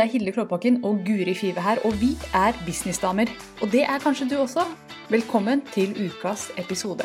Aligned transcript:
Det 0.00 0.06
er 0.06 0.12
Hilde 0.12 0.32
Klåbakken 0.32 0.84
og 0.84 1.00
Guri 1.06 1.34
Five 1.34 1.60
her, 1.60 1.76
og 1.84 1.92
vi 2.00 2.10
er 2.34 2.52
businessdamer. 2.66 3.26
Og 3.62 3.68
det 3.72 3.82
er 3.82 3.98
kanskje 3.98 4.28
du 4.30 4.36
også. 4.40 4.62
Velkommen 5.10 5.60
til 5.74 5.90
ukas 6.06 6.50
episode. 6.58 7.04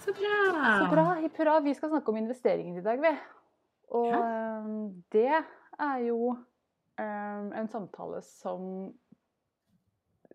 Så 0.00 0.12
bra. 0.18 0.38
Så 0.78 0.86
bra, 0.94 1.04
hipp 1.20 1.36
hurra. 1.38 1.60
Vi 1.60 1.74
skal 1.74 1.88
snakke 1.88 2.08
om 2.08 2.16
investeringer 2.16 2.80
i 2.80 2.84
dag, 2.84 2.98
vi. 3.02 3.12
Og 3.90 4.06
Ja. 4.06 4.22
det 5.12 5.44
er 5.78 5.96
jo 6.08 6.36
en 7.04 7.68
samtale 7.68 8.22
som 8.26 8.64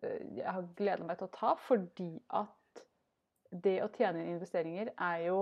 øh, 0.04 0.38
jeg 0.38 0.48
har 0.48 0.68
gleda 0.78 1.06
meg 1.08 1.18
til 1.20 1.28
å 1.30 1.34
ta, 1.36 1.56
fordi 1.68 2.12
at 2.30 2.84
det 3.52 3.78
å 3.84 3.92
tjene 3.96 4.24
inn 4.24 4.34
investeringer 4.36 4.92
er 4.94 5.22
jo 5.30 5.38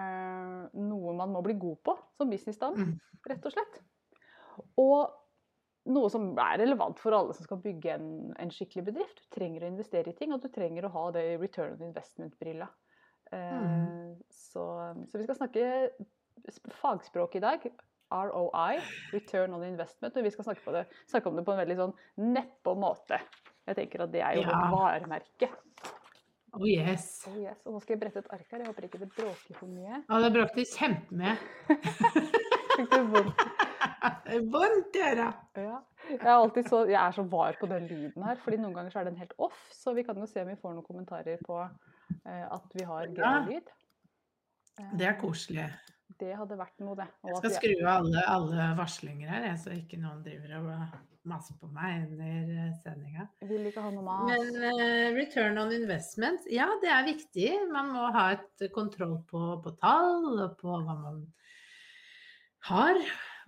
øh, 0.00 0.60
noe 0.72 1.16
man 1.18 1.32
må 1.34 1.42
bli 1.44 1.58
god 1.60 1.82
på 1.84 1.96
som 2.18 2.30
businessdame, 2.32 2.86
Mm. 2.86 2.94
rett 3.28 3.44
og 3.46 3.52
slett. 3.52 3.82
Og 4.80 5.12
noe 5.92 6.08
som 6.10 6.30
er 6.38 6.58
relevant 6.62 6.98
for 7.02 7.14
alle 7.16 7.34
som 7.34 7.44
skal 7.44 7.60
bygge 7.62 7.94
en, 7.94 8.08
en 8.38 8.50
skikkelig 8.54 8.84
bedrift. 8.92 9.22
Du 9.24 9.34
trenger 9.34 9.64
å 9.64 9.70
investere 9.72 10.12
i 10.12 10.16
ting, 10.16 10.32
og 10.32 10.42
du 10.44 10.48
trenger 10.52 10.86
å 10.86 10.92
ha 10.94 11.04
det 11.16 11.24
i 11.32 11.38
return 11.42 11.74
on 11.74 11.88
investment-brilla. 11.90 12.68
Eh, 13.32 13.52
Mm. 13.52 14.18
så, 14.30 14.64
så 15.08 15.18
vi 15.18 15.24
skal 15.24 15.38
snakke 15.38 15.90
fagspråk 16.80 17.36
i 17.36 17.40
dag. 17.40 17.64
ROI, 18.12 18.78
return 19.12 19.54
on 19.56 19.64
investment. 19.66 20.16
Og 20.16 20.26
vi 20.26 20.32
skal 20.34 20.46
snakke, 20.50 20.64
på 20.64 20.74
det, 20.76 20.84
snakke 21.10 21.30
om 21.30 21.38
det 21.40 21.44
på 21.48 21.54
en 21.56 21.62
veldig 21.62 21.78
sånn 21.80 21.94
nedpå 22.34 22.74
måte. 22.78 23.18
Jeg 23.68 23.78
tenker 23.78 24.04
at 24.06 24.12
det 24.14 24.22
er 24.26 24.38
jo 24.38 24.44
Ja. 24.46 24.52
vårt 24.52 24.72
varemerke. 24.76 25.50
Oh 26.52 26.66
yes. 26.68 27.24
Oh 27.30 27.36
yes. 27.40 27.62
Og 27.64 27.72
nå 27.72 27.80
skal 27.80 27.94
jeg 27.94 28.00
brette 28.02 28.20
et 28.20 28.32
ark 28.34 28.44
her. 28.50 28.58
Jeg 28.60 28.68
håper 28.68 28.84
ikke 28.88 28.98
det 29.00 29.08
bråker 29.16 29.56
for 29.56 29.70
mye. 29.72 30.02
Ja, 30.04 30.18
det 30.20 30.32
bråkte 30.34 30.64
kjempemye. 30.68 31.36
Fikk 32.76 32.90
du 32.92 33.06
vondt? 33.14 33.40
Vondt 34.52 34.96
i 34.96 35.02
øra. 35.04 35.28
Ja. 35.56 35.78
Jeg, 36.08 36.18
er 36.20 36.32
alltid 36.34 36.68
så, 36.68 36.82
jeg 36.90 36.98
er 36.98 37.14
så 37.16 37.22
var 37.30 37.56
på 37.60 37.68
den 37.70 37.86
lyden 37.88 38.24
her, 38.26 38.36
fordi 38.42 38.58
noen 38.60 38.74
ganger 38.76 38.92
så 38.92 39.00
er 39.00 39.08
den 39.08 39.16
helt 39.20 39.32
off. 39.40 39.56
Så 39.72 39.94
vi 39.96 40.04
kan 40.04 40.18
jo 40.18 40.26
se 40.28 40.42
om 40.42 40.50
vi 40.50 40.58
får 40.60 40.74
noen 40.76 40.86
kommentarer 40.86 41.40
på 41.46 41.58
eh, 41.62 42.44
at 42.44 42.76
vi 42.76 42.84
har 42.88 43.08
grei 43.16 43.32
lyd. 43.48 43.72
Det 44.98 45.06
er 45.08 45.18
koselig. 45.20 45.66
Det 46.20 46.34
hadde 46.36 46.58
vært 46.58 46.82
noe, 46.82 46.96
det. 46.98 47.08
Og 47.22 47.30
Jeg 47.30 47.40
skal 47.40 47.56
skru 47.56 47.72
av 47.80 47.94
alle, 47.94 48.26
alle 48.34 48.68
varslinger 48.78 49.32
her, 49.32 49.48
jeg, 49.50 49.58
så 49.62 49.74
ikke 49.76 50.00
noen 50.02 50.20
driver 50.24 50.58
og 50.58 50.68
maser 51.28 51.56
på 51.60 51.68
meg 51.70 52.08
under 52.08 52.72
sendinga. 52.82 53.26
vil 53.50 53.68
ikke 53.70 53.84
ha 53.84 53.90
noe 53.94 54.04
mas. 54.06 54.30
Men 54.30 54.64
uh, 54.64 55.08
return 55.16 55.60
on 55.62 55.74
investment, 55.74 56.46
ja 56.50 56.66
det 56.82 56.90
er 56.90 57.06
viktig. 57.06 57.50
Man 57.72 57.92
må 57.94 58.08
ha 58.14 58.28
et 58.36 58.66
kontroll 58.74 59.20
på, 59.30 59.42
på 59.62 59.74
tall 59.82 60.42
på 60.58 60.78
hva 60.82 60.96
man 60.98 61.20
har, 62.68 62.98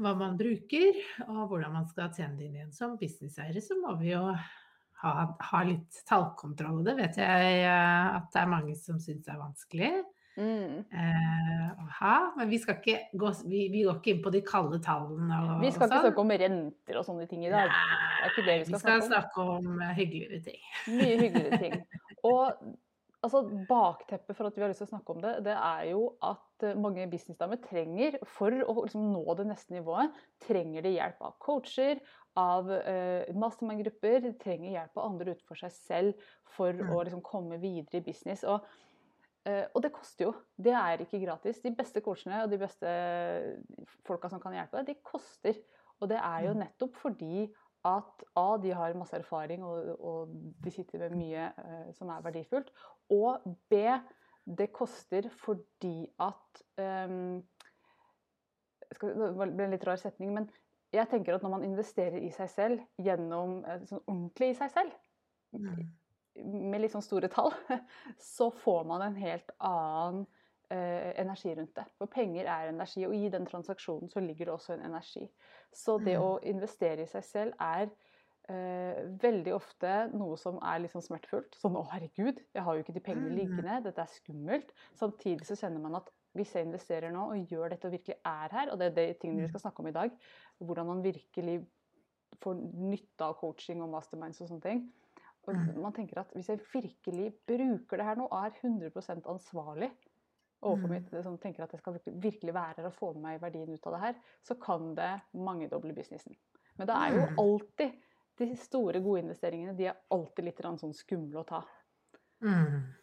hva 0.03 0.15
man 0.19 0.39
bruker, 0.39 1.01
og 1.29 1.49
hvordan 1.51 1.75
man 1.75 1.89
skal 1.91 2.13
tjene 2.15 2.39
det 2.39 2.49
inn 2.49 2.61
igjen. 2.61 2.75
Som 2.75 2.99
businesseiere 3.01 3.63
så 3.63 3.79
må 3.83 3.97
vi 4.01 4.13
jo 4.13 4.23
ha, 4.31 5.15
ha 5.51 5.65
litt 5.67 6.03
tallkontroll. 6.09 6.81
Og 6.83 6.89
det 6.89 6.99
vet 7.03 7.23
jeg 7.23 7.65
uh, 7.67 8.21
at 8.21 8.31
det 8.35 8.45
er 8.45 8.55
mange 8.55 8.79
som 8.79 9.03
syns 9.03 9.27
er 9.31 9.43
vanskelig. 9.43 9.95
Mm. 10.37 10.85
Uh, 10.91 12.37
men 12.37 12.49
vi 12.51 12.59
skal 12.59 12.79
ikke 12.81 12.97
gå, 13.21 13.33
vi, 13.47 13.65
vi 13.73 13.83
går 13.87 13.99
ikke 14.01 14.15
inn 14.15 14.23
på 14.25 14.33
de 14.35 14.41
kalde 14.47 14.81
tallene. 14.83 15.41
Og, 15.47 15.61
Vi 15.63 15.71
skal 15.75 15.87
ikke 15.87 15.99
sånn. 16.01 16.07
snakke 16.09 16.25
om 16.25 16.33
renter 16.45 16.99
og 17.01 17.07
sånne 17.07 17.27
ting 17.31 17.45
i 17.47 17.53
dag. 17.53 17.69
Nei, 17.71 17.99
er 18.25 18.33
ikke 18.33 18.47
det 18.49 18.57
vi 18.63 18.65
skal 18.71 18.83
snakke 18.83 19.05
om. 19.05 19.11
snakke 19.13 19.45
om 19.59 19.85
eh, 19.85 19.93
hyggeligere 20.01 20.41
ting. 20.49 20.65
Mye 20.97 21.21
hyggeligere 21.23 21.61
ting. 21.63 21.77
Og 22.25 22.43
altså, 23.25 23.45
bakteppet 23.71 24.37
for 24.37 24.49
at 24.51 24.57
vi 24.59 24.65
har 24.65 24.73
lyst 24.73 24.83
til 24.83 24.89
å 24.89 24.93
snakke 24.95 25.15
om 25.15 25.23
det, 25.23 25.35
det 25.47 25.55
er 25.55 25.87
jo 25.93 26.03
at 26.25 26.67
eh, 26.67 26.75
mange 26.81 27.07
businessdamer 27.13 27.61
trenger, 27.65 28.19
for 28.27 28.51
å 28.65 28.77
liksom, 28.83 29.07
nå 29.15 29.39
det 29.39 29.47
neste 29.53 29.77
nivået, 29.79 30.13
trenger 30.47 30.85
de 30.87 30.97
hjelp 30.97 31.23
av 31.31 31.37
coacher, 31.45 32.01
av 32.41 32.67
eh, 32.75 33.29
mastermind-grupper, 33.39 34.33
trenger 34.43 34.73
hjelp 34.75 34.99
av 34.99 35.05
andre 35.13 35.37
utenfor 35.37 35.63
seg 35.63 35.77
selv 35.77 36.31
for 36.57 36.75
Mm. 36.75 36.91
å 36.91 37.05
liksom, 37.07 37.23
komme 37.23 37.61
videre 37.63 38.01
i 38.03 38.05
business. 38.09 38.43
Og, 38.45 38.65
og 39.47 39.83
det 39.85 39.93
koster 39.93 40.25
jo. 40.25 40.33
Det 40.57 40.73
er 40.73 41.03
ikke 41.05 41.21
gratis. 41.27 41.59
De 41.61 41.75
beste 41.77 42.01
coachene 42.01 42.43
og 42.45 42.51
de 42.51 42.59
beste 42.59 42.87
folka 44.07 44.31
som 44.33 44.41
kan 44.41 44.55
hjelpe 44.57 44.81
deg, 44.81 44.87
de 44.95 45.03
koster. 45.05 45.59
Og 46.01 46.09
det 46.09 46.17
er 46.17 46.47
jo 46.47 46.55
Mm. 46.55 46.63
nettopp 46.65 46.97
fordi 46.97 47.45
at 47.85 48.25
A, 48.41 48.57
de 48.57 48.71
har 48.73 48.95
masse 48.97 49.17
erfaring 49.17 49.63
og, 49.65 50.01
og 50.01 50.29
de 50.65 50.71
sitter 50.73 50.99
med 50.99 51.17
mye 51.21 51.53
uh, 51.59 51.93
som 51.93 52.09
er 52.09 52.23
verdifullt. 52.25 52.71
Og 53.13 53.45
B, 53.69 53.83
det 54.47 54.71
koster 54.73 55.29
fordi 55.29 56.09
at 56.19 56.63
um, 56.81 57.43
skal, 58.93 59.09
Det 59.21 59.35
ble 59.37 59.65
en 59.65 59.71
litt 59.75 59.85
rar 59.87 59.97
setning, 60.01 60.33
men 60.35 60.49
jeg 60.93 61.09
tenker 61.11 61.35
at 61.35 61.43
når 61.43 61.51
man 61.51 61.65
investerer 61.67 62.21
i 62.23 62.31
seg 62.31 62.51
selv 62.51 62.81
gjennom 63.03 63.65
eh, 63.67 63.81
sånn 63.89 64.03
ordentlig 64.07 64.51
i 64.55 64.55
seg 64.63 64.71
selv, 64.71 64.93
Mm. 65.55 65.85
Med 66.37 66.81
litt 66.81 66.93
sånn 66.95 67.05
store 67.05 67.29
tall, 67.33 67.53
så 68.19 68.51
får 68.51 68.85
man 68.89 69.03
en 69.03 69.17
helt 69.17 69.51
annen 69.59 70.25
eh, 70.71 71.13
energi 71.21 71.55
rundt 71.55 71.75
det. 71.77 71.85
For 71.99 72.07
penger 72.11 72.49
er 72.51 72.73
energi, 72.73 73.05
og 73.07 73.15
i 73.15 73.29
den 73.31 73.47
transaksjonen 73.47 74.11
så 74.11 74.21
ligger 74.25 74.47
det 74.47 74.55
også 74.55 74.75
en 74.75 74.87
energi. 74.91 75.29
Så 75.73 75.99
det 76.03 76.17
Mm. 76.19 76.25
å 76.25 76.33
investere 76.43 77.03
i 77.03 77.07
seg 77.07 77.25
selv 77.25 77.55
er 77.61 77.91
eh, 78.49 78.99
veldig 79.23 79.55
ofte 79.57 79.93
noe 80.13 80.37
som 80.37 80.59
er 80.61 80.83
litt 80.83 80.93
sånn 80.93 81.01
smertefullt. 81.07 81.55
Sånn 81.57 81.77
'Å, 81.79 81.87
herregud, 81.93 82.43
jeg 82.53 82.63
har 82.63 82.75
jo 82.75 82.83
ikke 82.83 82.93
de 82.93 83.01
pengene 83.01 83.31
Mm. 83.31 83.39
liggende. 83.39 83.83
Dette 83.85 84.03
er 84.03 84.11
skummelt.' 84.13 84.73
Samtidig 84.95 85.47
så 85.49 85.57
kjenner 85.57 85.81
man 85.81 85.95
at 85.95 86.11
hvis 86.37 86.53
jeg 86.53 86.67
investerer 86.67 87.11
nå 87.13 87.31
og 87.31 87.47
gjør 87.49 87.71
dette 87.71 87.87
og 87.87 87.93
virkelig 87.93 88.17
er 88.27 88.49
her, 88.53 88.71
og 88.73 88.79
det 88.79 88.87
er 88.91 88.95
de 88.95 89.15
tingene 89.15 89.41
vi 89.41 89.49
skal 89.49 89.61
snakke 89.61 89.81
om 89.81 89.87
i 89.87 89.93
dag, 89.93 90.11
hvordan 90.61 90.87
man 90.87 91.03
virkelig 91.03 91.67
får 92.43 92.55
nytte 92.75 93.23
av 93.25 93.35
coaching 93.39 93.81
og 93.81 93.89
masterminds 93.89 94.41
og 94.43 94.49
sånne 94.49 94.61
ting. 94.63 94.93
Og 95.47 95.55
Mm. 95.55 95.81
man 95.83 95.93
tenker 95.93 96.21
at 96.21 96.33
hvis 96.33 96.49
jeg 96.49 96.61
virkelig 96.73 97.35
bruker 97.47 97.97
det 98.01 98.07
her 98.07 98.17
nå 98.17 98.29
er 98.33 98.51
100% 98.63 99.27
ansvarlig 99.29 99.91
overfor 100.63 100.89
Mm. 100.89 100.95
mitt, 100.95 101.25
som 101.25 101.39
tenker 101.39 101.65
at 101.65 101.73
jeg 101.73 101.81
skal 101.81 101.99
virkelig, 102.07 102.55
være 102.55 102.75
her 102.79 102.87
og 102.87 102.95
få 102.95 103.13
med 103.13 103.23
meg 103.23 103.41
verdien 103.41 103.73
ut 103.73 103.87
av 103.87 103.93
det 103.93 104.01
her, 104.01 104.15
så 104.43 104.55
kan 104.55 104.95
det 104.95 105.21
mangedoble 105.35 105.93
businessen. 105.95 106.35
Men 106.79 106.87
det 106.87 106.97
er 106.97 107.15
jo 107.15 107.27
Mm. 107.27 107.39
alltid 107.39 107.93
de 108.39 108.57
store, 108.57 109.01
gode 109.01 109.23
investeringene 109.23 109.77
de 109.77 109.87
er 109.87 109.97
alltid 110.11 110.45
litt 110.45 110.57
sånn 110.57 110.95
skumle 110.95 111.45
å 111.45 111.47
ta. 111.47 111.63
Mm. 112.43 112.95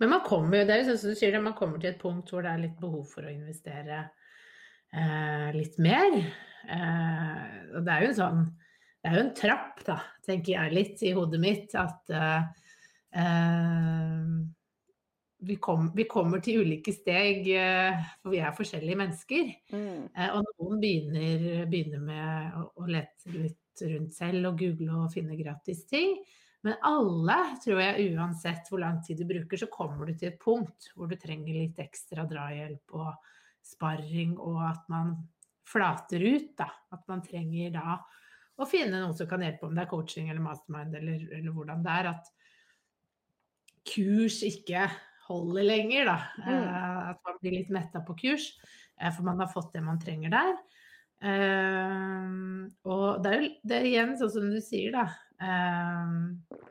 Men 0.00 0.08
man 0.08 0.20
kommer 0.20 0.58
jo, 0.58 0.64
det 0.64 0.70
er 0.70 0.82
jo 0.84 0.90
sånn 0.90 0.98
som 0.98 1.10
du 1.10 1.14
sier 1.14 1.40
man 1.42 1.54
kommer 1.54 1.80
til 1.80 1.90
et 1.90 2.00
punkt 2.00 2.30
hvor 2.30 2.42
det 2.42 2.50
er 2.50 2.62
litt 2.62 2.80
behov 2.80 3.06
for 3.06 3.22
å 3.22 3.32
investere 3.32 4.10
eh, 4.92 5.52
litt 5.52 5.78
mer. 5.78 6.16
Eh, 6.68 7.76
og 7.76 7.84
det 7.84 7.92
er 7.92 8.02
jo 8.02 8.08
en 8.08 8.20
sånn 8.20 8.46
Det 9.00 9.08
er 9.08 9.16
jo 9.16 9.26
en 9.26 9.36
trapp, 9.36 9.78
da, 9.86 9.96
tenker 10.26 10.52
jeg 10.52 10.74
litt 10.76 11.02
i 11.08 11.14
hodet 11.16 11.40
mitt, 11.40 11.72
at 11.78 12.10
eh, 12.12 12.42
vi, 15.40 15.56
kom, 15.56 15.88
vi 15.96 16.04
kommer 16.04 16.42
til 16.44 16.60
ulike 16.64 16.92
steg, 16.92 17.48
uh, 17.56 18.02
for 18.20 18.34
vi 18.34 18.42
er 18.44 18.56
forskjellige 18.56 18.98
mennesker. 19.00 19.54
Mm. 19.72 20.02
Uh, 20.12 20.28
Og 20.36 20.44
noen 20.50 20.82
begynner, 20.82 21.64
begynner 21.70 22.04
med 22.04 22.60
å, 22.60 22.66
å 22.76 22.90
lete 22.90 23.32
litt 23.34 23.84
rundt 23.88 24.12
selv 24.12 24.50
og 24.50 24.60
google 24.60 25.06
og 25.06 25.14
finne 25.14 25.38
gratis 25.38 25.86
ting. 25.88 26.18
Men 26.66 26.76
alle, 26.84 27.38
tror 27.64 27.80
jeg, 27.80 28.10
uansett 28.12 28.68
hvor 28.68 28.82
lang 28.82 29.00
tid 29.04 29.22
du 29.22 29.28
bruker, 29.30 29.56
så 29.56 29.70
kommer 29.72 30.10
du 30.10 30.12
til 30.12 30.34
et 30.34 30.40
punkt 30.42 30.90
hvor 30.92 31.08
du 31.08 31.16
trenger 31.16 31.56
litt 31.56 31.80
ekstra 31.80 32.26
drahjelp 32.28 32.98
og 33.00 33.14
sparring, 33.64 34.36
og 34.36 34.60
at 34.68 34.84
man 34.92 35.14
flater 35.68 36.20
ut, 36.20 36.52
da. 36.58 36.68
At 36.92 37.06
man 37.08 37.24
trenger 37.24 37.72
da 37.78 37.96
å 38.64 38.68
finne 38.68 39.00
noen 39.00 39.16
som 39.16 39.28
kan 39.30 39.42
hjelpe, 39.44 39.68
om 39.68 39.76
det 39.76 39.84
er 39.84 39.90
coaching 39.90 40.30
eller 40.30 40.44
mastermind 40.44 40.96
eller, 40.98 41.22
eller 41.38 41.54
hvordan 41.54 41.84
det 41.84 41.94
er. 41.96 42.10
At 42.14 42.30
kurs 43.90 44.40
ikke 44.46 44.88
holder 45.30 45.66
lenger, 45.66 46.10
da. 46.10 46.18
Mm. 46.42 46.66
at 47.12 47.22
man 47.26 47.38
blir 47.40 47.56
litt 47.58 47.72
metta 47.74 48.02
på 48.06 48.16
kurs, 48.18 48.50
eh, 48.98 49.12
for 49.14 49.26
man 49.26 49.40
har 49.42 49.50
fått 49.52 49.72
det 49.76 49.84
man 49.86 50.00
trenger 50.02 50.34
der. 50.34 50.52
Eh, 51.20 52.34
og 52.88 53.22
det 53.22 53.30
er 53.30 53.42
jo 53.42 53.48
det 53.62 53.78
er 53.78 53.88
igjen 53.90 54.14
sånn 54.18 54.34
som 54.34 54.50
du 54.50 54.60
sier, 54.64 54.96
da. 54.96 55.06
Eh, 55.40 56.68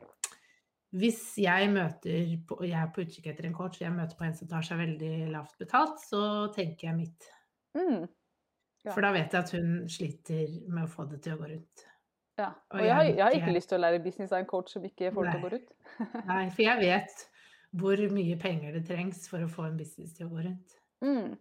hvis 0.99 1.21
jeg 1.37 1.69
møter 1.69 2.31
på, 2.49 2.57
og 2.57 2.65
jeg 2.65 2.79
er 2.79 2.93
på 2.93 3.03
utkikk 3.05 3.27
etter 3.29 3.45
en 3.45 3.57
coach, 3.57 3.77
og 3.77 3.85
jeg 3.85 3.93
møter 3.93 4.17
på 4.17 4.25
en 4.25 4.37
som 4.37 4.49
tar 4.49 4.65
seg 4.65 4.79
veldig 4.81 5.13
lavt 5.35 5.59
betalt, 5.61 6.01
så 6.01 6.21
tenker 6.55 6.89
jeg 6.89 6.97
mitt. 6.97 7.29
Mm. 7.77 8.07
Ja. 8.85 8.93
For 8.93 9.03
da 9.03 9.11
vet 9.11 9.33
jeg 9.35 9.43
at 9.43 9.51
hun 9.57 9.71
sliter 9.91 10.53
med 10.71 10.85
å 10.85 10.91
få 10.91 11.05
det 11.09 11.21
til 11.25 11.35
å 11.35 11.41
gå 11.41 11.49
rundt. 11.51 11.85
Ja. 12.39 12.53
Og 12.71 12.79
Og 12.79 12.85
jeg 12.85 12.95
har, 12.95 13.03
jeg 13.03 13.17
jeg 13.17 13.25
har 13.25 13.35
ikke- 13.41 13.57
lyst 13.57 13.69
til 13.69 13.79
å 13.79 13.81
lære 13.83 14.03
business 14.03 14.31
av 14.31 14.39
en 14.39 14.45
coach 14.45 14.71
som 14.71 14.83
ikke 14.83 15.11
får 15.13 15.25
det 15.25 15.33
til 15.33 15.41
å 15.41 15.43
gå 15.43 15.51
rundt. 15.55 15.71
Nei, 16.31 16.49
for 16.49 16.63
jeg 16.63 16.79
vet 16.79 17.27
hvor 17.75 17.97
mye 18.15 18.39
penger 18.39 18.73
det 18.73 18.87
trengs 18.87 19.27
for 19.29 19.43
å 19.43 19.51
få 19.51 19.67
en 19.67 19.77
business 19.77 20.13
til 20.13 20.27
å 20.27 20.31
gå 20.31 20.45
rundt. 20.47 20.79
Mm. 21.03 21.37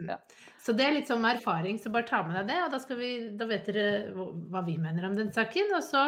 Ja. 0.00 0.16
Så 0.62 0.72
det 0.72 0.86
er 0.86 0.94
litt 0.96 1.10
sånn 1.10 1.24
erfaring, 1.28 1.76
så 1.78 1.90
bare 1.92 2.08
ta 2.08 2.22
med 2.24 2.36
deg 2.38 2.48
det. 2.48 2.58
Og 2.64 2.72
da, 2.72 2.96
vi, 2.96 3.10
da, 3.36 3.48
vet 3.50 3.68
dere 3.68 3.86
hva 4.14 4.62
vi 4.64 4.78
mener 4.80 5.04
om 5.08 5.16
den 5.18 5.32
saken. 5.34 5.74
Og 5.76 5.84
så 5.84 6.06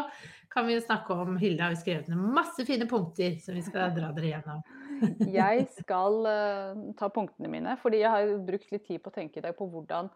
kan 0.52 0.66
vi 0.68 0.76
jo 0.76 0.84
snakke 0.84 1.16
om 1.24 1.36
Hilde 1.40 1.66
har 1.66 1.76
skrevet 1.78 2.08
ned 2.08 2.22
masse 2.36 2.64
fine 2.66 2.88
punkter 2.90 3.36
som 3.42 3.58
vi 3.58 3.64
skal 3.66 3.92
dra 3.96 4.12
dere 4.16 4.32
gjennom. 4.32 4.62
jeg 5.38 5.66
skal 5.74 6.20
uh, 6.24 6.84
ta 6.98 7.10
punktene 7.12 7.50
mine, 7.50 7.76
fordi 7.82 8.04
jeg 8.04 8.14
har 8.14 8.36
brukt 8.46 8.72
litt 8.72 8.86
tid 8.86 9.02
på 9.02 9.12
å 9.12 9.18
tenke 9.18 9.40
i 9.40 9.44
dag 9.44 9.56
på 9.58 9.68
hvordan, 9.68 10.08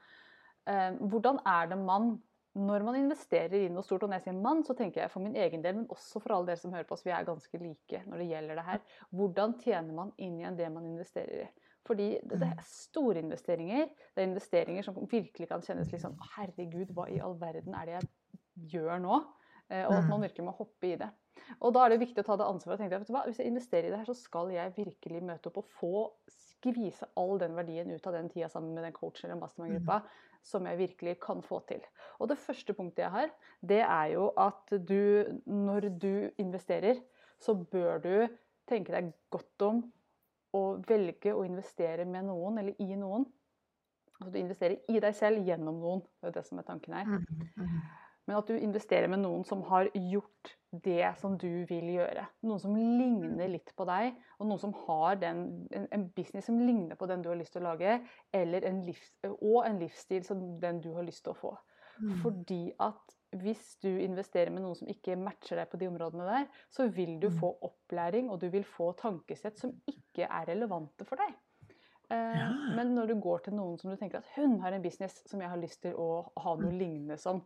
hvordan 0.69 1.38
er 1.49 1.70
det 1.70 1.79
man 1.81 2.17
når 2.59 2.82
man 2.82 2.97
investerer 2.99 3.55
i 3.55 3.69
noe 3.70 3.85
stort, 3.87 4.03
og 4.03 4.11
når 4.11 4.19
jeg 4.19 4.29
sier 4.29 4.41
mann, 4.43 4.65
så 4.67 4.75
tenker 4.75 5.05
jeg 5.05 5.12
for 5.12 5.23
min 5.23 5.37
egen 5.38 5.62
del, 5.62 5.76
men 5.79 5.93
også 5.94 6.23
for 6.23 6.35
alle 6.35 6.50
dere 6.50 6.61
som 6.61 6.73
hører 6.75 6.88
på 6.88 6.97
oss, 6.97 7.05
vi 7.06 7.12
er 7.15 7.26
ganske 7.29 7.61
like 7.61 8.03
når 8.09 8.23
det 8.23 8.29
gjelder 8.32 8.59
det 8.59 8.67
her. 8.67 8.82
Hvordan 9.15 9.55
tjener 9.62 9.94
man 9.94 10.12
inn 10.17 10.38
igjen 10.41 10.59
det 10.59 10.70
man 10.75 10.88
investerer 10.88 11.44
i? 11.44 11.49
Fordi 11.87 12.09
det, 12.29 12.41
er 12.44 12.65
store 12.69 13.23
investeringer. 13.23 13.87
Det 14.12 14.20
er 14.23 14.29
investeringer 14.29 14.85
som 14.85 14.99
virkelig 15.09 15.49
kan 15.49 15.62
kjennes 15.65 15.93
litt 15.93 16.03
sånn 16.03 16.19
Herregud, 16.35 16.91
hva 16.97 17.06
i 17.09 17.21
all 17.25 17.38
verden 17.41 17.76
er 17.79 17.88
det 17.88 17.94
jeg 17.94 18.75
gjør 18.75 19.00
nå? 19.05 19.23
Eh, 19.69 19.87
og 19.87 19.94
at 19.94 20.11
man 20.11 20.25
virkelig 20.25 20.44
må 20.49 20.56
hoppe 20.59 20.91
i 20.91 20.99
det. 21.00 21.09
Og 21.62 21.73
da 21.73 21.85
er 21.85 21.94
det 21.94 22.03
viktig 22.03 22.25
å 22.25 22.26
ta 22.26 22.37
det 22.41 22.49
ansvaret 22.49 22.76
og 22.76 22.82
tenke 22.82 22.99
at 22.99 23.29
hvis 23.31 23.41
jeg 23.41 23.49
investerer 23.49 23.88
i 23.88 23.94
det 23.94 24.03
her, 24.03 24.11
så 24.11 24.17
skal 24.19 24.53
jeg 24.53 24.75
virkelig 24.76 25.25
møte 25.25 25.53
opp 25.53 25.62
og 25.62 25.73
få 25.79 25.94
skvise 26.59 27.07
all 27.19 27.39
den 27.41 27.55
verdien 27.57 27.91
ut 27.91 28.07
av 28.07 28.17
den 28.17 28.31
tida 28.33 28.49
sammen 28.51 28.75
med 28.75 28.85
den 28.87 28.97
coachen 28.97 29.29
eller 29.29 29.41
mastermind-gruppa 29.41 30.01
mm. 30.03 30.09
som 30.51 30.67
jeg 30.67 30.79
virkelig 30.79 31.15
kan 31.23 31.43
få 31.43 31.61
til. 31.69 31.85
Og 32.19 32.31
det 32.31 32.39
første 32.43 32.75
punktet 32.75 33.05
jeg 33.07 33.15
har, 33.15 33.31
det 33.61 33.81
er 33.85 34.11
jo 34.15 34.31
at 34.39 34.75
du, 34.89 35.39
når 35.47 35.89
du 36.03 36.31
investerer, 36.39 37.01
så 37.39 37.55
bør 37.55 38.03
du 38.03 38.13
tenke 38.69 38.93
deg 38.93 39.13
godt 39.31 39.65
om 39.69 39.83
å 40.57 40.63
velge 40.89 41.35
å 41.37 41.45
investere 41.47 42.07
med 42.09 42.29
noen 42.29 42.59
eller 42.63 42.83
i 42.83 42.97
noen. 42.99 43.27
Altså 44.19 44.33
du 44.35 44.41
investerer 44.41 44.91
i 44.91 45.01
deg 45.03 45.15
selv 45.15 45.47
gjennom 45.47 45.79
noen. 45.79 46.03
Det 46.19 46.33
er 46.33 46.39
det 46.41 46.47
som 46.49 46.59
er 46.59 46.67
tanken 46.67 46.97
her. 46.99 47.07
Mm, 47.07 47.49
mm. 47.55 47.81
Men 48.29 48.37
at 48.37 48.51
du 48.51 48.59
investerer 48.59 49.09
med 49.09 49.23
noen 49.23 49.45
som 49.49 49.63
har 49.71 49.89
gjort 49.97 50.51
det 50.85 51.15
som 51.17 51.39
du 51.41 51.65
vil 51.69 51.87
gjøre. 51.95 52.27
Noen 52.45 52.61
som 52.61 52.75
ligner 52.77 53.49
litt 53.49 53.73
på 53.77 53.87
deg, 53.89 54.19
og 54.37 54.51
noen 54.51 54.61
som 54.61 54.75
har 54.85 55.17
den, 55.23 55.41
en, 55.73 55.87
en, 55.97 56.05
business 56.13 56.51
som 56.51 56.59
ligner 56.61 56.99
på 57.01 57.09
den 57.09 57.25
du 57.25 57.31
har 57.33 57.41
lyst 57.41 57.57
til 57.57 57.65
å 57.65 57.71
lage, 57.71 57.95
en 58.37 58.83
livs, 58.85 59.15
og 59.31 59.63
en 59.65 59.81
livsstil 59.81 60.27
som 60.29 60.45
den 60.61 60.83
du 60.85 60.91
har 60.99 61.09
lyst 61.09 61.25
til 61.25 61.33
å 61.33 61.41
få. 61.41 61.55
Mm. 61.99 62.13
Fordi 62.21 62.63
at 62.85 63.17
hvis 63.41 63.65
du 63.83 63.91
investerer 63.91 64.53
med 64.53 64.65
noen 64.65 64.77
som 64.79 64.89
ikke 64.93 65.17
matcher 65.21 65.61
deg 65.61 65.73
på 65.73 65.81
de 65.81 65.89
områdene 65.89 66.29
der, 66.29 66.47
så 66.73 66.87
vil 66.93 67.17
du 67.21 67.29
mm. 67.33 67.41
få 67.41 67.53
opplæring 67.65 68.31
og 68.33 68.41
du 68.45 68.49
vil 68.53 68.65
få 68.65 68.93
tankesett 69.01 69.61
som 69.61 69.73
ikke 69.89 70.29
er 70.29 70.49
relevante 70.53 71.09
for 71.09 71.21
deg. 71.21 71.33
Eh, 72.09 72.39
ja. 72.41 72.49
Men 72.77 72.95
når 72.97 73.13
du 73.13 73.19
går 73.21 73.45
til 73.45 73.59
noen 73.59 73.77
som 73.81 73.93
du 73.93 73.99
tenker 74.01 74.23
at 74.23 74.31
hun 74.37 74.61
har 74.63 74.73
en 74.73 74.85
business 74.85 75.21
som 75.29 75.43
jeg 75.45 75.53
har 75.53 75.61
lyst 75.61 75.83
til 75.85 75.97
å 75.97 76.25
ha 76.41 76.55
noe 76.57 76.73
mm. 76.73 76.79
lignende 76.81 77.19
som, 77.21 77.43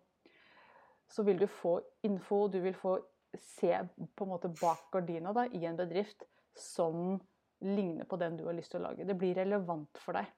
så 1.12 1.24
vil 1.26 1.40
du 1.40 1.46
få 1.50 1.76
info, 2.08 2.46
du 2.48 2.60
vil 2.64 2.76
få 2.76 2.96
se 3.38 3.72
på 4.16 4.24
en 4.24 4.32
måte 4.32 4.50
bak 4.60 4.88
gardina 4.92 5.32
da, 5.36 5.46
i 5.52 5.64
en 5.68 5.78
bedrift 5.78 6.24
som 6.58 7.20
ligner 7.62 8.08
på 8.08 8.18
den 8.20 8.36
du 8.36 8.46
har 8.48 8.56
lyst 8.56 8.74
til 8.74 8.82
å 8.82 8.88
lage. 8.88 9.06
Det 9.08 9.16
blir 9.18 9.36
relevant 9.38 10.00
for 10.02 10.18
deg. 10.18 10.28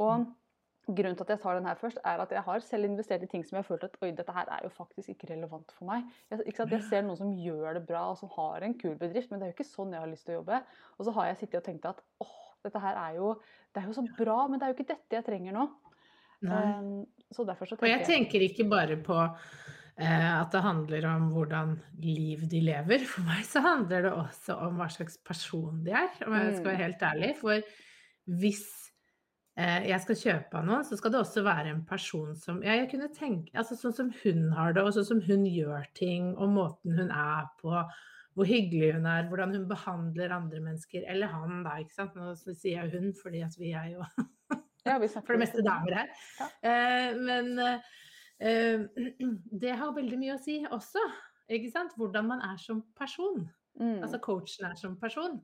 Og 0.00 0.28
Grunnen 0.90 1.14
til 1.14 1.26
at 1.26 1.30
jeg 1.34 1.40
tar 1.42 1.58
den 1.58 1.66
her 1.68 1.76
først, 1.78 1.98
er 2.08 2.22
at 2.22 2.32
jeg 2.34 2.42
har 2.42 2.62
selv 2.64 2.88
investert 2.88 3.22
i 3.22 3.28
ting 3.30 3.44
som 3.46 3.56
jeg 3.56 3.62
har 3.62 3.68
følt 3.68 3.84
at 3.86 3.96
oi, 4.02 4.10
dette 4.16 4.32
her 4.34 4.48
er 4.56 4.64
jo 4.64 4.70
faktisk 4.74 5.12
ikke 5.12 5.28
relevant 5.30 5.74
for 5.76 5.86
meg. 5.90 6.06
Jeg, 6.32 6.40
jeg, 6.48 6.80
ser 6.88 7.04
noen 7.06 7.18
som 7.20 7.34
gjør 7.36 7.76
det 7.78 7.82
bra 7.86 8.06
og 8.10 8.16
som 8.18 8.32
har 8.34 8.64
en 8.66 8.74
kul 8.80 8.96
bedrift, 8.98 9.30
men 9.30 9.38
det 9.38 9.46
er 9.46 9.52
jo 9.52 9.58
ikke 9.58 9.68
sånn 9.68 9.92
jeg 9.94 10.02
har 10.02 10.10
lyst 10.10 10.26
til 10.26 10.34
å 10.34 10.38
jobbe. 10.40 10.62
Og 10.96 11.06
så 11.06 11.14
har 11.18 11.28
jeg 11.28 11.38
sittet 11.42 11.60
og 11.60 11.66
tenkt 11.68 11.86
at 11.90 12.00
åh, 12.24 12.40
dette 12.64 12.82
her 12.82 12.98
er 13.04 13.20
jo, 13.20 13.34
det 13.70 13.82
er 13.82 13.86
jo 13.90 13.98
så 14.00 14.06
bra, 14.18 14.38
men 14.48 14.58
det 14.58 14.66
er 14.66 14.72
jo 14.72 14.78
ikke 14.78 14.88
dette 14.90 15.20
jeg 15.20 15.28
trenger 15.28 15.56
nå. 15.56 15.68
Um, 16.40 17.04
så 17.28 17.44
derfor 17.44 17.68
så 17.68 17.76
tenker 17.76 17.90
jeg 17.90 17.98
Og 17.98 18.00
jeg 18.00 18.08
tenker 18.08 18.46
ikke 18.46 18.64
bare 18.72 18.96
på 19.04 19.18
at 20.08 20.52
det 20.54 20.62
handler 20.64 21.06
om 21.10 21.30
hvordan 21.34 21.74
liv 22.00 22.44
de 22.50 22.60
lever. 22.64 23.06
For 23.08 23.26
meg 23.26 23.42
så 23.48 23.62
handler 23.64 24.06
det 24.06 24.12
også 24.16 24.56
om 24.66 24.78
hva 24.80 24.88
slags 24.92 25.18
person 25.26 25.82
de 25.84 25.94
er, 25.96 26.12
om 26.26 26.36
jeg 26.36 26.54
skal 26.56 26.70
være 26.70 26.78
mm. 26.78 26.84
helt 26.84 27.02
ærlig. 27.10 27.32
For 27.40 27.64
hvis 28.40 28.62
eh, 29.60 29.88
jeg 29.90 30.04
skal 30.04 30.20
kjøpe 30.22 30.60
av 30.60 30.68
noen, 30.68 30.86
så 30.86 30.98
skal 30.98 31.14
det 31.14 31.20
også 31.22 31.44
være 31.46 31.74
en 31.74 31.82
person 31.88 32.32
som 32.38 32.62
ja, 32.64 32.78
jeg 32.80 32.90
kunne 32.92 33.10
tenke, 33.16 33.52
altså 33.58 33.78
Sånn 33.78 33.96
som 33.96 34.12
hun 34.22 34.48
har 34.56 34.76
det, 34.76 34.84
og 34.84 34.94
sånn 34.96 35.10
som 35.12 35.22
hun 35.26 35.44
gjør 35.48 35.88
ting, 35.98 36.32
og 36.36 36.54
måten 36.54 36.96
hun 36.96 37.12
er 37.12 37.50
på, 37.60 37.74
hvor 38.38 38.48
hyggelig 38.48 38.94
hun 38.96 39.08
er, 39.10 39.28
hvordan 39.28 39.56
hun 39.58 39.70
behandler 39.70 40.36
andre 40.36 40.64
mennesker. 40.64 41.04
Eller 41.10 41.32
han, 41.32 41.64
da, 41.66 41.76
ikke 41.82 41.96
sant. 41.96 42.16
Nå 42.16 42.36
sier 42.38 42.84
jeg 42.84 42.92
hun, 42.94 43.10
fordi 43.18 43.42
at 43.44 43.56
vi 43.58 43.74
er 43.76 43.96
jo 43.96 44.04
ja, 44.86 44.96
vi 45.02 45.10
for 45.14 45.34
det 45.34 45.42
meste 45.42 45.66
damer 45.66 46.02
her. 46.02 46.14
Ja. 46.38 46.52
Eh, 46.70 47.18
men 47.18 47.58
Eh, 47.58 48.06
det 49.62 49.72
har 49.76 49.96
veldig 49.96 50.18
mye 50.20 50.36
å 50.36 50.42
si 50.42 50.60
også. 50.64 51.02
Ikke 51.50 51.72
sant? 51.72 51.96
Hvordan 51.98 52.28
man 52.30 52.44
er 52.46 52.60
som 52.62 52.82
person. 52.98 53.44
Mm. 53.80 54.00
Altså 54.04 54.20
coachen 54.22 54.68
er 54.70 54.78
som 54.78 54.96
person. 55.00 55.40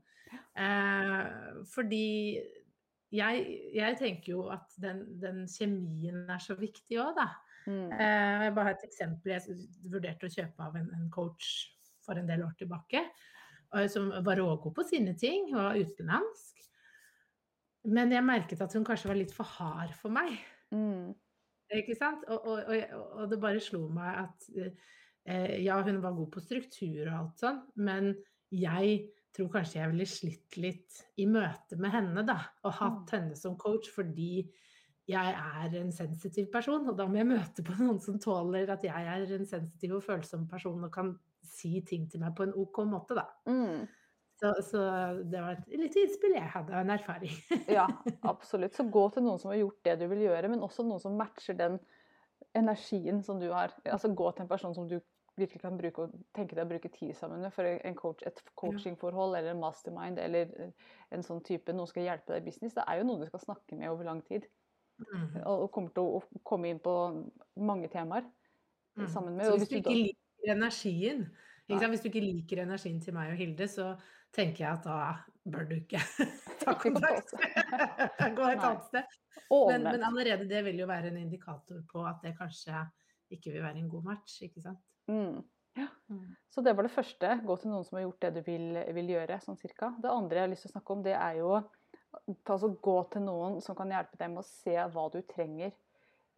Eh, 0.59 1.25
fordi 1.71 2.39
jeg, 3.15 3.45
jeg, 3.75 3.99
tenker 4.01 4.33
jo 4.33 4.47
at 4.53 4.75
den, 4.83 5.05
den, 5.23 5.45
kjemien 5.51 6.25
er 6.31 6.43
så 6.43 6.57
viktig 6.59 6.99
òg, 7.03 7.15
da. 7.19 7.29
Mm. 7.67 7.89
Eh, 7.91 8.45
jeg 8.47 8.57
bare 8.57 8.71
har 8.71 8.77
et 8.77 8.89
eksempel. 8.89 9.37
Jeg 9.37 9.91
vurderte 9.93 10.29
å 10.29 10.37
kjøpe 10.39 10.69
av 10.69 10.79
en, 10.81 10.91
en 10.97 11.09
coach 11.13 11.55
for 12.07 12.19
en 12.19 12.29
del 12.29 12.45
år 12.47 12.55
tilbake. 12.59 13.09
Som 13.91 14.13
var 14.25 14.39
rågod 14.39 14.73
på 14.77 14.85
sine 14.87 15.13
ting, 15.19 15.51
var 15.53 15.75
utenlandsk. 15.77 16.63
Men 17.91 18.15
jeg 18.15 18.25
merket 18.25 18.63
at 18.63 18.73
hun 18.75 18.87
kanskje 18.87 19.11
var 19.11 19.19
litt 19.19 19.35
for 19.35 19.47
hard 19.59 19.91
for 19.99 20.15
meg. 20.15 20.39
Mm. 20.75 21.11
Ikke 21.75 21.97
sant? 21.99 22.23
Og, 22.31 22.47
og, 22.47 22.73
og, 23.17 23.25
det 23.31 23.41
bare 23.43 23.63
slo 23.63 23.87
meg 23.91 24.23
at 24.23 24.49
eh, 25.27 25.57
ja, 25.65 25.81
hun 25.83 26.03
var 26.03 26.15
god 26.15 26.31
på 26.35 26.43
struktur 26.45 27.03
og 27.09 27.15
alt 27.17 27.43
sånn, 27.43 27.61
men 27.83 28.13
jeg 28.55 29.01
tror 29.37 29.51
kanskje 29.53 29.81
jeg 29.81 29.93
ville 29.93 30.07
slitt 30.09 30.57
litt 30.63 31.01
i 31.21 31.27
møte 31.29 31.79
med 31.81 31.93
henne, 31.93 32.23
da. 32.27 32.39
Og 32.65 32.79
hatt 32.79 33.03
mm. 33.03 33.13
henne 33.17 33.39
som 33.39 33.59
coach 33.61 33.91
fordi 33.93 34.47
jeg 35.07 35.35
er 35.39 35.77
en 35.79 35.93
sensitiv 35.95 36.49
person, 36.53 36.89
og 36.91 36.97
da 36.99 37.07
må 37.07 37.21
jeg 37.21 37.31
møte 37.31 37.67
på 37.67 37.77
noen 37.83 38.01
som 38.03 38.19
tåler 38.23 38.71
at 38.73 38.87
jeg 38.87 39.13
er 39.13 39.37
en 39.37 39.49
sensitiv 39.49 39.99
og 39.99 40.07
følsom 40.07 40.47
person 40.51 40.87
og 40.87 40.93
kan 40.95 41.15
si 41.47 41.81
ting 41.87 42.09
til 42.11 42.23
meg 42.23 42.35
på 42.37 42.47
en 42.47 42.57
OK 42.59 42.83
måte, 42.91 43.19
da. 43.19 43.27
Mm. 43.51 43.87
Så, 44.37 44.53
så, 44.61 44.81
det 45.25 45.41
var 45.41 45.57
et 45.57 45.79
lite 45.81 46.03
innspill 46.05 46.35
jeg 46.37 46.49
hadde, 46.53 46.75
av 46.75 46.85
en 46.85 46.93
erfaring. 46.93 47.37
ja, 47.79 47.87
absolutt. 48.29 48.77
Så 48.77 48.85
gå 48.93 49.07
til 49.15 49.25
noen 49.25 49.41
som 49.41 49.53
har 49.53 49.63
gjort 49.63 49.79
det 49.89 49.95
du 50.03 50.09
vil 50.11 50.27
gjøre, 50.27 50.51
men 50.53 50.65
også 50.65 50.85
noen 50.85 51.01
som 51.01 51.17
matcher 51.17 51.57
den 51.57 51.79
energien 52.57 53.23
som 53.25 53.41
du 53.41 53.49
har. 53.49 53.73
Altså 53.89 54.13
gå 54.13 54.29
til 54.33 54.45
en 54.45 54.51
person 54.51 54.77
som 54.77 54.91
du 54.91 54.99
virkelig 55.37 55.61
kan 55.61 55.77
bruke 55.77 56.05
og 56.05 56.13
tenke 56.37 56.57
deg 56.57 56.65
å 56.65 56.71
bruke 56.71 56.91
tid 56.93 57.15
sammen 57.17 57.43
med. 57.45 57.53
For 57.53 57.69
coach, 57.97 58.25
et 58.29 58.41
coachingforhold 58.61 59.39
eller 59.39 59.55
en 59.55 59.63
mastermind 59.63 60.21
eller 60.21 60.53
en 61.13 61.25
sånn 61.25 61.43
type 61.45 61.73
noen 61.73 61.89
skal 61.89 62.07
hjelpe 62.09 62.35
deg 62.35 62.45
i 62.45 62.51
business, 62.51 62.77
det 62.77 62.85
er 62.85 63.01
jo 63.01 63.09
noen 63.09 63.25
du 63.25 63.29
skal 63.29 63.45
snakke 63.45 63.79
med 63.79 63.93
over 63.93 64.09
lang 64.09 64.23
tid. 64.29 64.49
Mm. 64.97 65.43
Og 65.45 65.69
kommer 65.73 65.93
til 65.97 66.09
å 66.09 66.21
komme 66.47 66.73
inn 66.73 66.81
på 66.81 66.93
mange 67.61 67.89
temaer 67.93 68.25
mm. 68.97 69.09
sammen 69.13 69.37
med. 69.37 69.49
Så 69.49 69.59
hvis 69.61 69.73
du 69.73 69.81
ikke 69.81 69.97
liker 69.97 70.55
energien, 70.57 71.27
ikke 71.69 71.91
hvis 71.93 72.05
du 72.05 72.09
ikke 72.13 72.25
liker 72.25 72.63
energien 72.65 73.01
til 73.05 73.17
meg 73.17 73.35
og 73.35 73.41
Hilde, 73.41 73.69
så 73.69 73.91
tenker 74.35 74.65
jeg 74.65 74.73
at 74.73 74.87
da 74.87 74.99
bør 75.47 75.67
du 75.69 75.77
ikke 75.79 76.01
ta 76.63 76.75
kontakt. 76.81 77.35
Gå 78.39 78.49
et 78.51 78.63
annet 78.63 78.87
sted. 78.89 79.19
Men, 79.51 79.85
men, 79.87 80.03
allerede 80.03 80.49
det 80.51 80.63
vil 80.67 80.81
jo 80.83 80.89
være 80.91 81.13
en 81.13 81.21
indikator 81.21 81.83
på 81.91 82.03
at 82.09 82.23
det 82.25 82.35
kanskje 82.39 82.81
ikke 83.31 83.53
vil 83.55 83.63
være 83.63 83.83
en 83.83 83.91
god 83.91 84.09
match, 84.11 84.41
ikke 84.43 84.63
sant. 84.65 84.83
Mm. 85.11 85.43
Ja. 85.77 85.87
Mm. 86.09 86.35
Så 86.51 86.63
det 86.65 86.77
var 86.77 86.87
det 86.87 86.95
første. 86.95 87.33
Gå 87.47 87.57
til 87.61 87.71
noen 87.71 87.85
som 87.87 87.99
har 87.99 88.07
gjort 88.07 88.23
det 88.25 88.31
du 88.39 88.41
vil, 88.47 88.69
vil, 88.97 89.11
gjøre, 89.17 89.41
sånn 89.45 89.59
cirka. 89.61 89.93
Det 90.03 90.11
andre 90.11 90.41
jeg 90.41 90.47
har 90.47 90.53
lyst 90.55 90.67
til 90.67 90.73
å 90.73 90.77
snakke 90.77 90.97
om, 90.97 91.03
det 91.05 91.17
er 91.19 91.41
jo 91.43 91.51
altså, 91.59 92.71
gå 92.89 92.97
til 93.13 93.27
noen 93.27 93.61
som 93.65 93.79
kan 93.79 93.93
hjelpe 93.93 94.19
deg 94.19 94.33
med 94.33 94.43
å 94.43 94.49
se 94.49 94.79
hva 94.95 95.07
du 95.13 95.21
trenger. 95.29 95.75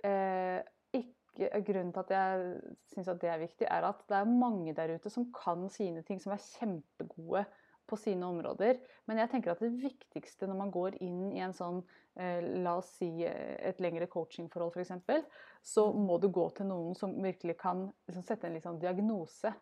Eh, 0.04 0.59
ikke, 0.99 1.62
grunnen 1.68 1.95
til 1.95 2.02
at 2.02 2.12
jeg 2.16 2.75
syns 2.92 3.12
at 3.14 3.23
det 3.23 3.30
er 3.30 3.40
viktig, 3.45 3.68
er 3.71 3.88
at 3.88 4.02
det 4.11 4.18
er 4.18 4.37
mange 4.45 4.75
der 4.76 4.97
ute 4.99 5.12
som 5.12 5.28
kan 5.35 5.68
sine 5.73 6.02
ting, 6.07 6.21
som 6.23 6.35
er 6.35 6.45
kjempegode 6.59 7.47
på 7.88 7.97
sine 7.99 8.26
områder. 8.28 8.78
Men 9.09 9.23
jeg 9.23 9.33
tenker 9.33 9.54
at 9.54 9.62
det 9.64 9.73
viktigste 9.80 10.49
når 10.49 10.61
man 10.61 10.73
går 10.75 10.99
inn 11.04 11.30
i 11.33 11.42
en 11.45 11.54
sånn, 11.57 11.80
eh, 12.21 12.45
la 12.64 12.76
oss 12.80 12.92
si 12.99 13.11
eh, 13.26 13.57
et 13.71 13.80
lengre 13.83 14.09
coachingforhold 14.12 14.76
f.eks., 14.76 15.25
så 15.64 15.88
mm. 15.88 16.04
må 16.09 16.18
du 16.23 16.28
gå 16.33 16.47
til 16.57 16.71
noen 16.71 16.97
som 16.99 17.16
virkelig 17.25 17.59
kan 17.61 17.87
liksom, 18.09 18.26
sette 18.26 18.49
en 18.49 18.57
liksom, 18.59 18.78
diagnose 18.83 19.52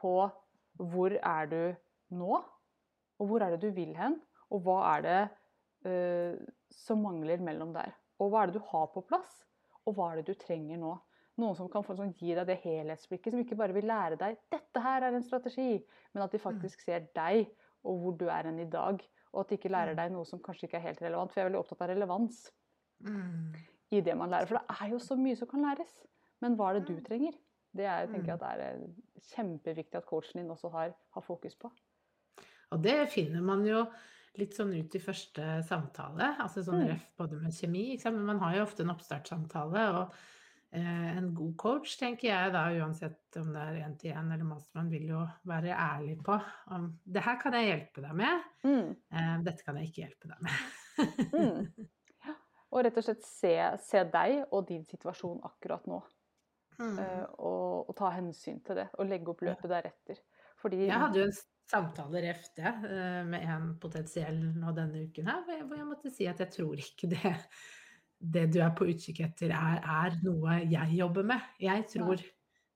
på 0.00 0.14
hvor 0.80 1.16
er 1.16 1.50
du 1.50 1.62
nå, 2.16 2.40
og 3.20 3.28
hvor 3.28 3.44
er 3.44 3.54
det 3.54 3.62
du 3.64 3.74
vil 3.76 3.92
hen, 3.98 4.16
og 4.50 4.64
hva 4.64 4.78
er 4.94 5.04
det 5.04 5.20
uh, 5.86 6.38
som 6.72 7.02
mangler 7.04 7.42
mellom 7.44 7.74
der. 7.74 7.92
Og 8.22 8.32
hva 8.32 8.42
er 8.42 8.50
det 8.50 8.60
du 8.60 8.68
har 8.70 8.88
på 8.94 9.02
plass, 9.06 9.42
og 9.84 9.96
hva 9.96 10.10
er 10.10 10.20
det 10.20 10.32
du 10.32 10.40
trenger 10.40 10.80
nå. 10.80 10.94
Noen 11.40 11.56
som 11.56 11.70
kan 11.72 11.84
sånn, 11.86 12.14
gi 12.18 12.34
deg 12.36 12.48
det 12.48 12.58
helhetsblikket, 12.64 13.32
som 13.32 13.42
ikke 13.42 13.58
bare 13.58 13.76
vil 13.76 13.88
lære 13.88 14.18
deg 14.20 14.38
'dette 14.52 14.82
her 14.84 15.06
er 15.06 15.16
en 15.16 15.24
strategi', 15.24 15.80
men 16.12 16.24
at 16.24 16.32
de 16.32 16.40
mm. 16.40 16.46
faktisk 16.46 16.82
ser 16.84 17.06
deg 17.16 17.48
og 17.84 17.98
hvor 18.02 18.16
du 18.20 18.26
er 18.28 18.48
enn 18.50 18.60
i 18.60 18.68
dag. 18.70 19.02
Og 19.32 19.40
at 19.44 19.50
de 19.50 19.58
ikke 19.58 19.70
lærer 19.72 19.94
mm. 19.94 20.00
deg 20.00 20.12
noe 20.12 20.26
som 20.26 20.40
kanskje 20.42 20.66
ikke 20.66 20.80
er 20.80 20.88
helt 20.88 21.02
relevant. 21.02 21.32
For 21.32 21.40
jeg 21.40 21.46
er 21.46 21.50
veldig 21.50 21.60
opptatt 21.62 21.84
av 21.86 21.92
relevans. 21.94 22.40
Mm. 23.00 23.54
i 23.90 24.00
det 24.04 24.14
man 24.14 24.30
lærer. 24.30 24.46
For 24.46 24.58
det 24.58 24.76
er 24.84 24.90
jo 24.92 24.98
så 25.02 25.16
mye 25.18 25.36
som 25.38 25.48
kan 25.50 25.64
læres. 25.64 25.94
Men 26.40 26.54
hva 26.56 26.68
er 26.70 26.78
det 26.78 26.86
du 26.86 26.92
Mm. 26.94 27.04
trenger? 27.04 27.32
Det 27.74 27.84
er, 27.84 28.06
tenker 28.06 28.26
jeg 28.26 28.38
Mm. 28.38 28.42
at 28.42 28.60
er 28.60 28.60
eh, 28.60 28.88
kjempeviktig 29.34 29.94
at 29.96 30.06
coachen 30.06 30.42
din 30.42 30.50
også 30.50 30.70
har, 30.70 30.94
har 31.14 31.20
fokus 31.22 31.56
på. 31.56 31.70
Og 32.70 32.82
det 32.82 33.08
finner 33.08 33.40
man 33.42 33.64
jo 33.66 33.86
litt 34.38 34.54
sånn 34.54 34.72
ut 34.78 34.94
i 34.94 34.98
første 35.02 35.62
samtale, 35.66 36.36
altså 36.38 36.62
sånn 36.62 36.86
ref 36.86 37.08
både 37.18 37.40
med 37.40 37.52
kjemi, 37.52 37.98
men 38.04 38.24
man 38.24 38.38
har 38.38 38.56
jo 38.56 38.62
ofte 38.62 38.82
en 38.82 38.90
oppstartssamtale, 38.90 39.88
og 39.90 40.14
en 40.78 41.32
god 41.34 41.54
coach, 41.58 41.96
tenker 41.98 42.28
jeg 42.28 42.52
da, 42.54 42.60
uansett 42.78 43.36
om 43.40 43.48
det 43.54 43.62
er 43.62 43.78
én 43.86 43.96
til 43.98 44.12
én 44.14 44.28
eller 44.32 44.46
mastermann, 44.46 44.90
vil 44.92 45.08
jo 45.10 45.24
være 45.50 45.72
ærlig 45.74 46.14
på 46.22 46.36
om 46.76 46.84
det 47.04 47.24
her 47.26 47.40
kan 47.42 47.56
jeg 47.58 47.66
hjelpe 47.72 48.04
deg 48.04 48.14
med, 48.20 48.44
Mm. 48.62 48.92
eh, 49.10 49.36
dette 49.42 49.64
kan 49.66 49.76
jeg 49.80 49.88
ikke 49.90 50.02
hjelpe 50.04 50.30
deg 50.30 50.40
med. 50.46 50.52
Mm. 51.32 51.86
Ja. 52.26 52.34
Og 52.70 52.84
rett 52.84 52.98
og 53.00 53.04
slett 53.06 53.24
se, 53.24 53.54
se 53.82 54.04
deg 54.12 54.42
og 54.52 54.66
din 54.68 54.84
situasjon 54.86 55.40
akkurat 55.48 55.86
nå. 55.88 56.02
Mm. 56.78 56.98
Uh, 56.98 57.24
Og, 57.38 57.88
og 57.90 57.96
ta 57.96 58.10
hensyn 58.14 58.60
til 58.64 58.76
det, 58.76 58.86
og 58.98 59.08
legge 59.08 59.32
opp 59.32 59.40
løpet 59.44 59.68
deretter. 59.72 60.20
Fordi 60.60 60.84
Jeg 60.86 61.00
hadde 61.00 61.18
jo 61.18 61.26
en 61.26 61.34
samtale 61.70 62.20
refte 62.24 62.62
eh, 62.62 63.20
med 63.24 63.42
en 63.48 63.66
potensiell 63.80 64.38
nå 64.60 64.72
denne 64.76 65.06
uken 65.08 65.28
her, 65.30 65.42
hvor 65.46 65.54
jeg, 65.56 65.66
hvor 65.68 65.76
jeg 65.80 65.88
måtte 65.88 66.10
si 66.12 66.26
at 66.28 66.40
jeg 66.44 66.50
tror 66.52 66.80
ikke 66.82 67.08
det, 67.12 67.32
det 68.20 68.46
du 68.52 68.58
er 68.60 68.70
på 68.76 68.84
utkikk 68.90 69.22
etter 69.24 69.52
er, 69.56 69.80
er 69.80 70.18
noe 70.22 70.58
jeg 70.68 70.92
jobber 70.98 71.24
med. 71.24 71.40
Jeg 71.60 71.86
tror 71.88 72.20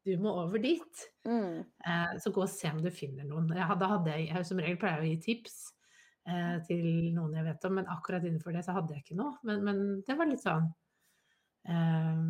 du 0.04 0.10
må 0.20 0.32
over 0.42 0.58
dit. 0.60 1.02
mm. 1.24 1.60
Eh, 1.86 2.16
Så 2.20 2.32
gå 2.32 2.42
og 2.42 2.48
se 2.52 2.68
om 2.72 2.80
du 2.82 2.90
finner 2.90 3.24
noen. 3.24 3.48
Jeg 3.56 3.64
hadde, 3.68 3.86
hadde 3.88 4.10
jeg, 4.16 4.28
jeg 4.34 4.46
som 4.48 4.58
regel 4.60 4.76
pleier 4.80 5.00
å 5.00 5.08
gi 5.08 5.18
tips 5.20 5.54
eh, 6.28 6.58
til 6.68 7.12
noen 7.16 7.34
jeg 7.38 7.44
vet 7.44 7.64
om, 7.68 7.74
men 7.80 7.88
akkurat 7.92 8.24
innenfor 8.24 8.52
det 8.56 8.64
så 8.66 8.72
hadde 8.76 8.94
jeg 8.94 9.04
ikke 9.04 9.16
noe. 9.20 9.36
Men, 9.44 9.62
men 9.64 9.84
det 10.04 10.16
var 10.18 10.28
litt 10.28 10.44
sånn 10.44 10.68
eh, 11.68 12.24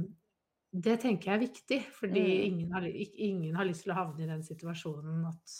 Det 0.74 0.96
tenker 1.02 1.30
jeg 1.32 1.34
er 1.38 1.46
viktig, 1.46 1.80
fordi 1.98 2.22
Mm. 2.24 2.44
ingen, 2.50 2.72
har, 2.72 2.86
ingen 2.90 3.54
har 3.56 3.64
lyst 3.66 3.82
til 3.86 3.92
å 3.94 3.98
havne 4.00 4.24
i 4.24 4.30
den 4.30 4.42
situasjonen 4.42 5.26
at 5.30 5.58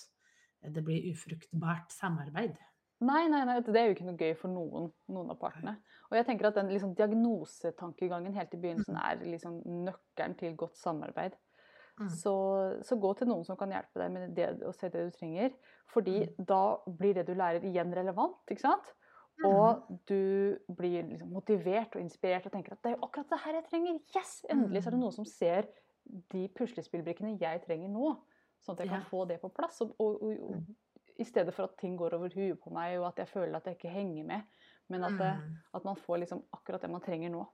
det 0.75 0.83
blir 0.87 1.11
ufruktbart 1.13 1.91
samarbeid. 1.93 2.57
Nei, 3.05 3.29
nei, 3.29 3.45
nei, 3.49 3.61
det 3.61 3.77
er 3.77 3.87
jo 3.91 3.95
ikke 3.97 4.07
noe 4.09 4.17
gøy 4.21 4.35
for 4.41 4.49
noen, 4.53 4.91
noen 5.13 5.31
av 5.31 5.39
partene. 5.41 5.77
Og 6.11 6.17
jeg 6.19 6.27
tenker 6.29 6.47
at 6.49 6.55
den 6.59 6.69
liksom, 6.73 6.95
diagnosetankegangen 6.97 8.35
helt 8.37 8.55
i 8.55 8.61
begynnelsen 8.63 8.97
er 9.01 9.23
liksom 9.25 9.61
nøkkelen 9.85 10.37
til 10.41 10.55
godt 10.57 10.77
samarbeid. 10.81 11.37
Mm. 12.01 12.09
Så, 12.11 12.33
så 12.83 12.97
gå 12.99 13.13
til 13.19 13.29
noen 13.31 13.45
som 13.47 13.57
kan 13.57 13.71
hjelpe 13.71 14.01
deg 14.03 14.11
med 14.15 14.33
det, 14.35 14.49
å 14.67 14.73
se 14.75 14.89
det 14.91 15.05
du 15.07 15.11
trenger. 15.15 15.53
Fordi 15.95 16.17
Mm. 16.27 16.45
da 16.47 16.63
blir 16.89 17.15
det 17.15 17.27
du 17.29 17.35
lærer 17.39 17.63
igjen 17.69 17.93
relevant, 17.95 18.41
ikke 18.51 18.65
sant? 18.65 18.93
Mm. 19.39 19.47
Og 19.51 20.01
du 20.07 20.59
blir 20.79 21.03
liksom 21.11 21.31
motivert 21.35 21.95
og 21.97 22.03
inspirert 22.03 22.47
og 22.47 22.53
tenker 22.53 22.73
at 22.73 22.83
det 22.83 22.93
er 22.93 22.97
jo 22.97 23.07
akkurat 23.07 23.31
det 23.31 23.41
her 23.45 23.53
jeg 23.61 23.65
trenger. 23.71 24.01
Yes! 24.17 24.45
Endelig 24.51 24.83
så 24.83 24.89
er 24.89 24.91
det 24.91 24.99
Mm. 24.99 25.05
noen 25.07 25.13
som 25.13 25.25
ser 25.25 25.69
de 26.33 26.49
puslespillbrikkene 26.49 27.39
jeg 27.41 27.63
trenger 27.67 27.89
nå. 27.91 28.17
Sånn 28.63 28.75
at 28.75 28.81
jeg 28.81 28.89
kan 28.89 29.01
Ja. 29.01 29.09
få 29.11 29.27
det 29.29 29.41
på 29.41 29.49
plass. 29.55 29.81
Og, 29.83 29.95
og, 30.01 30.23
og, 30.23 30.51
Mm. 30.55 30.75
I 31.17 31.25
stedet 31.25 31.55
for 31.55 31.65
at 31.69 31.77
ting 31.79 31.97
går 31.97 32.15
over 32.15 32.29
huet 32.35 32.61
på 32.61 32.71
meg, 32.75 32.99
og 32.99 33.07
at 33.13 33.19
jeg 33.23 33.29
føler 33.29 33.57
at 33.57 33.65
jeg 33.67 33.77
ikke 33.79 33.89
henger 33.95 34.25
med. 34.25 34.41
Men 34.89 35.05
at, 35.05 35.13
det, 35.19 35.33
Mm. 35.39 35.57
at 35.75 35.85
man 35.85 35.97
får 35.97 36.19
liksom 36.19 36.43
akkurat 36.53 36.81
det 36.83 36.91
man 36.91 37.01
trenger 37.01 37.31
nå. 37.31 37.47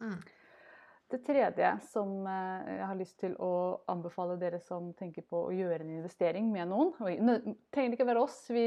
Mm. 0.00 0.22
Det 1.10 1.22
tredje 1.24 1.68
som 1.88 2.26
eh, 2.26 2.66
jeg 2.78 2.86
har 2.86 2.94
lyst 2.98 3.18
til 3.20 3.34
å 3.40 3.80
anbefale 3.88 4.34
dere 4.38 4.58
som 4.60 4.90
tenker 4.92 5.22
på 5.24 5.46
å 5.46 5.54
gjøre 5.56 5.80
en 5.80 5.90
investering 5.94 6.50
med 6.52 6.68
noen 6.68 6.90
og 7.00 7.06
Det 7.06 7.54
trenger 7.72 7.92
ikke 7.96 8.06
være 8.10 8.20
oss, 8.22 8.42
vi 8.52 8.64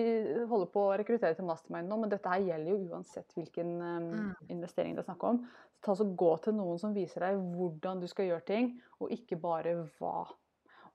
holder 0.50 0.72
på 0.74 0.86
å 0.88 0.96
rekruttere 0.98 1.36
til 1.38 1.46
Mastermind 1.46 1.88
nå, 1.92 2.00
men 2.02 2.10
dette 2.10 2.30
her 2.34 2.42
gjelder 2.42 2.72
jo 2.72 2.96
uansett 2.96 3.34
hvilken 3.38 3.76
eh, 3.82 4.00
Mm. 4.02 4.36
investering 4.50 4.96
det 4.96 5.04
er 5.04 5.10
snakk 5.14 5.24
om. 5.24 5.44
Så 5.76 5.82
ta 5.86 5.94
så 5.96 6.16
Gå 6.16 6.32
til 6.42 6.54
noen 6.54 6.80
som 6.80 6.94
viser 6.94 7.20
deg 7.28 7.38
hvordan 7.38 8.02
du 8.02 8.08
skal 8.08 8.26
gjøre 8.26 8.46
ting, 8.46 8.82
og 9.00 9.12
ikke 9.12 9.38
bare 9.40 9.76
hva. 10.00 10.26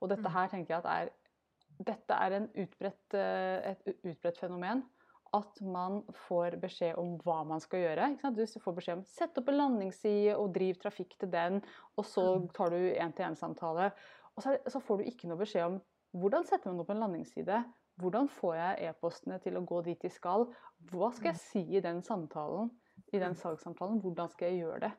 Og 0.01 0.09
dette 0.09 0.27
Mm. 0.27 0.33
her 0.33 0.47
tenker 0.49 0.75
jeg 0.75 0.85
at 0.85 0.91
er 1.07 1.09
Dette 1.77 2.13
er 2.13 2.31
en 2.39 2.47
utbredt, 2.53 3.13
eh, 3.13 3.71
et 3.73 3.97
utbredt 4.03 4.37
fenomen. 4.39 4.83
At 5.35 5.59
man 5.61 6.03
får 6.27 6.55
beskjed 6.61 6.97
om 6.97 7.17
hva 7.19 7.41
man 7.45 7.59
skal 7.59 7.83
gjøre. 7.83 8.33
Du 8.33 8.45
får 8.63 8.75
beskjed 8.77 8.97
om 8.97 9.03
sett 9.03 9.37
opp 9.37 9.49
en 9.51 9.57
landingsside 9.59 10.37
og 10.37 10.53
driv 10.55 10.79
trafikk 10.79 11.17
til 11.19 11.29
den. 11.29 11.61
Og 11.97 12.05
så 12.05 12.39
Mm. 12.39 12.47
tar 12.53 12.69
du 12.69 12.77
én-til-én-samtale. 12.93 13.91
Og 14.37 14.43
så, 14.43 14.57
så 14.67 14.79
får 14.81 14.97
du 14.97 15.03
ikke 15.03 15.27
noe 15.27 15.37
beskjed 15.37 15.65
om 15.65 15.81
hvordan 16.15 16.45
setter 16.47 16.71
man 16.71 16.79
opp 16.79 16.89
en 16.89 16.99
landingsside. 17.03 17.65
Hvordan 17.99 18.29
får 18.29 18.55
jeg 18.55 18.89
e-postene 18.89 19.39
til 19.41 19.57
å 19.57 19.65
gå 19.65 19.83
dit 19.83 19.99
de 20.01 20.09
skal? 20.09 20.47
Hva 20.91 21.11
skal 21.13 21.33
jeg 21.33 21.41
si 21.41 21.63
i 21.75 21.81
den 21.81 22.01
samtalen? 22.01 22.69
I 23.13 23.19
den 23.19 23.35
salgssamtalen? 23.35 23.99
Hvordan 24.01 24.29
skal 24.29 24.47
jeg 24.51 24.61
gjøre 24.63 24.79
det? 24.79 24.91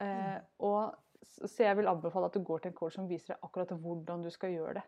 Eh, 0.00 0.40
og, 0.60 0.94
så 1.22 1.64
jeg 1.64 1.76
vil 1.76 1.88
anbefale 1.90 2.26
at 2.26 2.32
du 2.32 2.40
går 2.44 2.60
til 2.62 2.70
en 2.70 2.76
coach 2.78 2.94
som 2.94 3.08
viser 3.08 3.34
deg 3.34 3.42
akkurat 3.42 3.68
hvordan 3.68 4.22
du 4.22 4.30
skal 4.30 4.50
gjøre 4.50 4.74
det. 4.74 4.82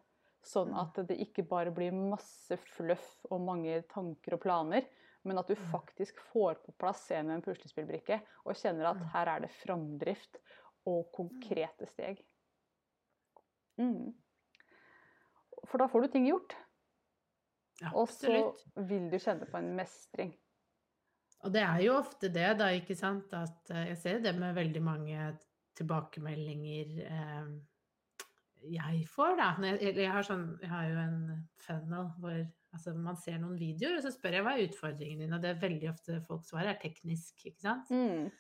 Sånn 0.47 0.73
at 0.79 0.97
det 1.09 1.19
ikke 1.21 1.45
bare 1.49 1.73
blir 1.75 1.93
masse 1.93 2.57
fluff 2.73 3.13
og 3.29 3.43
mange 3.45 3.83
tanker 3.91 4.39
og 4.39 4.43
planer, 4.45 4.87
men 5.29 5.37
at 5.37 5.51
du 5.51 5.57
faktisk 5.73 6.21
får 6.31 6.63
på 6.65 6.73
plass 6.81 7.03
en 7.13 7.29
med 7.29 7.39
en 7.39 7.45
puslespillbrikke 7.45 8.23
og 8.47 8.57
kjenner 8.57 8.89
at 8.95 9.03
her 9.13 9.35
er 9.35 9.45
det 9.45 9.53
framdrift 9.59 10.41
og 10.89 11.11
konkrete 11.13 11.89
steg. 11.91 12.23
Mm. 13.81 14.13
For 15.69 15.81
da 15.81 15.89
får 15.93 16.07
du 16.07 16.13
ting 16.15 16.29
gjort, 16.31 16.57
og 17.93 18.09
så 18.13 18.33
vil 18.89 19.11
du 19.13 19.19
kjenne 19.21 19.49
på 19.49 19.61
en 19.61 19.75
mestring. 19.77 20.33
Og 21.45 21.53
det 21.53 21.63
er 21.65 21.85
jo 21.85 21.97
ofte 21.97 22.29
det, 22.33 22.49
da, 22.61 22.69
ikke 22.77 22.97
sant, 22.97 23.33
at 23.33 23.71
eh, 23.73 23.91
jeg 23.93 24.01
ser 24.03 24.19
det 24.25 24.35
med 24.37 24.57
veldig 24.57 24.83
mange 24.85 25.29
tilbakemeldinger 25.79 26.91
eh, 27.07 27.47
jeg 28.69 29.05
får, 29.09 29.37
da. 29.38 29.50
Jeg, 29.64 29.95
jeg, 29.97 30.11
har 30.12 30.26
sånn, 30.26 30.47
jeg 30.62 30.71
har 30.71 30.88
jo 30.90 30.99
en 31.02 31.19
funnel 31.64 32.11
hvor 32.21 32.37
altså, 32.75 32.95
man 32.95 33.17
ser 33.19 33.40
noen 33.40 33.59
videoer, 33.61 33.99
og 33.99 34.05
så 34.05 34.12
spør 34.14 34.37
jeg 34.38 34.47
hva 34.47 34.55
er 34.57 34.69
utfordringen 34.69 35.25
din, 35.25 35.35
og 35.37 35.43
det 35.43 35.55
er 35.55 35.62
veldig 35.62 35.90
ofte 35.93 36.21
folk 36.26 36.45
svarer 36.49 36.75
er 36.75 36.81
teknisk, 36.83 37.45
ikke 37.47 37.62
sant. 37.64 37.90
Mm. 37.95 38.31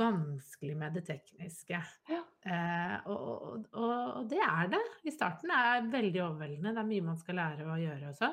Vanskelig 0.00 0.76
med 0.78 0.94
det 0.98 1.04
tekniske. 1.08 1.80
Ja. 2.12 2.20
Eh, 2.46 3.08
og, 3.10 3.22
og, 3.26 3.64
og, 3.74 3.94
og 4.20 4.28
det 4.30 4.38
er 4.44 4.68
det. 4.70 4.82
I 5.08 5.14
starten 5.14 5.50
er 5.54 5.80
det 5.82 5.94
veldig 5.94 6.20
overveldende. 6.28 6.74
Det 6.76 6.82
er 6.84 6.90
mye 6.92 7.06
man 7.08 7.18
skal 7.18 7.40
lære 7.40 7.66
å 7.66 7.78
gjøre 7.80 8.12
også. 8.12 8.28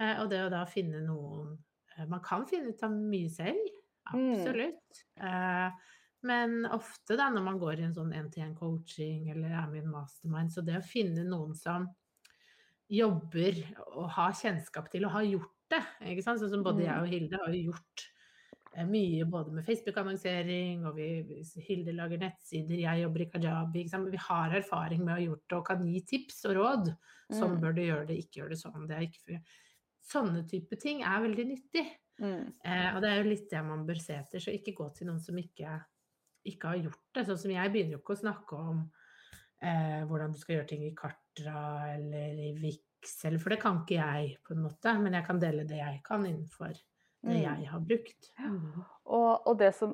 Eh, 0.00 0.16
og 0.24 0.30
det 0.32 0.40
å 0.42 0.50
da 0.50 0.64
finne 0.66 1.04
noen 1.04 1.52
eh, 1.94 2.06
Man 2.10 2.22
kan 2.24 2.48
finne 2.50 2.72
ut 2.72 2.86
av 2.88 2.98
mye 2.98 3.30
selv, 3.30 3.78
Mm. 4.02 4.32
absolutt. 4.34 5.04
Eh, 5.22 5.90
men 6.22 6.64
ofte 6.70 7.16
da 7.18 7.28
når 7.30 7.42
man 7.44 7.58
går 7.58 7.80
i 7.80 7.86
en 7.88 7.94
sånn 7.96 8.12
én-til-én-coaching 8.14 9.30
eller 9.32 9.50
er 9.50 9.66
med 9.70 9.82
i 9.82 9.84
en 9.86 9.90
mastermind, 9.92 10.52
så 10.54 10.62
det 10.64 10.78
å 10.78 10.84
finne 10.86 11.24
noen 11.28 11.54
som 11.58 11.88
jobber 12.92 13.56
og 13.96 14.08
har 14.16 14.34
kjennskap 14.36 14.90
til 14.92 15.06
og 15.08 15.14
har 15.16 15.22
gjort 15.28 15.54
det, 15.72 15.82
ikke 16.12 16.24
sant? 16.24 16.40
sånn 16.42 16.50
som 16.52 16.64
både 16.66 16.82
Mm. 16.82 16.86
jeg 16.86 16.98
og 17.02 17.08
Hilde 17.08 17.38
har 17.40 17.54
gjort 17.56 18.08
eh, 18.76 18.84
mye 18.86 19.24
både 19.28 19.52
med 19.52 19.64
Facebook-annonsering, 19.66 20.84
og 20.86 20.96
vi, 20.96 21.42
Hilde 21.66 21.92
lager 21.92 22.18
nettsider, 22.18 22.78
jeg 22.80 23.02
jobber 23.02 23.20
i 23.20 23.30
Kajabi. 23.30 23.84
Vi 24.10 24.16
har 24.28 24.50
erfaring 24.56 25.04
med 25.04 25.12
å 25.14 25.16
ha 25.18 25.24
gjort 25.26 25.48
det 25.48 25.56
og 25.58 25.66
kan 25.66 25.84
gi 25.86 26.00
tips 26.08 26.44
og 26.46 26.56
råd. 26.56 26.96
Sånn 27.32 27.56
Mm. 27.56 27.60
bør 27.60 27.74
du 27.74 27.82
gjøre 27.82 28.06
det, 28.08 28.16
ikke 28.24 28.40
gjør 28.42 28.48
det 28.50 28.58
sånn. 28.58 28.86
Det 28.88 28.96
er 28.96 29.02
ikke. 29.08 29.42
Sånne 30.02 30.48
type 30.48 30.76
ting 30.80 31.02
er 31.02 31.20
veldig 31.20 31.46
nyttig. 31.46 31.86
Mm. 32.20 32.52
Eh, 32.64 32.94
og 32.96 33.00
det 33.02 33.10
er 33.10 33.22
jo 33.22 33.30
litt 33.30 33.50
det 33.50 33.64
man 33.64 33.86
bør 33.86 34.00
se 34.00 34.14
etter, 34.14 34.38
så 34.40 34.52
ikke 34.52 34.74
gå 34.76 34.94
til 34.94 35.06
noen 35.08 35.20
som 35.20 35.36
ikke, 35.36 35.84
ikke 36.48 36.72
har 36.72 36.80
gjort 36.82 37.02
det. 37.14 37.26
Sånn 37.28 37.40
som 37.44 37.54
jeg 37.54 37.72
begynner 37.74 37.96
jo 37.96 38.02
ikke 38.02 38.16
å 38.16 38.22
snakke 38.22 38.60
om 38.60 38.80
eh, 39.62 40.00
hvordan 40.08 40.32
du 40.32 40.40
skal 40.40 40.58
gjøre 40.58 40.70
ting 40.72 40.86
i 40.86 40.94
Kartra 40.98 41.92
eller 41.94 42.40
i 42.48 42.52
Vixel, 42.58 43.38
for 43.42 43.54
det 43.54 43.60
kan 43.62 43.82
ikke 43.82 43.98
jeg, 43.98 44.38
på 44.46 44.56
en 44.56 44.64
måte. 44.64 44.96
Men 45.02 45.18
jeg 45.18 45.28
kan 45.28 45.42
dele 45.42 45.68
det 45.68 45.78
jeg 45.82 46.00
kan 46.06 46.26
innenfor 46.26 46.72
det 46.72 46.88
Mm. 47.22 47.38
jeg 47.38 47.68
har 47.70 47.78
brukt. 47.86 48.32
Mm. 48.38 48.82
Og, 49.04 49.46
og 49.46 49.58
det 49.58 49.74
som 49.78 49.92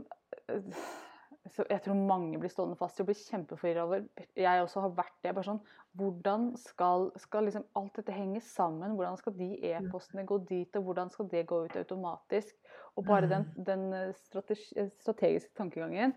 så 1.49 1.65
Jeg 1.71 1.81
tror 1.85 1.95
mange 1.95 2.39
blir 2.41 2.51
stående 2.53 2.77
fast 2.77 2.99
i 2.99 3.03
og 3.03 3.09
blir 3.09 3.19
kjempeforvirra 3.19 3.85
over 3.87 4.03
Jeg 4.37 4.63
også 4.63 4.83
har 4.85 4.95
vært 4.97 5.15
det. 5.25 5.35
bare 5.35 5.45
sånn, 5.45 5.61
Hvordan 5.97 6.57
skal, 6.61 7.11
skal 7.17 7.49
liksom 7.49 7.65
alt 7.77 7.97
dette 7.97 8.13
henge 8.13 8.41
sammen? 8.45 8.97
Hvordan 8.99 9.17
skal 9.17 9.37
de 9.39 9.49
e-postene 9.71 10.27
gå 10.29 10.39
dit, 10.49 10.77
og 10.77 10.85
hvordan 10.85 11.11
skal 11.11 11.29
det 11.29 11.47
gå 11.49 11.63
ut 11.65 11.77
automatisk? 11.77 12.55
Og 12.97 13.07
bare 13.07 13.31
den, 13.31 13.47
den 13.67 13.93
øh, 13.93 14.15
strategi, 14.15 14.89
strategiske 15.01 15.55
tankegangen 15.57 16.15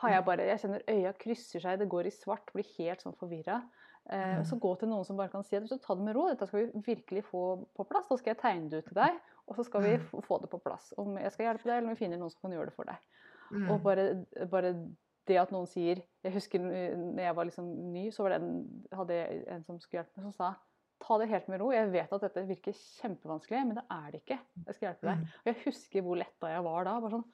har 0.00 0.10
jeg 0.14 0.24
bare 0.24 0.46
Jeg 0.46 0.60
kjenner 0.62 0.82
øya 0.88 1.12
krysser 1.18 1.60
seg, 1.64 1.78
det 1.80 1.88
går 1.90 2.06
i 2.06 2.14
svart, 2.14 2.52
blir 2.54 2.66
helt 2.78 3.02
sånn 3.04 3.16
forvirra. 3.18 3.62
Eh, 4.10 4.38
Mm. 4.38 4.44
så 4.48 4.56
gå 4.58 4.70
til 4.78 4.88
noen 4.88 5.04
som 5.04 5.16
bare 5.18 5.28
kan 5.28 5.42
si 5.44 5.56
at 5.56 5.64
så 5.68 5.76
ta 5.82 5.94
det 5.94 6.04
med 6.04 6.14
ro, 6.16 6.28
dette 6.28 6.46
skal 6.48 6.66
vi 6.66 6.80
virkelig 6.94 7.24
få 7.28 7.42
på 7.76 7.84
plass. 7.88 8.06
Da 8.08 8.16
skal 8.16 8.34
jeg 8.34 8.38
tegne 8.40 8.70
det 8.70 8.78
ut 8.84 8.86
til 8.88 8.94
deg, 8.94 9.18
og 9.48 9.56
så 9.56 9.64
skal 9.66 9.82
vi 9.82 9.96
Mm. 9.98 10.22
få 10.24 10.40
det 10.40 10.48
på 10.50 10.62
plass. 10.62 10.94
Om 10.96 11.16
jeg 11.18 11.32
skal 11.32 11.46
hjelpe 11.46 11.64
deg, 11.64 11.76
eller 11.76 11.88
om 11.90 11.94
vi 11.94 12.04
finner 12.06 12.16
noen 12.18 12.30
som 12.30 12.40
kan 12.40 12.50
gjøre 12.56 12.66
det 12.70 12.74
for 12.74 12.84
deg. 12.84 12.96
Mm. 13.52 13.70
Og 13.70 13.82
bare, 13.82 14.26
bare 14.48 14.72
det 15.26 15.36
at 15.36 15.50
noen 15.52 15.66
sier 15.66 16.02
Jeg 16.24 16.32
husker 16.32 16.58
når 16.60 17.18
jeg 17.20 17.34
var 17.36 17.44
liksom 17.44 17.92
ny, 17.92 18.10
så 18.10 18.22
var 18.22 18.28
det 18.30 18.40
en, 18.42 18.84
hadde 18.92 19.10
jeg 19.14 19.44
en 19.48 19.64
som 19.64 19.78
skulle 19.80 20.02
hjelpe 20.04 20.16
meg, 20.16 20.24
som 20.24 20.32
sa 20.32 20.54
ta 21.00 21.18
det 21.18 21.28
helt 21.28 21.48
med 21.48 21.60
ro. 21.60 21.70
Jeg 21.70 21.92
vet 21.92 22.12
at 22.12 22.20
dette 22.20 22.46
virker 22.48 22.72
kjempevanskelig, 22.72 23.66
men 23.66 23.74
det 23.76 23.84
er 23.90 24.10
det 24.12 24.22
ikke. 24.24 24.38
Jeg 24.66 24.74
skal 24.74 24.88
hjelpe 24.88 25.06
deg. 25.06 25.18
Mm. 25.18 25.24
Og 25.24 25.44
jeg 25.46 25.64
husker 25.64 26.02
hvor 26.02 26.16
letta 26.16 26.48
jeg 26.48 26.64
var 26.64 26.84
da. 26.84 27.00
bare 27.00 27.10
sånn. 27.10 27.24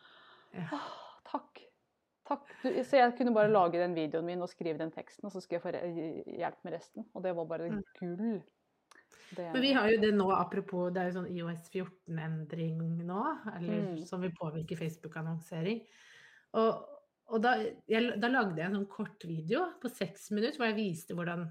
«Åh, 0.54 0.90
takk. 1.24 1.60
Takk. 2.24 2.48
Du, 2.62 2.70
så 2.88 2.96
jeg 3.02 3.14
kunne 3.18 3.34
bare 3.36 3.50
lage 3.52 3.80
den 3.82 3.94
videoen 3.96 4.24
min 4.24 4.42
og 4.44 4.48
skrive 4.48 4.78
den 4.80 4.90
teksten, 4.94 5.26
og 5.28 5.32
så 5.34 5.42
skulle 5.44 5.60
jeg 5.60 5.64
få 5.66 6.36
hjelp 6.38 6.62
med 6.64 6.72
resten. 6.78 7.04
Og 7.14 7.22
det 7.26 7.34
var 7.36 7.44
bare 7.50 7.68
Mm. 7.70 7.82
gull. 8.00 8.42
Det, 9.34 9.52
Men 9.52 9.62
vi 9.62 9.72
har 9.72 9.90
jo 9.90 10.00
det 10.00 10.14
nå, 10.14 10.30
apropos, 10.32 10.90
det 10.92 11.00
er 11.02 11.10
jo 11.10 11.20
sånn 11.20 11.30
IOS 11.34 11.68
14-endring 11.72 12.78
nå, 13.04 13.22
eller 13.56 13.80
Mm. 13.96 14.06
som 14.06 14.20
vil 14.20 14.30
påvirke 14.32 14.76
Facebook-annonsering. 14.78 15.80
Og, 16.54 16.86
og 17.26 17.42
da, 17.42 17.54
jeg, 17.88 18.20
da 18.20 18.28
lagde 18.28 18.56
jeg 18.56 18.66
en 18.70 18.76
sånn 18.78 18.88
kort 18.88 19.24
video 19.24 19.72
på 19.80 19.90
seks 19.90 20.30
minutter 20.30 20.56
hvor 20.58 20.66
jeg 20.70 20.76
viste 20.76 21.14
hvordan, 21.16 21.48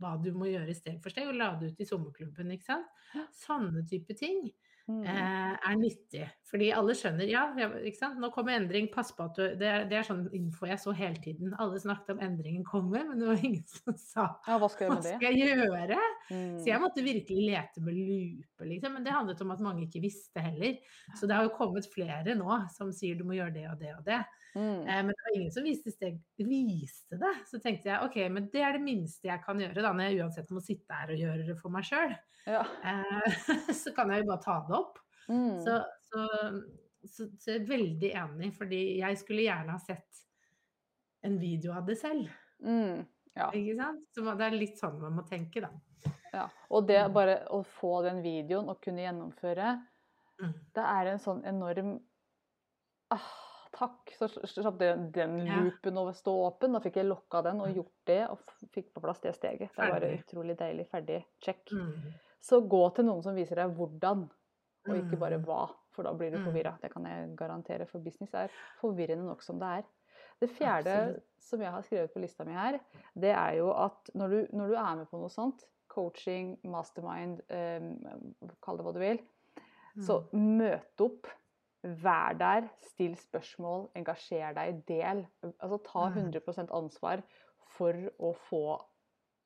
hva 0.00 0.16
du 0.22 0.32
må 0.32 0.48
gjøre 0.50 0.74
steg 0.74 1.00
for 1.02 1.10
steg, 1.10 1.28
og 1.28 1.34
la 1.36 1.54
det 1.60 1.72
ut 1.72 1.80
i 1.80 1.84
sommerklubben, 1.86 2.50
ikke 2.56 2.64
sant. 2.64 2.86
Sånne 3.32 3.86
type 3.88 4.16
ting 4.18 4.50
mm. 4.88 5.02
eh, 5.04 5.54
er 5.70 5.76
nyttig. 5.80 6.26
Fordi 6.50 6.70
alle 6.74 6.94
skjønner 6.98 7.30
ja, 7.30 7.44
nå 8.18 8.30
kommer 8.34 8.56
endring, 8.56 8.88
pass 8.92 9.12
på 9.14 9.26
at 9.28 9.36
du 9.38 9.44
det 9.60 9.68
er, 9.68 9.84
det 9.90 9.98
er 10.00 10.06
sånn 10.06 10.24
info 10.36 10.66
jeg 10.66 10.80
så 10.82 10.94
hele 10.96 11.20
tiden. 11.22 11.52
Alle 11.62 11.78
snakket 11.82 12.14
om 12.16 12.22
endringen 12.26 12.64
kommer, 12.66 13.04
men 13.08 13.20
det 13.20 13.28
var 13.28 13.44
ingen 13.48 13.66
som 13.70 13.94
sa 14.00 14.26
Ja, 14.48 14.58
hva 14.58 14.70
skal 14.72 14.88
jeg 14.88 14.96
hva 14.96 15.00
skal 15.04 15.38
jeg 15.38 15.54
gjøre? 15.54 16.00
Mm. 16.30 16.56
Så 16.58 16.72
jeg 16.72 16.82
måtte 16.82 17.06
virkelig 17.06 17.46
lete 17.52 17.84
med 17.86 17.98
lupe, 18.00 18.66
liksom. 18.66 18.96
Men 18.96 19.06
det 19.06 19.14
handlet 19.14 19.44
om 19.44 19.54
at 19.54 19.64
mange 19.64 19.86
ikke 19.86 20.04
visste 20.04 20.42
heller. 20.44 20.78
Så 21.14 21.30
det 21.30 21.38
har 21.38 21.46
jo 21.46 21.54
kommet 21.54 21.88
flere 21.90 22.36
nå 22.38 22.62
som 22.74 22.92
sier 22.94 23.18
du 23.18 23.26
må 23.28 23.38
gjøre 23.38 23.56
det 23.56 23.66
og 23.70 23.80
det 23.80 23.94
og 23.96 24.04
det. 24.06 24.22
Mm. 24.54 24.80
Eh, 24.82 25.00
men 25.06 25.12
det 25.12 25.24
var 25.26 25.36
ingen 25.36 25.52
som 25.54 25.66
viste, 25.66 25.92
steg, 25.94 26.18
viste 26.38 27.18
det. 27.20 27.32
Så 27.50 27.60
tenkte 27.62 27.90
jeg 27.90 28.06
ok, 28.06 28.18
men 28.34 28.48
det 28.52 28.64
er 28.66 28.76
det 28.76 28.82
minste 28.84 29.30
jeg 29.30 29.42
kan 29.44 29.60
gjøre 29.62 29.84
da, 29.84 29.92
når 29.94 30.08
jeg 30.08 30.20
uansett 30.24 30.50
må 30.54 30.62
sitte 30.64 30.96
her 30.96 31.12
og 31.14 31.22
gjøre 31.22 31.46
det 31.48 31.56
for 31.60 31.74
meg 31.74 31.86
sjøl. 31.86 32.16
Ja. 32.50 32.64
Eh, 32.92 33.40
så 33.82 33.94
kan 33.96 34.12
jeg 34.12 34.24
jo 34.24 34.30
bare 34.32 34.44
ta 34.44 34.58
det 34.66 34.76
opp. 34.80 34.98
Mm. 35.30 35.60
Så, 35.62 35.76
så, 36.10 36.26
så, 37.04 37.28
så 37.38 37.52
jeg 37.52 37.60
er 37.62 37.70
veldig 37.70 38.12
enig, 38.24 38.50
fordi 38.58 38.82
jeg 38.98 39.20
skulle 39.20 39.46
gjerne 39.46 39.76
ha 39.76 39.84
sett 39.84 40.24
en 41.26 41.36
video 41.40 41.76
av 41.76 41.86
det 41.86 41.98
selv. 42.00 42.32
Mm. 42.64 43.04
Ja. 43.36 43.52
Ikke 43.54 43.76
sant? 43.78 44.02
Så 44.10 44.24
det 44.26 44.48
er 44.48 44.58
litt 44.58 44.80
sånn 44.80 44.98
man 45.02 45.14
må 45.20 45.22
tenke, 45.28 45.62
da. 45.62 45.70
ja. 46.34 46.48
Og 46.74 46.88
det 46.88 47.04
bare 47.14 47.44
å 47.54 47.62
få 47.78 48.00
den 48.08 48.24
videoen 48.24 48.72
og 48.72 48.82
kunne 48.82 49.04
gjennomføre, 49.06 49.78
Mm. 50.40 50.54
det 50.72 50.84
er 50.88 51.08
en 51.10 51.20
sånn 51.20 51.42
enorm 51.44 51.90
ah, 53.12 53.26
Takk. 53.72 54.10
Så 54.18 54.26
slapp 54.28 54.78
den, 54.80 55.10
den 55.14 55.36
loopen 55.46 55.94
å 56.00 56.08
stå 56.14 56.32
åpen. 56.48 56.72
Da 56.74 56.80
fikk 56.80 56.96
jeg 56.96 57.06
lokka 57.06 57.42
den 57.46 57.60
og 57.60 57.68
Mm. 57.68 57.74
gjort 57.76 58.06
det, 58.06 58.20
og 58.30 58.38
fikk 58.74 58.92
på 58.94 59.00
plass 59.04 59.20
det 59.20 59.34
steget. 59.36 59.70
Det 59.76 59.90
var 59.92 60.00
utrolig 60.00 60.56
deilig. 60.58 60.88
Ferdig. 60.90 61.24
Check. 61.40 61.70
Mm. 61.72 62.12
Så 62.40 62.60
gå 62.68 62.82
til 62.96 63.04
noen 63.04 63.22
som 63.22 63.34
viser 63.36 63.56
deg 63.56 63.76
hvordan, 63.76 64.28
og 64.88 64.94
ikke 64.96 65.18
bare 65.18 65.38
Mm. 65.38 65.44
hva. 65.46 65.70
For 65.92 66.02
da 66.02 66.12
blir 66.14 66.30
du 66.30 66.38
forvirra. 66.38 66.78
Det 66.80 66.90
kan 66.92 67.04
jeg 67.04 67.36
garantere, 67.36 67.86
for 67.86 67.98
business 68.00 68.32
er 68.34 68.48
forvirrende 68.80 69.26
nok 69.26 69.42
som 69.42 69.58
det 69.58 69.66
er. 69.78 69.84
Det 70.40 70.48
fjerde 70.50 70.86
Absolutt. 70.86 71.22
som 71.38 71.60
jeg 71.60 71.70
har 71.70 71.82
skrevet 71.82 72.12
på 72.14 72.20
lista 72.20 72.44
mi 72.44 72.52
her, 72.52 72.80
det 73.18 73.34
er 73.36 73.56
jo 73.58 73.70
at 73.72 74.08
når 74.14 74.28
du, 74.30 74.56
når 74.56 74.68
du 74.68 74.74
er 74.74 74.96
med 74.96 75.10
på 75.10 75.18
noe 75.20 75.28
sånt, 75.28 75.64
coaching, 75.88 76.56
mastermind, 76.64 77.40
eh, 77.50 77.80
kall 78.62 78.76
det 78.78 78.84
hva 78.86 78.92
du 78.94 78.98
vil, 79.00 79.18
så 79.98 80.22
møt 80.32 81.00
opp. 81.00 81.26
Vær 81.82 82.34
der, 82.36 82.68
still 82.84 83.14
spørsmål, 83.16 83.88
engasjer 83.96 84.52
deg, 84.56 84.82
del. 84.88 85.24
Altså 85.58 85.78
ta 85.86 86.08
Mm. 86.10 86.30
100% 86.30 86.74
ansvar 86.76 87.22
for 87.76 87.96
å 88.18 88.34
få 88.50 88.64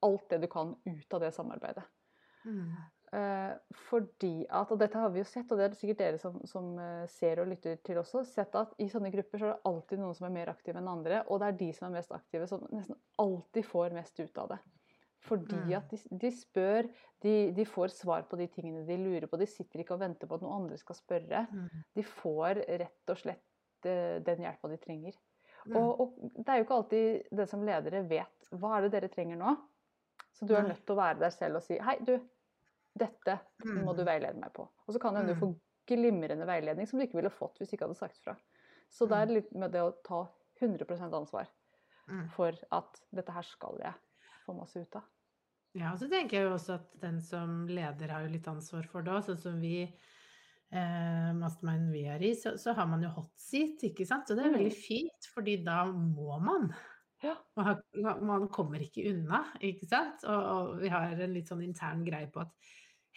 alt 0.03 0.29
det 0.29 0.41
du 0.41 0.47
kan 0.51 0.75
ut 0.85 1.13
av 1.13 1.21
det 1.21 1.31
samarbeidet. 1.33 1.85
Mm. 2.45 2.75
Eh, 3.15 3.53
fordi 3.87 4.45
at, 4.49 4.71
og 4.71 4.79
dette 4.81 4.99
har 4.99 5.09
vi 5.13 5.21
jo 5.21 5.27
sett, 5.29 5.51
og 5.51 5.57
det 5.57 5.65
er 5.69 5.75
sikkert 5.79 6.01
dere 6.01 6.19
som, 6.19 6.41
som 6.49 6.73
eh, 6.81 7.05
ser 7.07 7.39
og 7.39 7.47
lytter 7.47 7.77
til 7.85 8.01
også, 8.01 8.25
sett 8.27 8.55
at 8.59 8.73
i 8.81 8.89
sånne 8.91 9.11
grupper 9.13 9.39
så 9.39 9.45
er 9.45 9.53
det 9.53 9.71
alltid 9.71 10.01
noen 10.01 10.17
som 10.17 10.27
er 10.27 10.33
mer 10.35 10.51
aktive 10.51 10.81
enn 10.81 10.91
andre, 10.91 11.21
og 11.29 11.39
det 11.39 11.47
er 11.47 11.59
de 11.61 11.69
som 11.77 11.87
er 11.87 11.95
mest 11.95 12.11
aktive 12.11 12.49
som 12.51 12.65
nesten 12.73 12.97
alltid 13.21 13.69
får 13.69 13.95
mest 13.95 14.19
ut 14.19 14.41
av 14.43 14.55
det. 14.55 14.59
Fordi 15.25 15.55
Mm. 15.57 15.73
at 15.77 15.89
de, 15.89 15.97
de 16.21 16.29
spør, 16.31 16.87
de, 17.23 17.51
de 17.57 17.65
får 17.65 17.87
svar 17.95 18.25
på 18.29 18.37
de 18.37 18.45
tingene 18.47 18.85
de 18.87 18.97
lurer 18.97 19.27
på. 19.27 19.37
De 19.41 19.47
sitter 19.49 19.81
ikke 19.81 19.95
og 19.95 19.99
venter 20.03 20.27
på 20.29 20.35
at 20.37 20.41
noen 20.45 20.61
andre 20.63 20.77
skal 20.77 20.95
spørre. 20.95 21.47
Mm. 21.51 21.83
De 21.95 22.03
får 22.03 22.61
rett 22.81 23.09
og 23.13 23.17
slett 23.17 23.85
eh, 23.89 24.19
den 24.25 24.43
hjelpa 24.45 24.69
de 24.69 24.77
trenger. 24.77 25.17
Mm. 25.65 25.75
Og, 25.79 25.99
og 25.99 26.35
det 26.37 26.45
er 26.53 26.59
jo 26.59 26.65
ikke 26.67 26.77
alltid 26.77 27.31
det 27.39 27.47
som 27.49 27.63
ledere 27.65 28.03
vet 28.09 28.49
hva 28.53 28.75
er 28.77 28.85
det 28.85 28.91
dere 28.99 29.09
trenger 29.09 29.39
nå. 29.41 29.55
Så 30.35 30.45
du 30.45 30.53
er 30.53 30.67
nødt 30.67 30.83
til 30.85 30.93
å 30.93 30.99
være 30.99 31.19
der 31.23 31.33
selv 31.33 31.57
og 31.57 31.63
si 31.65 31.77
hei, 31.81 31.95
du, 32.05 32.19
dette 32.95 33.39
må 33.65 33.95
du 33.95 34.03
Mm. 34.03 34.09
veilede 34.11 34.39
meg 34.39 34.53
på. 34.53 34.67
Og 34.85 34.93
så 34.93 34.99
kan 35.01 35.13
det 35.15 35.23
hende 35.23 35.33
du 35.33 35.39
få 35.39 35.47
får 35.53 35.61
glimrende 35.87 36.45
veiledning 36.49 36.87
som 36.87 36.99
du 36.99 37.05
ikke 37.05 37.17
ville 37.19 37.29
fått 37.33 37.57
hvis 37.59 37.69
du 37.69 37.75
ikke 37.77 37.85
hadde 37.87 37.97
sagt 37.99 38.17
fra. 38.23 38.35
Så 38.89 39.07
det 39.09 39.17
er 39.17 39.33
litt 39.33 39.51
med 39.53 39.71
det 39.73 39.81
å 39.81 39.91
ta 40.05 40.27
100% 40.61 41.13
ansvar 41.13 41.47
for 42.35 42.53
at 42.71 42.99
dette 43.11 43.31
her 43.33 43.41
skal 43.43 43.77
jeg 43.81 43.93
få 44.45 44.53
masse 44.53 44.77
ut 44.77 44.95
av. 44.95 45.03
Ja, 45.75 45.91
og 45.91 45.99
så 45.99 46.07
tenker 46.11 46.37
jeg 46.39 46.47
jo 46.47 46.53
også 46.55 46.77
at 46.79 46.91
den 47.01 47.17
som 47.21 47.65
leder 47.67 48.11
har 48.13 48.23
jo 48.23 48.31
litt 48.31 48.47
ansvar 48.47 48.85
for 48.87 49.03
det 49.03 49.11
òg. 49.11 49.25
Sånn 49.27 49.41
som 49.41 49.57
vi, 49.59 49.81
eh, 50.71 51.31
Mastermind 51.35 51.89
vi 51.91 52.05
er 52.07 52.23
i, 52.23 52.31
så, 52.39 52.53
så 52.61 52.73
har 52.77 52.87
man 52.87 53.03
jo 53.03 53.09
hot 53.17 53.33
seat, 53.39 53.83
ikke 53.89 54.07
sant. 54.07 54.31
Og 54.31 54.37
det 54.39 54.45
er 54.45 54.53
Mm. 54.53 54.57
veldig 54.59 54.77
fint, 54.79 55.27
fordi 55.33 55.57
da 55.65 55.81
må 55.91 56.39
man. 56.39 56.69
Ja. 57.23 57.35
Man, 57.57 57.65
har, 57.65 57.81
man- 57.95 58.23
man 58.25 58.47
kommer 58.49 58.79
ikke 58.79 59.03
unna, 59.11 59.43
ikke 59.59 59.87
sant. 59.89 60.23
Og, 60.23 60.47
og 60.55 60.79
vi 60.81 60.87
har 60.93 61.11
en 61.11 61.33
litt 61.35 61.47
sånn 61.51 61.63
intern 61.65 62.05
greie 62.07 62.31
på 62.31 62.41
at 62.45 62.51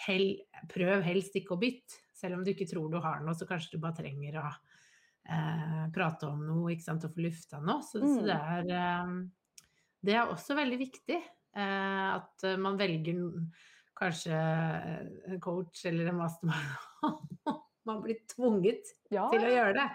hell, 0.06 0.36
prøv 0.70 1.02
helst 1.06 1.34
ikke 1.38 1.54
å 1.56 1.60
bytte. 1.62 1.94
Selv 2.18 2.34
om 2.38 2.44
du 2.44 2.50
ikke 2.52 2.66
tror 2.70 2.90
du 2.90 2.98
har 2.98 3.20
noe, 3.22 3.34
så 3.38 3.46
kanskje 3.46 3.76
du 3.76 3.78
bare 3.78 3.94
trenger 4.02 4.40
å 4.42 4.46
eh, 5.30 5.86
prate 5.94 6.26
om 6.26 6.40
noe, 6.46 6.72
ikke 6.74 6.82
sant, 6.90 7.04
og 7.04 7.14
få 7.14 7.22
lufta 7.22 7.60
noe. 7.62 7.82
Så, 7.86 8.00
så 8.02 8.18
Mm. 8.18 8.24
det 8.26 8.38
er 8.42 8.70
eh, 8.74 9.16
Det 10.02 10.14
er 10.14 10.26
også 10.30 10.54
veldig 10.58 10.78
viktig. 10.78 11.22
Eh, 11.56 12.14
at 12.14 12.44
eh, 12.44 12.58
man 12.60 12.78
velger 12.78 13.22
kanskje 13.98 14.36
eh, 14.36 15.32
en 15.32 15.40
coach 15.42 15.84
eller 15.88 16.10
en 16.10 16.20
mastermind. 16.20 17.26
man 17.88 18.02
blir 18.04 18.20
tvunget 18.34 18.94
Ja, 19.10 19.28
til 19.32 19.44
å 19.44 19.52
gjøre 19.52 19.74
det. 19.80 19.88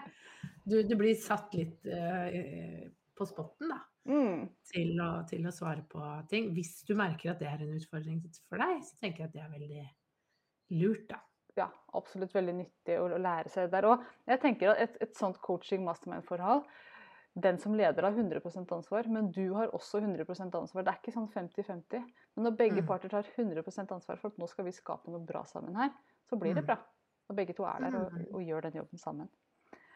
Du, 0.64 0.78
du 0.88 0.94
blir 0.98 1.16
satt 1.20 1.54
litt 1.56 1.84
eh, 1.86 2.88
på 3.14 3.26
spotten, 3.28 3.70
da. 3.72 3.82
Mm. 4.04 4.48
Til 4.68 4.98
å, 5.00 5.10
til 5.28 5.46
å 5.48 5.52
svare 5.54 5.84
på 5.88 6.00
ting. 6.28 6.50
Hvis 6.56 6.82
du 6.88 6.92
merker 6.98 7.32
at 7.32 7.40
det 7.40 7.48
er 7.48 7.62
en 7.64 7.76
utfordring 7.76 8.18
for 8.48 8.60
deg, 8.60 8.82
så 8.84 8.98
tenker 9.00 9.24
jeg 9.24 9.30
at 9.30 9.36
det 9.36 9.44
er 9.44 9.54
veldig 9.54 9.84
lurt, 10.80 11.06
da. 11.12 11.20
ja, 11.60 11.68
absolutt 11.96 12.34
veldig 12.34 12.56
nyttig 12.58 12.98
å, 13.00 13.06
å 13.14 13.20
lære 13.20 13.52
seg 13.52 13.70
der 13.72 13.86
òg. 13.88 14.04
Jeg 14.28 14.42
tenker 14.42 14.72
at 14.72 14.82
et, 14.84 14.98
et 15.06 15.16
sånt 15.16 15.38
coaching 15.44 15.84
mastermind-forhold 15.86 16.64
Den 17.36 17.58
som 17.58 17.74
leder 17.74 18.02
har 18.06 18.12
100% 18.12 18.72
ansvar, 18.72 19.08
men 19.10 19.30
du 19.32 19.52
har 19.54 19.66
også 19.74 20.00
100% 20.00 20.54
ansvar. 20.54 20.84
Det 20.84 20.92
er 20.92 20.98
ikke 21.02 21.14
sånn 21.16 21.28
50-50. 21.32 22.04
Men 22.36 22.44
når 22.46 22.56
begge 22.56 22.80
Mm. 22.82 22.86
parter 22.86 23.08
tar 23.10 23.22
100% 23.36 23.90
ansvar 23.90 24.18
for 24.18 24.28
at 24.28 24.38
nå 24.38 24.46
skal 24.48 24.64
vi 24.64 24.70
skape 24.70 25.08
noe 25.10 25.18
bra 25.26 25.42
sammen 25.44 25.74
her, 25.74 25.90
så 26.30 26.38
blir 26.38 26.54
det 26.54 26.62
Mm. 26.62 26.66
bra. 26.66 26.78
Når 27.28 27.36
begge 27.36 27.54
to 27.56 27.64
er 27.64 27.80
der 27.80 27.96
og, 27.98 28.12
Mm. 28.12 28.26
og 28.34 28.40
gjør 28.42 28.62
den 28.62 28.72
jobben 28.72 28.98
sammen. 28.98 29.28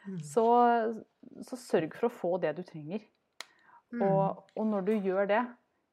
Mm. 0.09 0.19
Så, 0.21 1.05
så 1.43 1.57
sørg 1.57 1.95
for 1.95 2.09
å 2.09 2.13
få 2.13 2.41
det 2.41 2.57
du 2.57 2.63
trenger. 2.63 3.01
Mm. 3.93 4.03
Og, 4.03 4.45
og 4.57 4.67
når 4.67 4.85
du 4.85 4.93
gjør 5.01 5.29
det, 5.29 5.47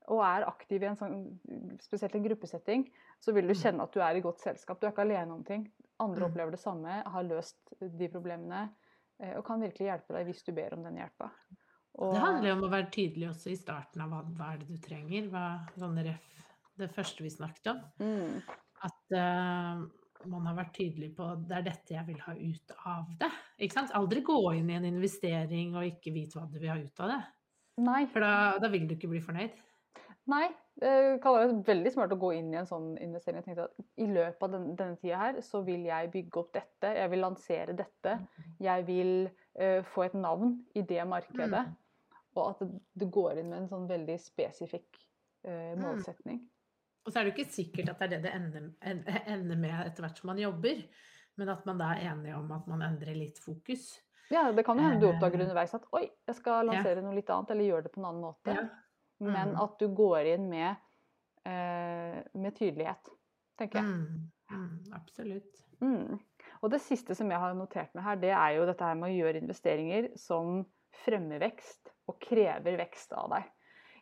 og 0.07 0.19
er 0.21 0.45
aktiv 0.45 0.81
i 0.81 0.85
en 0.85 0.95
sånn, 0.95 1.39
spesielt 1.79 2.15
en 2.15 2.23
gruppesetting, 2.23 2.91
så 3.21 3.33
vil 3.33 3.47
du 3.47 3.53
Mm. 3.53 3.61
kjenne 3.61 3.81
at 3.83 3.91
du 3.91 3.99
er 3.99 4.15
i 4.15 4.21
godt 4.21 4.39
selskap. 4.39 4.79
Du 4.79 4.87
er 4.87 4.91
ikke 4.91 5.01
alene 5.05 5.31
om 5.31 5.43
ting. 5.43 5.71
Andre 5.99 6.25
opplever 6.25 6.51
det 6.51 6.59
samme, 6.59 7.03
har 7.05 7.23
løst 7.23 7.55
de 7.79 8.07
problemene, 8.09 8.69
og 9.37 9.45
kan 9.47 9.61
virkelig 9.63 9.87
hjelpe 9.87 10.15
deg 10.17 10.29
hvis 10.29 10.43
du 10.43 10.51
ber 10.55 10.75
om 10.75 10.83
den 10.85 10.99
hjelpa. 10.99 11.29
Og, 11.95 12.11
Det 12.11 12.23
handler 12.23 12.49
jo 12.49 12.55
om 12.57 12.65
å 12.67 12.71
være 12.73 12.91
tydelig 12.91 13.29
også 13.29 13.51
i 13.53 13.59
starten 13.59 14.03
av 14.03 14.11
hva, 14.11 14.23
hva 14.35 14.49
er 14.51 14.63
det 14.63 14.73
du 14.73 14.79
trenger. 14.83 15.29
Hva, 15.31 15.43
sånn 15.79 16.01
ref, 16.03 16.25
det 16.75 16.89
første 16.91 17.23
vi 17.23 17.31
snakket 17.31 17.71
om. 17.71 17.79
mm, 18.01 18.57
At 18.83 19.15
uh, 19.15 19.85
man 20.27 20.49
har 20.49 20.57
vært 20.57 20.75
tydelig 20.75 21.13
på 21.15 21.29
det 21.47 21.55
er 21.59 21.65
dette 21.69 21.95
jeg 21.95 22.07
vil 22.09 22.19
ha 22.25 22.35
ut 22.35 22.75
av 22.91 23.13
det. 23.21 23.31
Ikke 23.63 23.77
sant? 23.77 23.95
Aldri 23.95 24.25
gå 24.27 24.37
inn 24.57 24.73
i 24.73 24.75
en 24.75 24.89
investering 24.89 25.77
og 25.77 25.87
ikke 25.87 26.13
vite 26.15 26.39
hva 26.39 26.49
du 26.51 26.59
vil 26.59 26.73
ha 26.73 26.77
ut 26.81 27.03
av 27.05 27.13
det. 27.13 27.21
Nei. 27.85 28.01
For 28.11 28.23
da, 28.23 28.33
da 28.59 28.71
vil 28.71 28.87
du 28.89 28.95
ikke 28.97 29.11
bli 29.11 29.23
fornøyd. 29.23 29.55
Nei. 30.31 30.47
Det 30.79 31.21
veldig 31.65 31.91
smart 31.93 32.11
å 32.11 32.17
gå 32.19 32.33
inn 32.35 32.53
i 32.53 32.57
en 32.59 32.67
sånn 32.67 32.97
investering. 32.99 33.39
Jeg 33.39 33.45
tenkte 33.45 33.63
at 33.69 33.85
I 33.97 34.07
løpet 34.11 34.43
av 34.43 34.51
den, 34.51 34.65
denne 34.75 34.97
tida 34.99 35.17
her, 35.21 35.41
så 35.41 35.61
vil 35.63 35.85
jeg 35.87 36.11
bygge 36.11 36.41
opp 36.41 36.51
dette. 36.53 36.91
Jeg 36.97 37.09
vil 37.13 37.23
lansere 37.23 37.75
dette. 37.79 38.17
Jeg 38.59 38.85
vil 38.85 39.29
uh, 39.61 39.81
få 39.93 40.03
et 40.03 40.13
navn 40.19 40.57
i 40.75 40.81
det 40.81 41.05
markedet. 41.07 41.63
Mm. 41.69 42.19
Og 42.35 42.49
at 42.49 42.59
det, 42.59 42.81
det 42.99 43.07
går 43.15 43.39
inn 43.39 43.49
med 43.53 43.61
en 43.63 43.69
sånn 43.71 43.87
veldig 43.89 44.19
spesifikk 44.19 45.01
Mm. 45.45 45.77
målsetning. 45.77 46.39
Og 47.05 47.11
så 47.13 47.19
er 47.19 47.23
det 47.27 47.31
jo 47.31 47.43
ikke 47.43 47.53
sikkert 47.53 47.89
at 47.91 47.99
det 47.99 48.05
er 48.05 48.13
det 48.15 48.21
det 48.23 48.31
ender, 48.33 48.63
ender 49.29 49.55
med 49.61 49.75
etter 49.85 50.01
hvert 50.01 50.17
som 50.17 50.31
man 50.31 50.39
jobber, 50.41 50.79
men 51.37 51.51
at 51.53 51.67
man 51.69 51.77
da 51.77 51.91
er 51.93 52.07
enig 52.09 52.31
om 52.33 52.49
at 52.55 52.65
man 52.65 52.81
endrer 52.81 53.13
litt 53.13 53.37
fokus. 53.37 53.99
Ja, 54.33 54.51
Det 54.51 54.65
kan 54.65 54.79
jo 54.79 54.87
hende 54.87 54.99
du 55.03 55.05
Eh. 55.05 55.13
oppdager 55.13 55.43
underveis 55.45 55.75
at 55.77 55.85
oi, 55.93 56.09
jeg 56.25 56.35
skal 56.39 56.65
lansere 56.65 57.03
noe 57.05 57.13
litt 57.13 57.29
annet, 57.29 57.51
eller 57.51 57.63
gjøre 57.69 57.83
det 57.83 57.91
på 57.93 58.01
en 58.01 58.07
annen 58.09 58.23
måte. 58.25 58.55
Ja. 58.57 58.63
Men 59.19 59.53
Mm. 59.53 59.61
at 59.63 59.79
du 59.79 59.87
går 59.87 60.25
inn 60.35 60.49
med, 60.49 60.75
eh, 61.45 62.23
med 62.33 62.55
tydelighet, 62.55 63.09
tenker 63.57 63.79
jeg. 63.79 63.85
Mm. 63.85 64.31
Mm, 64.51 64.93
absolutt. 64.93 65.61
Mm. 65.81 66.19
Og 66.61 66.71
det 66.71 66.81
siste 66.81 67.15
som 67.15 67.31
jeg 67.31 67.39
har 67.39 67.53
notert 67.57 67.95
meg 67.95 68.03
her, 68.03 68.15
det 68.15 68.31
er 68.31 68.55
jo 68.57 68.65
dette 68.65 68.83
her 68.85 68.95
med 68.95 69.09
å 69.09 69.15
gjøre 69.15 69.41
investeringer 69.41 70.09
som 70.17 70.65
fremmer 71.05 71.39
vekst 71.39 71.91
og 72.07 72.19
krever 72.19 72.77
vekst 72.77 73.13
av 73.13 73.29
deg. 73.33 73.51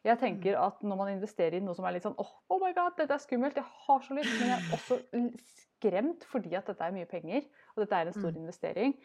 Jeg 0.03 0.19
tenker 0.19 0.57
at 0.59 0.81
når 0.83 0.97
man 0.99 1.11
investerer 1.13 1.55
i 1.55 1.63
noe 1.63 1.75
som 1.77 1.85
er 1.87 1.95
litt 1.95 2.03
sånn 2.03 2.17
oh, 2.19 2.33
oh 2.51 2.59
my 2.59 2.73
god, 2.75 2.97
dette 2.97 3.15
er 3.15 3.23
skummelt, 3.23 3.55
jeg 3.55 3.63
har 3.63 4.01
så 4.03 4.17
lyst, 4.17 4.33
men 4.39 4.49
jeg 4.49 4.59
er 4.59 4.73
også 4.75 4.97
skremt 5.79 6.25
fordi 6.27 6.55
at 6.59 6.67
dette 6.67 6.83
er 6.83 6.91
mye 6.95 7.07
penger, 7.07 7.47
og 7.75 7.85
dette 7.85 7.95
er 7.95 8.09
en 8.11 8.17
stor 8.17 8.35
investering, 8.35 8.97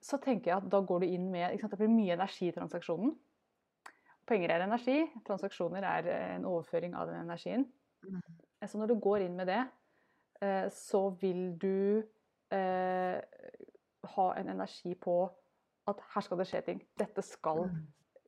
så 0.00 0.16
tenker 0.22 0.50
jeg 0.50 0.56
at 0.56 0.70
da 0.72 0.80
går 0.80 1.04
du 1.04 1.06
inn 1.06 1.30
med 1.30 1.60
Det 1.60 1.78
blir 1.78 1.92
mye 1.92 2.16
energi 2.16 2.48
i 2.48 2.56
transaksjonen. 2.56 3.12
Penger 4.26 4.52
er 4.52 4.64
energi, 4.64 4.98
transaksjoner 5.26 5.86
er 5.86 6.08
en 6.36 6.46
overføring 6.48 6.96
av 6.98 7.10
den 7.10 7.20
energien. 7.22 7.66
Så 8.66 8.78
når 8.78 8.90
du 8.90 9.00
går 9.02 9.26
inn 9.26 9.36
med 9.38 9.46
det, 9.50 9.60
eh, 10.42 10.66
så 10.74 11.08
vil 11.20 11.52
du 11.60 12.02
eh, 12.54 13.18
ha 14.16 14.26
en 14.40 14.48
energi 14.54 14.94
på 14.98 15.18
at 15.86 16.02
her 16.14 16.24
skal 16.26 16.40
det 16.40 16.48
skje 16.50 16.62
ting. 16.66 16.80
Dette 16.98 17.22
skal 17.22 17.68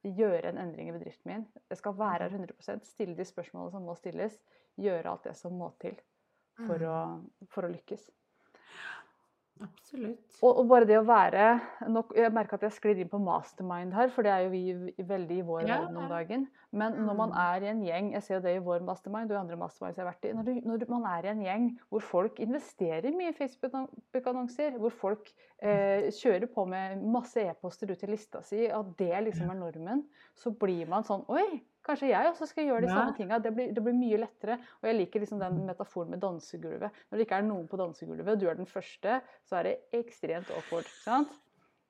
gjøre 0.07 0.53
en 0.53 0.61
endring 0.63 0.91
i 0.91 0.95
bedriften 0.95 1.33
min. 1.33 1.47
Jeg 1.71 1.81
skal 1.81 1.97
være 1.99 2.29
her 2.29 2.37
100% 2.39 2.87
stille 2.87 3.17
de 3.19 3.27
spørsmålene 3.27 3.75
som 3.75 3.87
må 3.87 3.97
stilles, 3.99 4.39
gjøre 4.79 5.11
alt 5.11 5.27
det 5.27 5.35
som 5.37 5.57
må 5.59 5.73
til 5.83 5.99
for, 6.67 6.83
å, 6.87 6.99
for 7.51 7.67
å 7.67 7.73
lykkes. 7.73 8.09
Absolutt. 9.64 10.38
Og, 10.42 10.53
og, 10.53 10.64
bare 10.71 10.87
det 10.87 10.99
å 11.01 11.05
være 11.07 11.44
nok, 11.90 12.12
Jeg 12.16 12.31
merker 12.35 12.59
at 12.59 12.66
jeg 12.68 12.75
sklir 12.77 13.01
inn 13.03 13.11
på 13.11 13.21
mastermind 13.23 13.94
her, 13.97 14.11
for 14.14 14.27
det 14.27 14.33
er 14.33 14.44
jo 14.44 14.51
vi 14.53 15.05
veldig 15.09 15.38
i 15.40 15.44
vår 15.47 15.64
ja. 15.64 15.79
verden 15.79 15.99
om 15.99 16.12
dagen. 16.12 16.47
Men 16.71 16.99
når 17.01 17.16
man 17.18 17.33
mm. 17.33 17.38
er 17.42 17.64
i 17.64 17.71
en 17.73 17.83
gjeng, 17.87 18.11
jeg 18.14 18.27
ser 18.27 18.37
jo 18.37 18.42
det 18.44 18.55
i 18.59 18.64
vår 18.64 18.85
mastermind 18.87 19.33
og 19.33 19.37
i 19.37 19.40
andre 19.40 19.59
masterminds 19.61 19.99
jeg 19.99 20.05
har 20.05 20.11
vært 20.11 20.29
i, 20.29 20.35
når, 20.37 20.49
du, 20.49 20.68
når 20.68 20.85
man 20.92 21.09
er 21.11 21.27
i 21.27 21.33
en 21.33 21.44
gjeng 21.47 21.68
hvor 21.88 22.05
folk 22.05 22.42
investerer 22.44 23.16
mye 23.16 23.33
i 23.33 23.38
Facebook-annonser, 23.38 24.77
hvor 24.83 24.94
folk 24.94 25.33
eh, 25.59 26.11
kjører 26.14 26.47
på 26.53 26.66
med 26.68 27.03
masse 27.09 27.42
e-poster 27.42 27.90
ut 27.90 27.99
til 28.03 28.12
lista 28.14 28.44
si, 28.47 28.66
at 28.68 28.94
det 29.01 29.25
liksom 29.31 29.51
er 29.51 29.59
normen, 29.59 30.05
så 30.38 30.55
blir 30.55 30.87
man 30.90 31.07
sånn 31.09 31.27
Oi! 31.33 31.49
Kanskje 31.88 32.11
jeg 32.11 32.29
også 32.29 32.46
skal 32.51 32.68
gjøre 32.68 32.85
de 32.85 32.90
ja. 32.90 32.94
samme 32.98 33.16
tinga. 33.16 33.40
Det, 33.40 33.53
det, 33.72 33.83
blir 33.85 33.96
mye 33.96 34.20
lettere. 34.20 34.59
Og 34.83 34.90
jeg 34.90 34.98
liker 34.98 35.24
liksom 35.24 35.40
den 35.40 35.62
metaforen 35.64 36.12
med 36.12 36.20
dansegulvet. 36.20 37.03
Når 37.09 37.20
det 37.20 37.27
ikke 37.27 37.38
er 37.40 37.46
noen 37.48 37.68
på 37.70 37.81
dansegulvet, 37.81 38.33
og 38.35 38.40
du 38.42 38.48
er 38.51 38.59
den 38.59 38.68
første, 38.68 39.20
så 39.48 39.61
er 39.61 39.70
det 39.70 39.77
ekstremt 39.96 40.51
awkward. 40.53 40.90
sant? 41.01 41.33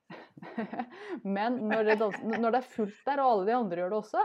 Men 1.35 1.59
når 1.69 1.91
det, 1.91 1.97
når 1.99 2.47
det, 2.47 2.61
er 2.61 2.69
fullt 2.71 3.01
der, 3.05 3.21
og 3.21 3.33
alle 3.33 3.49
de 3.49 3.57
andre 3.57 3.81
gjør 3.81 3.91
det 3.91 3.99
også, 3.99 4.23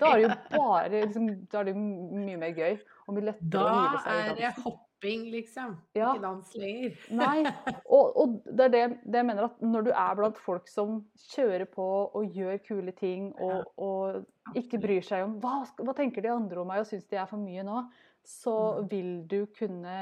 da 0.00 0.10
er 0.10 0.20
det 0.20 0.26
jo 0.26 0.34
bare 0.52 0.90
liksom, 0.92 1.30
Da 1.50 1.62
er 1.62 1.70
det 1.70 1.76
mye 1.80 2.42
mer 2.42 2.52
gøy. 2.58 2.76
Og 3.06 3.16
mye 3.16 3.30
lettere 3.30 3.54
da 3.56 3.64
å 3.64 3.78
hive 3.80 4.04
seg 4.04 4.20
i 4.20 4.44
dansen 4.44 4.82
hopping, 4.96 5.30
liksom. 5.30 5.76
Ja. 5.92 6.14
Ikke 6.14 6.22
dans 6.22 6.54
lenger. 6.54 6.96
Nei. 7.10 7.44
Og, 7.86 8.16
og, 8.16 8.40
det 8.44 8.64
er 8.64 8.72
det, 8.72 8.82
det, 9.04 9.20
jeg 9.20 9.26
mener 9.26 9.46
at 9.46 9.60
når 9.62 9.86
du 9.86 9.92
er 9.92 10.16
blant 10.18 10.38
folk 10.38 10.68
som 10.68 11.04
kjører 11.32 11.66
på 11.70 11.86
og 12.16 12.34
gjør 12.34 12.58
kule 12.66 12.92
ting 12.96 13.28
og, 13.42 13.70
og 13.78 14.56
ikke 14.58 14.80
bryr 14.82 15.04
seg 15.06 15.22
om 15.26 15.36
hva, 15.42 15.60
hva, 15.78 15.94
tenker 15.96 16.24
de 16.24 16.32
andre 16.32 16.60
om 16.60 16.68
meg 16.70 16.82
og 16.82 16.88
syns 16.88 17.06
de 17.10 17.18
er 17.20 17.28
for 17.30 17.40
mye 17.40 17.62
nå, 17.66 17.84
så 18.26 18.54
mm. 18.80 18.88
vil 18.90 19.10
du 19.30 19.38
kunne 19.54 19.94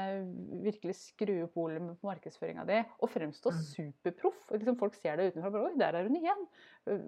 virkelig 0.65 0.97
skru 0.97 1.35
opp 1.43 1.55
volumet 1.59 1.99
på 2.01 2.09
markedsføringa 2.09 2.65
di 2.65 2.81
og 2.81 3.11
fremstå 3.13 3.53
mm. 3.53 3.61
superproff. 3.69 4.41
Liksom 4.49 4.79
folk 4.81 4.97
ser 4.97 5.19
det 5.19 5.29
utenfra 5.31 5.51
og 5.51 5.57
bare 5.59 5.69
Oi, 5.69 5.77
der 5.81 5.99
er 5.99 6.09
hun 6.09 6.19
igjen. 6.19 6.43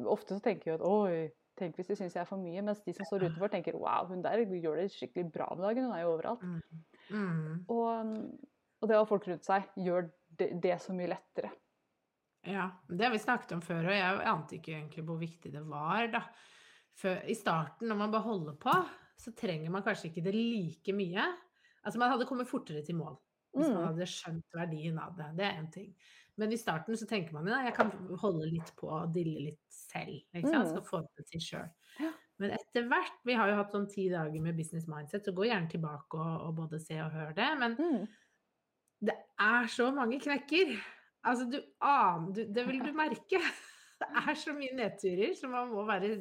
Ofte 0.06 0.38
så 0.38 0.46
tenker 0.46 0.72
jeg 0.72 0.80
at 0.80 0.86
oi, 0.86 1.28
Tenk 1.58 1.78
hvis 1.78 1.90
de 1.90 1.98
syns 1.98 2.16
jeg 2.16 2.22
er 2.22 2.30
for 2.30 2.42
mye. 2.42 2.64
Mens 2.66 2.84
de 2.86 2.94
som 2.96 3.08
står 3.08 3.28
utenfor, 3.28 3.52
tenker 3.54 3.78
wow, 3.80 4.08
hun 4.10 4.22
der 4.26 4.44
gjør 4.46 4.82
det 4.82 4.92
skikkelig 4.94 5.32
bra 5.34 5.50
om 5.54 5.64
dagen. 5.66 5.88
Hun 5.88 5.96
er 5.96 6.04
jo 6.04 6.12
overalt. 6.14 6.44
Mm. 6.44 6.84
Mm. 7.10 7.56
Og, 7.74 8.12
og, 8.82 8.90
det 8.90 8.98
å 8.98 9.02
ha 9.02 9.10
folk 9.10 9.28
rundt 9.30 9.48
seg 9.48 9.66
gjør 9.82 10.10
det, 10.38 10.52
det, 10.64 10.76
så 10.84 10.96
mye 10.96 11.10
lettere. 11.14 11.52
Ja, 12.48 12.70
det 12.88 13.08
har 13.08 13.12
vi 13.12 13.20
snakket 13.20 13.58
om 13.58 13.64
før, 13.66 13.90
og 13.90 13.98
jeg 13.98 14.28
ante 14.32 14.56
ikke 14.60 14.76
egentlig 14.78 15.04
hvor 15.08 15.18
viktig 15.20 15.52
det 15.56 15.64
var. 15.68 16.06
da. 16.14 16.24
For 16.98 17.26
I 17.30 17.36
starten, 17.38 17.90
når 17.90 18.00
man 18.00 18.14
bare 18.14 18.28
holder 18.28 18.58
på, 18.62 18.76
så 19.18 19.34
trenger 19.38 19.74
man 19.74 19.84
kanskje 19.86 20.12
ikke 20.12 20.24
det 20.30 20.36
like 20.38 20.94
mye. 20.96 21.26
Altså 21.84 22.00
Man 22.00 22.12
hadde 22.12 22.28
kommet 22.30 22.50
fortere 22.50 22.84
til 22.86 22.98
mål 23.00 23.18
hvis 23.58 23.72
man 23.72 23.80
mm. 23.80 23.88
hadde 23.88 24.08
skjønt 24.12 24.56
verdien 24.58 24.98
av 25.02 25.14
det. 25.18 25.28
Det 25.38 25.46
er 25.48 25.60
én 25.62 25.70
ting. 25.74 25.92
Men 26.38 26.54
i 26.54 26.60
starten 26.60 26.98
så 26.98 27.08
tenker 27.10 27.34
man 27.34 27.50
at 27.50 27.66
jeg 27.66 27.76
kan 27.80 27.92
holde 28.22 28.46
litt 28.52 28.70
på 28.78 28.90
og 28.94 29.14
dille 29.14 29.48
litt 29.48 29.64
selv. 29.74 30.20
Ikke 30.36 30.52
sant? 30.54 30.70
Skal 30.70 30.86
få 30.86 31.02
det 31.08 31.26
til 31.32 31.44
sjøl. 31.44 31.72
Men 32.38 32.54
etter 32.54 32.86
hvert 32.86 33.16
Vi 33.26 33.34
har 33.34 33.50
jo 33.50 33.56
hatt 33.58 33.74
sånn 33.74 33.88
ti 33.90 34.06
dager 34.12 34.44
med 34.44 34.58
business 34.58 34.86
mindset, 34.90 35.26
så 35.26 35.34
gå 35.34 35.48
gjerne 35.48 35.72
tilbake 35.72 36.20
og, 36.20 36.36
og 36.46 36.54
både 36.60 36.82
se 36.84 37.00
og 37.02 37.16
høre 37.16 37.34
det. 37.38 37.48
Men 37.62 37.74
mm. 37.80 38.04
det 39.10 39.18
er 39.48 39.72
så 39.74 39.90
mange 39.96 40.22
knekker. 40.22 40.76
Altså, 41.28 41.48
du 41.50 41.58
aner 41.84 42.46
Det 42.54 42.68
vil 42.70 42.86
du 42.86 42.94
merke. 42.96 43.42
Det 43.98 44.06
er 44.14 44.36
så 44.38 44.54
mye 44.54 44.76
nedturer, 44.78 45.32
så 45.34 45.48
man 45.50 45.72
må 45.72 45.82
være 45.88 46.12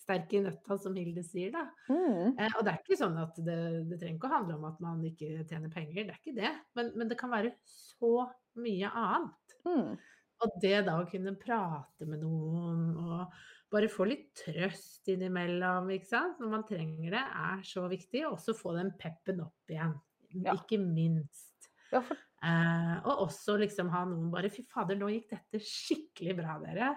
sterk 0.00 0.30
i 0.32 0.40
nøtta, 0.40 0.78
som 0.80 0.94
Hilde 0.96 1.20
sier, 1.26 1.50
da. 1.52 1.66
Mm. 1.92 2.38
Eh, 2.40 2.54
og 2.56 2.62
det 2.64 2.72
er 2.72 2.78
ikke 2.80 2.96
sånn 2.96 3.18
at 3.20 3.36
det, 3.36 3.56
det, 3.90 3.98
trenger 4.00 4.16
ikke 4.16 4.30
å 4.30 4.32
handle 4.32 4.56
om 4.56 4.64
at 4.64 4.78
man 4.80 5.02
ikke 5.04 5.42
tjener 5.50 5.68
penger, 5.74 6.06
det 6.08 6.14
er 6.14 6.22
ikke 6.22 6.36
det. 6.38 6.54
Men, 6.78 6.88
men 6.96 7.10
det 7.10 7.18
kan 7.20 7.34
være 7.34 7.52
så 7.68 8.30
mye 8.64 8.88
annet. 8.88 9.36
Mm. 9.66 9.96
Og 10.38 10.58
det 10.62 10.76
da 10.86 10.98
å 11.00 11.06
kunne 11.10 11.34
prate 11.38 12.06
med 12.06 12.22
noen 12.22 12.82
og 12.94 13.38
bare 13.72 13.90
få 13.90 14.06
litt 14.08 14.30
trøst 14.38 15.10
innimellom, 15.12 15.90
ikke 15.92 16.08
sant, 16.08 16.38
når 16.40 16.52
man 16.52 16.64
trenger 16.68 17.16
det, 17.16 17.24
er 17.24 17.64
så 17.66 17.84
viktig. 17.90 18.24
Og 18.28 18.38
også 18.38 18.54
få 18.56 18.76
den 18.78 18.94
peppen 19.00 19.42
opp 19.44 19.72
igjen, 19.72 19.96
ja. 20.44 20.54
ikke 20.54 20.80
minst. 20.80 21.68
Ja, 21.92 22.02
for... 22.04 22.20
eh, 22.44 22.94
og 23.02 23.24
også 23.26 23.56
liksom 23.60 23.90
ha 23.94 24.04
noen 24.08 24.30
bare 24.32 24.50
Fy 24.52 24.62
fader, 24.68 24.98
nå 25.00 25.10
gikk 25.12 25.32
dette 25.34 25.62
skikkelig 25.64 26.36
bra, 26.38 26.58
dere. 26.62 26.92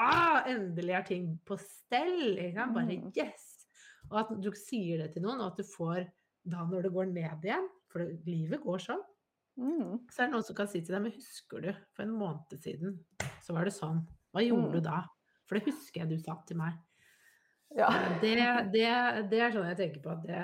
Ah, 0.00 0.46
endelig 0.50 0.96
er 0.96 1.06
ting 1.08 1.30
på 1.46 1.58
stell. 1.60 2.34
Ikke 2.34 2.56
sant? 2.58 2.76
Bare 2.76 2.98
mm. 3.00 3.12
yes! 3.16 3.52
Og 4.10 4.20
at 4.22 4.32
du 4.38 4.50
sier 4.56 5.02
det 5.02 5.12
til 5.14 5.26
noen, 5.26 5.42
og 5.42 5.52
at 5.52 5.60
du 5.60 5.68
får 5.68 6.06
da 6.46 6.62
når 6.66 6.86
det 6.86 6.94
går 6.94 7.08
ned 7.10 7.46
igjen, 7.46 7.68
for 7.90 8.06
livet 8.28 8.62
går 8.62 8.82
sånn, 8.82 9.02
mm. 9.60 9.92
så 10.12 10.22
er 10.22 10.28
det 10.28 10.34
noen 10.34 10.46
som 10.46 10.56
kan 10.58 10.68
si 10.70 10.82
til 10.84 10.96
deg 10.96 11.04
Men 11.04 11.14
husker 11.16 11.64
du, 11.64 11.70
for 11.96 12.06
en 12.06 12.16
måned 12.16 12.58
siden 12.62 12.98
så 13.44 13.56
var 13.56 13.68
det 13.68 13.76
sånn. 13.76 14.02
Hva 14.34 14.44
gjorde 14.44 14.70
mm. 14.70 14.74
du 14.76 14.84
da? 14.84 15.00
For 15.46 15.58
det 15.58 15.68
husker 15.68 16.02
jeg 16.02 16.12
du 16.12 16.20
sa 16.20 16.36
til 16.48 16.58
meg. 16.60 16.76
Ja. 17.76 17.90
Det, 18.22 18.34
det, 18.72 18.86
det, 19.30 19.40
er 19.40 19.54
sånn 19.54 19.68
jeg 19.72 19.78
tenker 19.80 20.02
på 20.04 20.12
at 20.14 20.26
det 20.26 20.42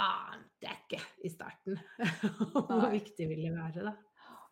ante 0.00 0.66
jeg 0.66 0.80
ikke 0.80 1.00
i 1.24 1.30
starten. 1.32 1.78
Hvor 2.52 2.90
viktig 2.92 3.28
vil 3.30 3.46
det 3.46 3.54
være, 3.54 3.86
da? 3.90 3.94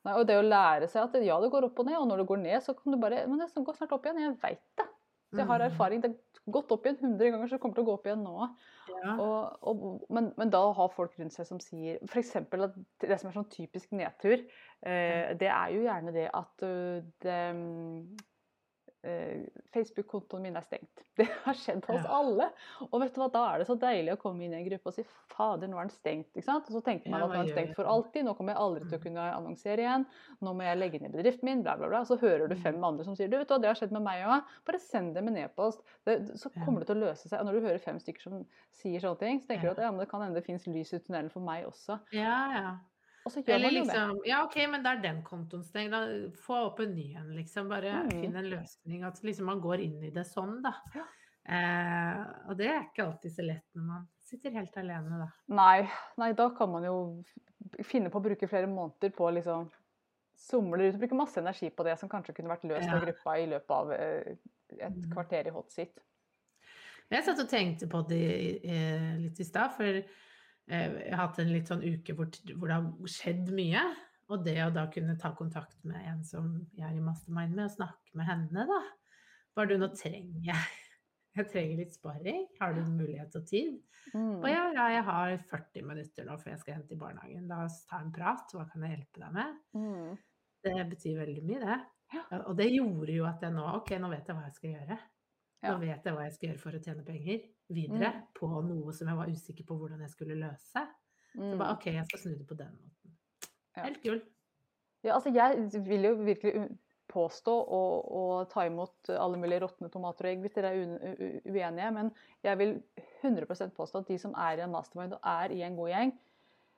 Nei, 0.02 0.16
og 0.18 0.26
det 0.26 0.36
å 0.40 0.44
lære 0.44 0.88
seg 0.90 1.04
at 1.04 1.20
ja, 1.22 1.36
det 1.42 1.50
går 1.52 1.68
opp 1.68 1.78
og 1.78 1.86
ned, 1.86 1.98
og 2.00 2.08
når 2.10 2.22
det 2.22 2.28
går 2.30 2.40
ned, 2.42 2.58
så 2.64 2.74
kan 2.74 2.94
du 2.94 2.98
bare 3.02 3.22
Men 3.30 3.42
det 3.42 3.52
går 3.54 3.78
snart 3.78 3.94
opp 3.94 4.06
igjen. 4.08 4.22
Jeg 4.24 4.38
veit 4.42 4.64
det. 4.80 4.86
Jeg 5.32 5.48
har 5.48 5.62
mm. 5.62 5.66
erfaring. 5.70 6.02
Det 6.02 6.10
har 6.12 6.52
gått 6.56 6.72
opp 6.74 6.86
igjen 6.86 6.98
100 7.00 7.30
ganger, 7.32 7.48
så 7.48 7.56
det 7.56 7.62
kommer 7.62 7.78
til 7.78 7.84
å 7.84 7.88
gå 7.88 7.94
opp 7.96 8.08
igjen 8.08 8.24
nå. 8.26 8.48
Ja. 8.92 9.14
Og, 9.14 9.68
og, 9.70 9.84
men, 10.12 10.32
men, 10.38 10.50
da 10.52 10.60
har 10.76 10.92
folk 10.94 11.14
rundt 11.18 11.34
seg 11.34 11.48
som 11.48 11.60
sier 11.62 12.02
F.eks. 12.08 12.34
at 12.42 12.76
det 13.02 13.18
som 13.20 13.30
er 13.30 13.38
sånn 13.38 13.48
typisk 13.52 13.94
nedtur, 13.96 14.44
eh, 14.84 15.32
det 15.38 15.48
er 15.48 15.72
jo 15.74 15.86
gjerne 15.86 16.14
det 16.14 16.28
at 16.28 16.66
uh, 16.66 17.00
det, 17.24 17.38
Eh, 17.52 18.30
Facebook-kontoen 19.74 20.44
min 20.44 20.56
er 20.56 20.62
stengt. 20.62 21.02
Det 21.18 21.26
har 21.44 21.56
skjedd 21.58 21.82
hos 21.90 22.04
ja. 22.04 22.18
alle. 22.18 22.46
Og 22.88 23.00
vet 23.02 23.14
du 23.14 23.18
hva, 23.20 23.28
da 23.34 23.42
er 23.50 23.62
det 23.62 23.66
så 23.68 23.74
deilig 23.78 24.14
å 24.14 24.20
komme 24.20 24.46
inn 24.46 24.54
i 24.54 24.60
en 24.60 24.66
gruppe 24.68 24.92
og 24.92 24.94
si 24.94 25.04
'fader, 25.32 25.68
nå 25.68 25.80
er 25.80 25.88
den 25.88 25.94
stengt'. 25.94 26.30
ikke 26.30 26.46
sant? 26.46 26.70
Og 26.70 26.76
så 26.78 26.82
tenker 26.86 27.10
man 27.10 27.24
at 27.26 27.34
den 27.34 27.42
er 27.42 27.50
stengt 27.50 27.74
for 27.78 27.90
alltid. 27.90 28.24
Nå 28.28 28.36
kommer 28.38 28.54
jeg 28.54 28.62
aldri 28.62 28.84
til 28.86 28.96
å 28.96 29.00
mm. 29.00 29.06
kunne 29.08 29.26
annonsere 29.40 29.84
igjen. 29.84 30.06
Nå 30.40 30.54
må 30.54 30.68
jeg 30.68 30.78
legge 30.78 31.02
ned 31.02 31.16
bedriften 31.16 31.50
min, 31.50 31.64
bla, 31.66 31.74
bla, 31.80 31.90
bla. 31.90 32.04
Så 32.08 32.20
hører 32.22 32.46
du 32.46 32.54
fem 32.54 32.78
mm. 32.78 32.88
andre 32.92 33.08
som 33.08 33.18
sier 33.18 33.32
'du, 33.32 33.38
vet 33.40 33.50
du 33.50 33.56
hva, 33.56 33.60
det 33.64 33.72
har 33.72 33.80
skjedd 33.80 33.96
med 33.96 34.06
meg 34.06 34.22
òg'. 34.22 34.54
Bare 34.70 34.82
send 34.86 35.18
dem 35.18 35.32
en 35.32 35.40
e-post. 35.42 35.82
Så 36.06 36.52
kommer 36.62 36.84
det 36.84 36.92
til 36.92 37.00
å 37.00 37.04
løse 37.08 37.26
seg. 37.26 37.40
Og 37.40 37.48
når 37.48 37.58
du 37.58 37.66
hører 37.66 37.82
fem 37.82 37.98
stykker 37.98 38.28
som 38.28 38.46
sier 38.78 39.02
sånne 39.02 39.18
ting, 39.24 39.42
så 39.42 39.50
tenker 39.50 39.68
du 39.68 39.74
at 39.74 39.84
ja, 39.84 39.90
men 39.90 40.04
det 40.04 40.10
kan 40.12 40.22
hende 40.22 40.38
det 40.38 40.46
fins 40.46 40.70
lys 40.70 40.94
i 40.94 41.02
tunnelen 41.02 41.32
for 41.32 41.42
meg 41.44 41.66
også. 41.66 41.98
Ja, 42.14 42.38
ja. 42.54 42.72
Og 43.22 43.30
så 43.30 43.42
gjør 43.42 43.54
Eller 43.54 43.70
man 43.70 43.76
jo 43.76 43.82
liksom, 43.84 44.14
det. 44.18 44.28
Ja, 44.30 44.42
OK, 44.46 44.56
men 44.72 44.84
da 44.84 44.92
er 44.96 45.02
den 45.02 45.20
kontoen 45.26 45.62
stengt. 45.66 45.94
Få 46.42 46.58
opp 46.68 46.80
en 46.82 46.94
ny 46.96 47.12
en, 47.20 47.28
liksom. 47.36 47.68
Bare 47.70 48.02
mm. 48.06 48.14
finn 48.16 48.38
en 48.38 48.48
løsning. 48.50 49.04
At 49.06 49.20
liksom 49.22 49.50
man 49.50 49.62
går 49.62 49.84
inn 49.84 50.08
i 50.08 50.10
det 50.14 50.24
sånn, 50.28 50.56
da. 50.64 50.74
Ja. 50.96 51.06
Eh, 51.42 52.18
og 52.50 52.58
det 52.58 52.68
er 52.70 52.84
ikke 52.84 53.06
alltid 53.08 53.34
så 53.34 53.44
lett 53.46 53.64
når 53.74 53.86
man 53.86 54.02
sitter 54.22 54.54
helt 54.54 54.76
alene, 54.78 55.24
da. 55.24 55.28
Nei, 55.58 55.88
nei 56.20 56.30
da 56.38 56.48
kan 56.54 56.70
man 56.70 56.86
jo 56.86 56.96
finne 57.82 58.12
på 58.12 58.20
å 58.20 58.26
bruke 58.26 58.48
flere 58.50 58.70
måneder 58.70 59.10
på 59.16 59.26
å 59.26 59.32
liksom 59.34 59.66
somle 60.38 60.86
ut 60.86 60.96
og 60.96 61.02
bruke 61.02 61.18
masse 61.18 61.38
energi 61.42 61.70
på 61.74 61.86
det 61.86 61.96
som 62.00 62.10
kanskje 62.10 62.34
kunne 62.36 62.50
vært 62.50 62.66
løst 62.70 62.86
ja. 62.86 62.94
av 62.94 63.04
gruppa 63.04 63.36
i 63.38 63.48
løpet 63.50 63.74
av 63.74 63.92
eh, 63.96 64.34
et 64.78 64.98
mm. 64.98 65.10
kvarter 65.12 65.50
i 65.50 65.54
hot 65.54 65.74
seat. 65.74 66.02
Jeg 67.12 67.26
satt 67.26 67.42
og 67.42 67.50
tenkte 67.50 67.90
på 67.92 68.00
det 68.08 68.26
litt 69.20 69.40
i 69.42 69.44
stad, 69.44 69.74
for 69.76 69.98
jeg 70.70 71.10
har 71.10 71.26
hatt 71.26 71.40
en 71.42 71.52
litt 71.52 71.70
sånn 71.70 71.82
uke 71.82 72.14
hvor, 72.16 72.28
hvor, 72.54 72.70
det 72.70 72.76
har 72.76 73.10
skjedd 73.10 73.50
mye. 73.54 73.82
Og 74.32 74.44
det 74.46 74.56
å 74.64 74.70
da 74.72 74.86
kunne 74.92 75.18
ta 75.20 75.32
kontakt 75.36 75.82
med 75.88 76.00
en 76.08 76.22
som 76.24 76.54
jeg 76.78 76.86
er 76.88 76.96
i 76.96 77.04
mastermind 77.04 77.56
med, 77.56 77.66
og 77.66 77.74
snakke 77.74 78.16
med 78.16 78.28
henne, 78.28 78.66
da. 78.68 78.80
Bare 79.56 79.74
du, 79.74 79.76
nå 79.80 79.90
trenger 79.96 80.46
jeg 80.52 80.78
Jeg 81.32 81.48
trenger 81.48 81.78
litt 81.80 81.94
sparring. 81.96 82.42
Har 82.58 82.74
du 82.76 82.82
mulighet 82.92 83.36
og 83.38 83.46
tid? 83.48 83.78
Mm. 84.12 84.42
Og 84.42 84.48
ja, 84.50 84.66
ja, 84.76 84.88
jeg 84.98 85.04
har 85.06 85.30
40 85.48 85.86
minutter 85.88 86.26
nå 86.28 86.34
før 86.36 86.50
jeg 86.52 86.60
skal 86.60 86.76
hente 86.76 86.92
i 86.92 87.00
barnehagen. 87.00 87.46
La 87.48 87.62
oss 87.64 87.78
ta 87.88 88.02
en 88.04 88.12
prat. 88.12 88.52
Hva 88.52 88.66
kan 88.68 88.84
jeg 88.84 88.98
hjelpe 88.98 89.22
deg 89.22 89.38
med? 89.38 89.54
Mm. 89.72 90.18
Det 90.68 90.74
betyr 90.90 91.22
veldig 91.22 91.44
mye, 91.48 91.62
det. 91.62 91.78
Ja, 92.12 92.42
Og 92.42 92.52
det 92.58 92.68
gjorde 92.68 93.16
jo 93.16 93.24
at 93.24 93.40
jeg 93.40 93.56
nå 93.56 93.64
OK, 93.78 93.94
nå 93.96 94.12
vet 94.12 94.28
jeg 94.28 94.36
hva 94.36 94.44
jeg 94.44 94.58
skal 94.58 94.74
gjøre. 94.74 94.98
Nå 95.62 95.78
vet 95.80 96.04
jeg 96.04 96.14
hva 96.14 96.24
jeg 96.26 96.32
skal 96.34 96.48
gjøre 96.48 96.58
for 96.58 96.70
å 96.76 96.82
tjene 96.82 97.04
penger 97.06 97.42
videre 97.70 98.12
Mm. 98.12 98.22
på 98.34 98.48
noe 98.66 98.92
som 98.92 99.08
jeg 99.08 99.16
var 99.16 99.26
usikker 99.30 99.64
på 99.68 99.76
hvordan 99.78 100.00
jeg 100.00 100.10
skulle 100.10 100.34
løse. 100.40 100.86
Så 101.34 101.40
Mm. 101.40 101.58
bare 101.58 101.72
OK, 101.76 101.84
jeg 101.86 102.06
skal 102.06 102.18
snu 102.18 102.38
det 102.38 102.46
på 102.46 102.56
den 102.56 102.72
måten. 102.72 103.12
Ja. 103.76 103.82
Helt 103.84 104.02
gull. 104.02 104.22
Ja, 105.04 105.14
altså 105.14 105.32
jeg 105.32 105.84
vil 105.86 106.02
jo 106.02 106.14
virkelig 106.16 106.78
påstå 107.08 107.52
og, 107.68 108.12
og 108.12 108.50
ta 108.50 108.60
imot 108.66 109.08
alle 109.08 109.36
mulige 109.38 109.60
råtne 109.60 109.90
tomater 109.90 110.24
og 110.24 110.30
egg 110.32 110.40
hvis 110.40 110.54
dere 110.54 110.72
er 110.72 111.40
uenige, 111.46 111.92
men 111.92 112.10
jeg 112.44 112.58
vil 112.58 112.82
100% 113.22 113.72
påstå 113.76 113.98
at 113.98 114.06
de 114.08 114.18
som 114.18 114.34
er 114.34 114.58
i 114.58 114.60
en 114.64 114.70
mastermind 114.72 115.12
og 115.14 115.20
er 115.24 115.50
i 115.52 115.62
en 115.62 115.76
god 115.76 115.88
gjeng, 115.88 116.12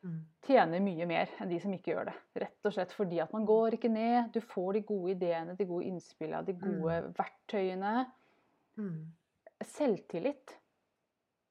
Mm. 0.04 0.20
tjener 0.42 0.80
mye 0.84 1.06
mer 1.06 1.26
enn 1.40 1.48
de 1.48 1.58
som 1.58 1.72
ikke 1.72 1.94
gjør 1.94 2.04
det. 2.04 2.14
Rett 2.36 2.66
og 2.66 2.72
slett 2.74 2.90
fordi 2.92 3.20
at 3.22 3.32
man 3.32 3.46
går 3.46 3.70
ikke 3.72 3.88
ned, 3.90 4.32
du 4.32 4.40
får 4.40 4.74
de 4.74 4.80
gode 4.82 5.14
ideene, 5.16 5.56
de 5.56 5.64
gode 5.64 5.84
innspillene, 5.86 6.44
de 6.44 6.52
gode 6.52 7.14
verktøyene. 7.16 8.06
Mm. 8.78 9.12
Selvtillit 9.64 10.58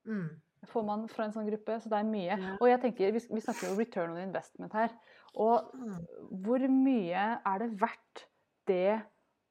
Mm. 0.06 0.28
får 0.68 0.84
man 0.84 1.06
fra 1.08 1.24
en 1.24 1.32
sånn 1.32 1.48
gruppe, 1.48 1.78
så 1.80 1.88
det 1.88 1.98
er 1.98 2.04
mye. 2.10 2.36
Og 2.60 2.68
jeg 2.68 2.80
tenker, 2.82 3.12
vi, 3.12 3.20
vi 3.32 3.40
snakker 3.40 3.70
jo 3.70 3.78
return 3.78 4.10
on 4.12 4.18
investment 4.20 4.72
her. 4.72 4.90
Og 5.34 5.72
Mm. 5.74 6.06
hvor 6.44 6.68
mye 6.68 7.40
er 7.44 7.58
det 7.58 7.70
verdt 7.80 8.26
det 8.66 9.02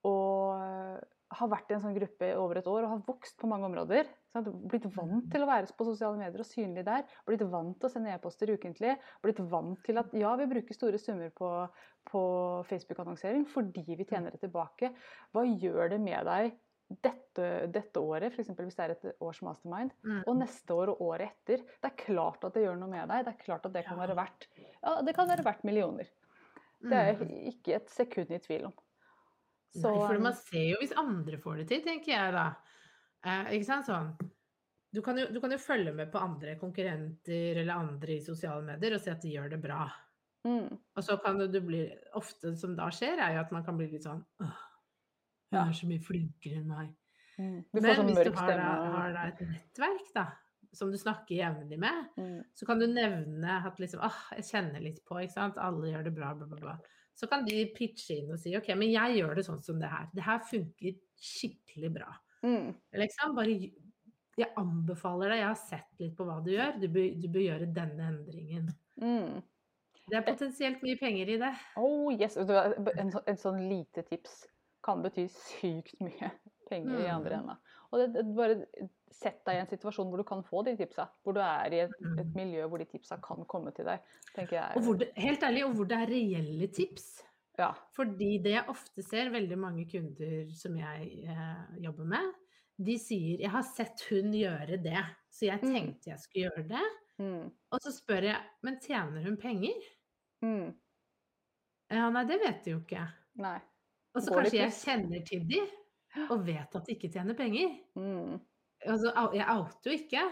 å 0.06 0.14
ha 1.34 1.48
vært 1.50 1.72
i 1.72 1.74
en 1.74 1.82
sånn 1.82 1.96
gruppe 1.98 2.28
i 2.30 2.36
over 2.38 2.58
et 2.60 2.68
år 2.70 2.84
og 2.84 2.90
ha 2.90 2.98
vokst 3.08 3.38
på 3.42 3.48
mange 3.50 3.66
områder? 3.66 4.06
Sant? 4.34 4.48
Blitt 4.70 4.86
vant 4.96 5.32
til 5.32 5.42
å 5.42 5.48
være 5.50 5.74
på 5.76 5.86
sosiale 5.86 6.18
medier 6.18 6.40
og 6.40 6.46
synlig 6.46 6.86
der. 6.86 7.04
Blitt 7.26 7.42
vant 7.50 7.80
til 7.80 7.90
å 7.90 7.92
sende 7.92 8.14
e-poster 8.14 8.48
ukentlig. 8.54 8.98
Blitt 9.24 9.40
vant 9.50 9.82
til 9.84 9.98
at 9.98 10.14
ja, 10.14 10.36
vi 10.36 10.46
bruker 10.46 10.74
store 10.78 11.00
summer 11.02 11.30
på, 11.34 11.50
på 12.10 12.22
Facebook-annonsering 12.70 13.46
fordi 13.50 13.84
vi 13.98 14.06
tjener 14.06 14.32
det 14.32 14.42
tilbake. 14.46 14.94
Hva 15.34 15.46
gjør 15.46 15.90
det 15.96 16.00
med 16.02 16.26
deg 16.30 16.54
dette, 17.02 17.48
dette 17.72 18.00
året, 18.00 18.34
f.eks. 18.34 18.50
hvis 18.58 18.76
det 18.78 18.84
er 18.86 18.92
et 18.96 19.16
års 19.22 19.42
mastermind, 19.42 19.92
Mm. 20.04 20.24
og 20.28 20.36
neste 20.38 20.74
år 20.76 20.90
og 20.94 21.02
året 21.02 21.32
etter? 21.32 21.64
Det 21.82 21.90
er 21.92 21.96
klart 22.06 22.44
at 22.44 22.54
det 22.54 22.64
gjør 22.66 22.78
noe 22.80 22.90
med 22.90 23.08
deg. 23.10 23.26
Det 23.26 23.34
er 23.34 23.44
klart 23.46 23.66
at 23.66 23.74
det 23.74 23.86
kan 23.86 23.98
være 23.98 24.16
verdt 24.16 24.48
ja, 24.84 25.02
det 25.02 25.16
kan 25.16 25.28
være 25.28 25.44
verdt 25.44 25.64
millioner. 25.64 26.08
Det 26.84 26.92
er 26.94 27.14
Mm. 27.16 27.30
jeg 27.30 27.54
ikke 27.56 27.76
et 27.76 27.90
sekund 27.90 28.32
i 28.32 28.40
tvil 28.40 28.66
om. 28.66 28.74
Så, 29.74 29.90
Nei, 29.90 30.08
for 30.08 30.20
man 30.20 30.34
ser 30.38 30.70
jo 30.70 30.78
hvis 30.82 30.92
andre 30.96 31.38
får 31.38 31.58
det 31.58 31.68
til, 31.70 31.82
tenker 31.82 32.12
jeg 32.14 32.34
da. 32.34 32.56
Eh, 33.26 33.54
ikke 33.58 33.66
sant 33.66 33.86
sånn. 33.88 34.12
Du 34.94 35.02
kan, 35.02 35.18
jo, 35.18 35.26
du 35.34 35.40
kan 35.42 35.50
jo 35.50 35.58
følge 35.58 35.94
med 35.96 36.12
på 36.12 36.20
andre 36.22 36.56
konkurrenter 36.60 37.58
eller 37.58 37.74
andre 37.74 38.18
i 38.18 38.22
sosiale 38.22 38.62
medier 38.62 38.94
og 38.94 39.02
se 39.02 39.10
at 39.12 39.22
de 39.24 39.32
gjør 39.34 39.50
det 39.50 39.62
bra. 39.64 39.88
mm, 40.46 40.78
Og 40.98 41.04
så 41.04 41.18
kan 41.24 41.38
du 41.40 41.60
bli 41.62 41.90
Ofte 42.14 42.56
som 42.60 42.76
da 42.76 42.90
skjer, 42.92 43.18
er 43.18 43.34
jo 43.36 43.40
at 43.40 43.52
man 43.52 43.64
kan 43.64 43.78
bli 43.78 43.88
litt 43.90 44.04
sånn 44.04 44.24
Åh, 44.42 44.60
hun 45.54 45.62
Ja. 45.62 45.70
er 45.70 45.74
så 45.80 45.88
mye 45.88 46.04
flinkere 46.04 46.58
enn 46.62 46.68
meg. 46.68 46.90
mm. 47.40 47.66
Men 47.74 47.84
sånn 47.84 48.06
hvis 48.10 48.24
du 48.26 48.32
har 48.38 48.48
da, 48.58 48.72
har 48.98 49.14
da 49.14 49.28
et 49.32 49.40
nettverk, 49.48 50.14
da, 50.16 50.26
som 50.74 50.90
du 50.92 50.98
snakker 50.98 51.36
jevnlig 51.38 51.78
med, 51.80 52.08
Mm, 52.18 52.44
så 52.56 52.66
kan 52.66 52.80
du 52.80 52.88
nevne 52.88 53.60
at 53.66 53.78
liksom 53.80 54.00
ah, 54.02 54.20
jeg 54.36 54.44
kjenner 54.50 54.82
litt 54.82 55.04
på, 55.06 55.16
ikke 55.22 55.34
sant. 55.34 55.58
Alle 55.58 55.92
gjør 55.92 56.04
det 56.04 56.16
bra, 56.16 56.34
bla, 56.34 56.46
bla, 56.48 56.58
bla. 56.60 56.78
Så 57.16 57.28
kan 57.30 57.46
de 57.46 57.66
pitche 57.76 58.18
inn 58.24 58.32
og 58.34 58.40
si 58.40 58.56
OK, 58.58 58.70
men 58.76 58.90
jeg 58.90 59.20
gjør 59.22 59.36
det 59.36 59.46
sånn 59.46 59.62
som 59.64 59.80
det 59.80 59.90
her. 59.90 60.08
Det 60.14 60.24
her 60.24 60.40
funker 60.40 60.96
skikkelig 61.22 61.94
bra. 61.94 62.10
mm, 62.44 62.74
Liksom 62.94 63.36
bare 63.36 63.72
Jeg 64.36 64.50
anbefaler 64.58 65.30
deg, 65.30 65.38
jeg 65.38 65.46
har 65.48 65.56
sett 65.56 66.00
litt 66.00 66.16
på 66.18 66.26
hva 66.26 66.44
du 66.44 66.50
gjør, 66.52 66.80
du 66.82 66.88
bør, 66.88 67.22
du 67.22 67.28
bør 67.30 67.44
gjøre 67.46 67.74
denne 67.74 68.08
endringen. 68.10 68.70
mm. 69.00 69.44
Det 70.10 70.18
er 70.18 70.22
potensielt 70.34 70.82
mye 70.84 70.98
penger 71.00 71.30
i 71.30 71.38
det. 71.38 71.54
Oh 71.78 72.10
yes. 72.12 72.36
En, 72.36 73.12
så- 73.12 73.24
en 73.28 73.38
sånn 73.38 73.70
lite 73.70 74.02
tips 74.10 74.48
kan 74.84 75.02
bety 75.04 75.28
sykt 75.32 76.00
mye 76.04 76.32
penger 76.70 77.00
i 77.06 77.10
andre 77.12 77.38
Mm. 77.38 77.40
enden. 77.40 77.58
Og 77.92 78.00
det, 78.00 78.08
det, 78.16 78.24
bare 78.36 78.90
sett 79.14 79.44
deg 79.46 79.56
i 79.56 79.62
en 79.62 79.68
situasjon 79.70 80.10
hvor 80.10 80.18
du 80.18 80.24
kan 80.28 80.44
få 80.44 80.64
de 80.66 80.76
tipsa. 80.80 81.06
Hvor 81.24 81.34
du 81.38 81.42
er 81.44 81.74
i 81.74 81.80
et, 81.86 81.94
et 82.18 82.26
Mm. 82.26 82.36
miljø 82.36 82.68
hvor 82.68 82.80
de 82.82 82.86
tipsa 82.90 83.18
kan 83.22 83.46
komme 83.46 83.72
til 83.76 83.86
deg. 83.86 84.00
tenker 84.36 84.58
jeg. 84.58 84.98
Det, 85.00 85.12
helt 85.18 85.44
ærlig, 85.44 85.66
og 85.66 85.76
hvor 85.76 85.86
det 85.86 85.98
er 86.02 86.08
reelle 86.10 86.68
tips. 86.74 87.24
Ja. 87.60 87.72
Fordi 87.96 88.38
det 88.42 88.52
jeg 88.56 88.66
ofte 88.70 89.04
ser, 89.06 89.30
veldig 89.30 89.58
mange 89.62 89.86
kunder 89.92 90.50
som 90.58 90.76
jeg 90.76 91.12
eh, 91.30 91.84
jobber 91.84 92.06
med, 92.06 92.34
de 92.84 92.98
sier 92.98 93.38
'jeg 93.40 93.52
har 93.52 93.62
sett 93.62 94.02
hun 94.10 94.32
gjøre 94.34 94.82
det, 94.82 95.04
så 95.30 95.46
jeg 95.46 95.60
Mm. 95.62 95.74
tenkte 95.74 96.10
jeg 96.10 96.20
skulle 96.20 96.50
gjøre 96.50 96.68
det'. 96.68 97.00
Mm, 97.20 97.52
Og 97.72 97.80
så 97.80 97.92
spør 97.94 98.24
jeg 98.24 98.42
'men 98.64 98.80
tjener 98.80 99.22
hun 99.24 99.38
penger'? 99.38 99.84
mm. 100.42 100.74
Ja, 101.92 102.10
nei, 102.10 102.24
det 102.26 102.40
vet 102.40 102.64
de 102.66 102.72
jo 102.72 102.80
ikke. 102.80 103.08
Nei. 103.36 103.60
Og 104.14 104.22
så 104.22 104.34
kanskje 104.36 104.60
jeg 104.60 104.76
kjenner 104.78 105.24
til 105.26 105.46
de, 105.50 105.62
og 106.30 106.44
vet 106.46 106.76
at 106.78 106.86
de 106.86 106.96
ikke 106.96 107.10
tjener 107.14 107.38
penger. 107.38 107.78
Mm, 107.98 108.42
Altså, 108.84 109.14
jeg 109.32 109.46
outer 109.48 109.88
jo 109.88 109.96
ikke, 109.96 110.24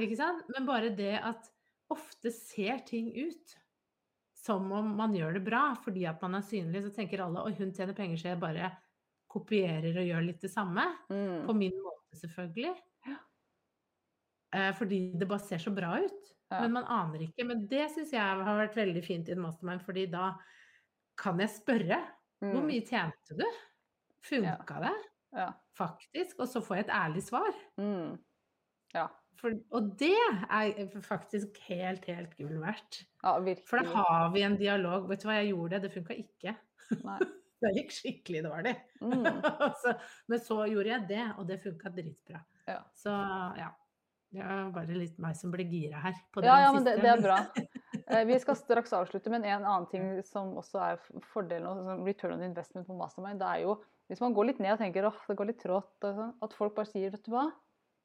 ikke 0.00 0.16
sant? 0.16 0.46
Men 0.54 0.64
bare 0.64 0.88
det 0.96 1.18
at 1.20 1.50
ofte 1.92 2.30
ser 2.32 2.78
ting 2.88 3.10
ut 3.12 3.52
som 4.44 4.70
om 4.72 4.88
man 4.96 5.12
gjør 5.16 5.36
det 5.36 5.42
bra, 5.44 5.66
fordi 5.84 6.06
at 6.08 6.22
man 6.24 6.38
er 6.38 6.46
synlig, 6.48 6.80
så 6.84 6.92
tenker 6.96 7.20
alle 7.24 7.42
at 7.44 7.60
hun 7.60 7.74
tjener 7.76 7.96
penger, 7.96 8.16
så 8.20 8.30
jeg 8.30 8.40
bare 8.40 8.70
kopierer 9.34 9.98
og 10.00 10.08
gjør 10.08 10.24
litt 10.24 10.40
det 10.44 10.52
samme. 10.52 10.84
mm. 11.10 11.44
På 11.44 11.56
min 11.56 11.76
måte, 11.76 12.18
selvfølgelig. 12.22 12.72
Eh, 14.54 14.70
fordi 14.78 14.98
det 15.18 15.28
bare 15.28 15.42
ser 15.42 15.58
så 15.58 15.72
bra 15.74 15.96
ut. 16.00 16.28
Ja. 16.52 16.60
Men 16.62 16.76
man 16.76 16.84
aner 16.86 17.24
ikke. 17.26 17.46
Men 17.48 17.64
det 17.68 17.88
syns 17.92 18.12
jeg 18.14 18.22
har 18.22 18.58
vært 18.60 18.76
veldig 18.78 19.02
fint 19.04 19.28
i 19.28 19.34
en 19.34 19.42
mastermind, 19.42 19.82
fordi 19.84 20.06
da 20.12 20.34
kan 21.18 21.40
jeg 21.42 21.50
spørre 21.56 21.98
hvor 22.42 22.60
Mm, 22.62 22.66
mye 22.68 22.84
tjente 22.86 23.36
du? 23.38 23.44
Funka 24.24 24.80
det 24.84 24.94
Ja. 25.36 25.48
faktisk? 25.76 26.38
Og 26.40 26.48
så 26.48 26.60
får 26.64 26.76
jeg 26.76 26.84
et 26.86 26.94
ærlig 26.94 27.22
svar. 27.26 27.52
Mm. 27.78 28.18
Ja. 28.94 29.06
For, 29.40 29.50
og 29.72 29.88
det 29.98 30.14
er 30.14 31.00
faktisk 31.02 31.58
helt, 31.68 32.04
helt 32.06 32.36
gull 32.38 32.58
verdt. 32.62 33.02
ja. 33.22 33.54
For 33.66 33.78
da 33.82 33.84
har 33.92 34.30
vi 34.32 34.42
en 34.42 34.56
dialog. 34.56 35.08
Vet 35.08 35.22
du 35.22 35.28
hva, 35.28 35.34
jeg 35.42 35.50
gjorde 35.52 35.70
det, 35.70 35.82
det 35.82 35.92
funka 35.92 36.14
ikke. 36.14 36.56
Nei. 37.04 37.18
Det 37.64 37.70
gikk 37.78 37.92
skikkelig 37.96 38.40
dårlig. 38.44 38.72
Mm. 39.00 39.24
så, 39.80 39.94
men 40.28 40.40
så 40.42 40.66
gjorde 40.68 40.90
jeg 40.90 41.06
det, 41.08 41.22
og 41.38 41.46
det 41.48 41.62
funka 41.62 41.88
dritbra. 41.94 42.42
Ja. 42.68 42.80
Så 42.92 43.14
ja. 43.56 43.70
Det 44.34 44.42
er 44.42 44.68
bare 44.74 44.92
litt 44.98 45.16
meg 45.22 45.36
som 45.38 45.50
ble 45.54 45.64
gira 45.70 46.00
her. 46.02 46.12
På 46.34 46.42
Ja, 46.44 46.58
ja, 46.60 46.72
men 46.74 46.84
det, 46.84 46.98
det 47.00 47.08
er 47.08 47.22
bra. 47.22 47.38
Eh, 48.06 48.24
Vi 48.28 48.38
skal 48.38 48.56
straks 48.56 48.92
avslutte, 48.92 49.30
men 49.32 49.44
en 49.44 49.64
annen 49.64 49.86
ting 49.88 50.22
som 50.22 50.54
også 50.60 50.80
er 50.82 50.98
fordelen 51.32 51.84
med 51.86 52.06
return 52.06 52.34
on 52.34 52.42
investment 52.42 52.86
på 52.86 52.96
mastermind, 52.98 53.38
det 53.40 53.46
er 53.48 53.62
jo 53.64 53.78
hvis 54.10 54.20
man 54.20 54.34
går 54.36 54.46
litt 54.50 54.58
ned 54.60 54.72
og 54.74 54.78
tenker 54.82 55.06
åh, 55.08 55.16
det 55.28 55.36
går 55.38 55.46
litt 55.48 55.60
trått, 55.62 55.94
sånn, 56.04 56.34
at 56.42 56.52
folk 56.52 56.74
bare 56.76 56.84
sier 56.90 57.10
vet 57.10 57.22
du 57.24 57.30
hva, 57.32 57.46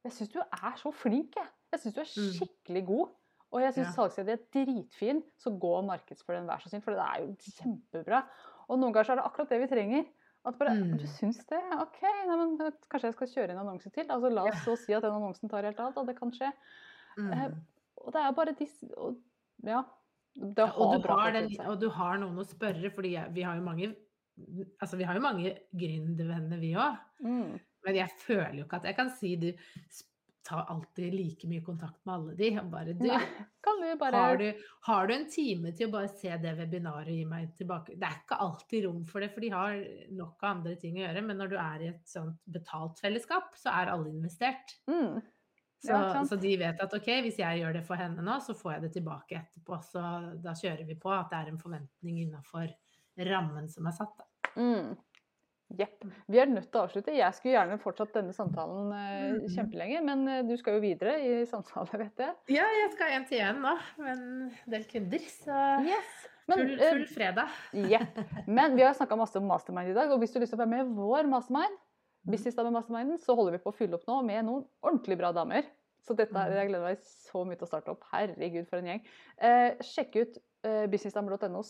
jeg 0.06 0.14
syns 0.16 0.30
du 0.32 0.40
er 0.40 0.78
så 0.80 0.94
flink, 0.96 1.36
jeg. 1.36 1.48
Jeg 1.74 1.80
syns 1.82 1.94
du 1.94 2.00
er 2.00 2.08
Mm. 2.08 2.30
skikkelig 2.40 2.86
god. 2.88 3.10
Og 3.52 3.60
jeg 3.62 3.74
syns 3.74 3.88
Ja. 3.90 3.92
salgsleder 3.98 4.32
er 4.38 4.46
dritfin, 4.54 5.24
så 5.38 5.52
gå 5.60 5.72
og 5.78 5.84
markedsfør 5.90 6.38
den, 6.38 6.48
vær 6.48 6.62
så 6.62 6.70
snill, 6.70 6.82
for 6.82 6.92
det 6.92 7.02
er 7.02 7.20
jo 7.20 7.36
kjempebra. 7.36 8.24
Og 8.70 8.80
noen 8.80 8.94
ganger 8.94 9.04
så 9.06 9.12
er 9.12 9.16
det 9.18 9.26
akkurat 9.26 9.50
det 9.50 9.60
vi 9.60 9.68
trenger. 9.76 10.06
At 10.46 10.58
bare, 10.58 10.70
Mm. 10.70 10.98
Du 10.98 11.06
syns 11.06 11.44
det? 11.46 11.60
OK, 11.82 12.00
nei, 12.02 12.36
men 12.38 12.62
eh, 12.62 12.72
kanskje 12.90 13.12
jeg 13.12 13.14
skal 13.16 13.28
kjøre 13.28 13.50
en 13.52 13.58
annonse 13.68 13.92
til? 13.92 14.06
Altså 14.08 14.32
La 14.32 14.44
oss 14.46 14.64
så 14.64 14.78
si 14.78 14.94
at 14.94 15.02
den 15.04 15.12
annonsen 15.12 15.50
tar 15.50 15.64
helt 15.64 15.80
av, 15.80 15.94
da. 15.94 16.04
Det 16.04 16.16
kan 16.18 16.32
skje. 16.32 16.54
Mm. 17.18 17.34
Eh, 17.34 17.52
Og 18.06 18.14
det 18.14 18.22
er 18.22 18.32
bare 18.32 18.54
disse 18.56 18.88
og, 18.98 19.18
Ja. 19.68 19.84
Det 20.40 20.64
Ja, 20.64 20.72
og, 20.78 21.02
du 21.04 21.10
har 21.10 21.34
den, 21.36 21.50
og 21.66 21.80
du 21.82 21.90
har 21.92 22.20
noen 22.22 22.38
å 22.40 22.46
spørre, 22.48 22.92
fordi 22.96 23.18
vi 23.36 23.44
har 23.48 23.60
jo 23.60 23.66
mange 23.66 23.96
Altså, 24.80 24.96
vi 24.96 25.04
har 25.04 25.18
jo 25.18 25.20
mange 25.20 25.50
gründervenner, 25.76 26.62
vi 26.62 26.70
òg. 26.80 26.94
Mm. 27.26 27.58
Men 27.84 27.98
jeg 27.98 28.14
føler 28.22 28.54
jo 28.56 28.68
ikke 28.70 28.78
at 28.80 28.86
jeg 28.88 28.96
kan 28.96 29.10
si 29.12 29.34
du 29.36 29.50
tar 30.50 30.66
alltid 30.72 31.14
like 31.14 31.48
mye 31.48 31.62
kontakt 31.62 32.00
med 32.06 32.16
alle 32.16 32.36
de. 32.40 32.50
Bare 32.72 32.94
du, 32.94 33.04
Nei, 33.06 33.20
kan 33.66 33.82
du 33.84 33.90
bare 34.00 34.22
har, 34.24 34.38
du, 34.40 34.62
har 34.88 35.08
du 35.08 35.14
en 35.14 35.28
time 35.32 35.74
til 35.78 35.90
å 35.90 35.94
bare 35.94 36.10
se 36.10 36.32
det 36.42 36.56
webinaret 36.58 37.12
og 37.12 37.20
gi 37.20 37.26
meg 37.30 37.52
tilbake? 37.60 37.98
Det 38.00 38.08
er 38.08 38.22
ikke 38.22 38.40
alltid 38.46 38.88
rom 38.88 39.04
for 39.10 39.24
det, 39.26 39.30
for 39.34 39.46
de 39.46 39.52
har 39.54 39.82
nok 40.22 40.40
av 40.46 40.54
andre 40.54 40.78
ting 40.82 40.98
å 40.98 41.04
gjøre. 41.04 41.26
Men 41.28 41.44
når 41.44 41.52
du 41.52 41.58
er 41.62 41.84
i 41.84 41.92
et 41.92 42.08
sånt 42.10 42.40
betalt 42.50 43.04
fellesskap, 43.04 43.52
så 43.60 43.76
er 43.76 43.94
alle 43.94 44.14
investert. 44.14 44.80
mm. 44.90 45.20
Så, 45.80 45.94
Ja, 45.96 46.24
så 46.28 46.36
de 46.40 46.58
vet 46.60 46.82
at 46.84 46.94
ok, 46.94 47.06
hvis 47.24 47.38
jeg 47.40 47.62
gjør 47.62 47.74
det 47.78 47.86
for 47.88 47.96
henne 47.96 48.20
nå, 48.26 48.40
så 48.44 48.54
får 48.58 48.74
jeg 48.74 48.82
det 48.82 48.94
tilbake 48.98 49.38
etterpå. 49.40 49.78
Så 49.88 50.02
da 50.44 50.52
kjører 50.60 50.86
vi 50.86 50.96
på 51.00 51.12
at 51.16 51.30
det 51.32 51.38
er 51.40 51.52
en 51.54 51.62
forventning 51.62 52.18
innafor 52.26 52.68
rammen 53.30 53.70
som 53.72 53.88
er 53.88 53.96
satt. 53.96 54.18
Da. 54.20 54.26
Mm. 54.60 54.98
Jepp. 55.80 56.04
Vi 56.28 56.40
er 56.42 56.50
nødt 56.50 56.72
til 56.72 56.80
å 56.80 56.86
avslutte. 56.88 57.14
Jeg 57.14 57.36
skulle 57.38 57.54
gjerne 57.54 57.76
fortsatt 57.80 58.12
denne 58.18 58.34
samtalen 58.34 58.88
eh, 58.92 59.34
Mhm. 59.38 59.50
kjempelenge, 59.54 60.00
men 60.04 60.28
eh, 60.28 60.42
du 60.48 60.56
skal 60.58 60.74
jo 60.80 60.82
videre 60.82 61.14
i 61.22 61.46
samtale, 61.46 61.88
vet 62.04 62.18
jeg. 62.26 62.34
Ja, 62.58 62.66
jeg 62.66 62.92
skal 62.96 63.14
en 63.20 63.26
til 63.30 63.40
en 63.46 63.62
nå, 63.62 63.76
med 64.02 64.18
en 64.18 64.52
del 64.74 64.84
kunder. 64.90 65.20
Så 65.30 65.60
Yes. 65.86 66.16
Men, 66.50 66.58
full, 66.64 66.72
eh, 66.82 66.92
full 66.96 67.06
fredag. 67.14 67.50
Jepp. 67.92 68.18
Men 68.50 68.76
vi 68.76 68.82
har 68.82 68.96
snakka 68.98 69.16
masse 69.16 69.38
om 69.38 69.46
mastermind 69.46 69.92
i 69.92 69.94
dag, 69.94 70.10
og 70.12 70.20
hvis 70.20 70.34
du 70.34 70.40
har 70.40 70.48
lyst 70.48 70.56
til 70.56 70.60
å 70.60 70.64
være 70.66 70.74
med 70.74 70.88
i 70.88 70.96
vår 70.98 71.30
mastermind, 71.30 71.78
Mhm. 72.26 72.32
Business 72.32 72.56
Dame 72.56 72.72
Masterminden, 72.76 73.18
så 73.22 73.36
holder 73.36 73.58
vi 73.58 73.64
på 73.64 73.72
å 73.72 73.76
fylle 73.76 73.96
opp 73.96 74.08
nå 74.08 74.20
med 74.26 74.46
noen 74.46 74.66
ordentlig 74.84 75.18
bra 75.18 75.32
damer. 75.32 75.64
Så 76.04 76.16
dette, 76.16 76.34
Mhm. 76.34 76.54
jeg 76.56 76.70
gleder 76.70 76.84
meg 76.86 77.02
så 77.04 77.46
mye 77.46 77.58
til 77.58 77.68
å 77.68 77.72
starte 77.72 77.92
opp. 77.92 78.04
Herregud, 78.12 78.68
for 78.68 78.78
en 78.78 78.86
gjeng. 78.86 79.06
Eh, 79.38 79.76
sjekk 79.84 80.16
ut 80.16 80.38
eh, 80.64 80.88
businessdamer.no 80.88 81.64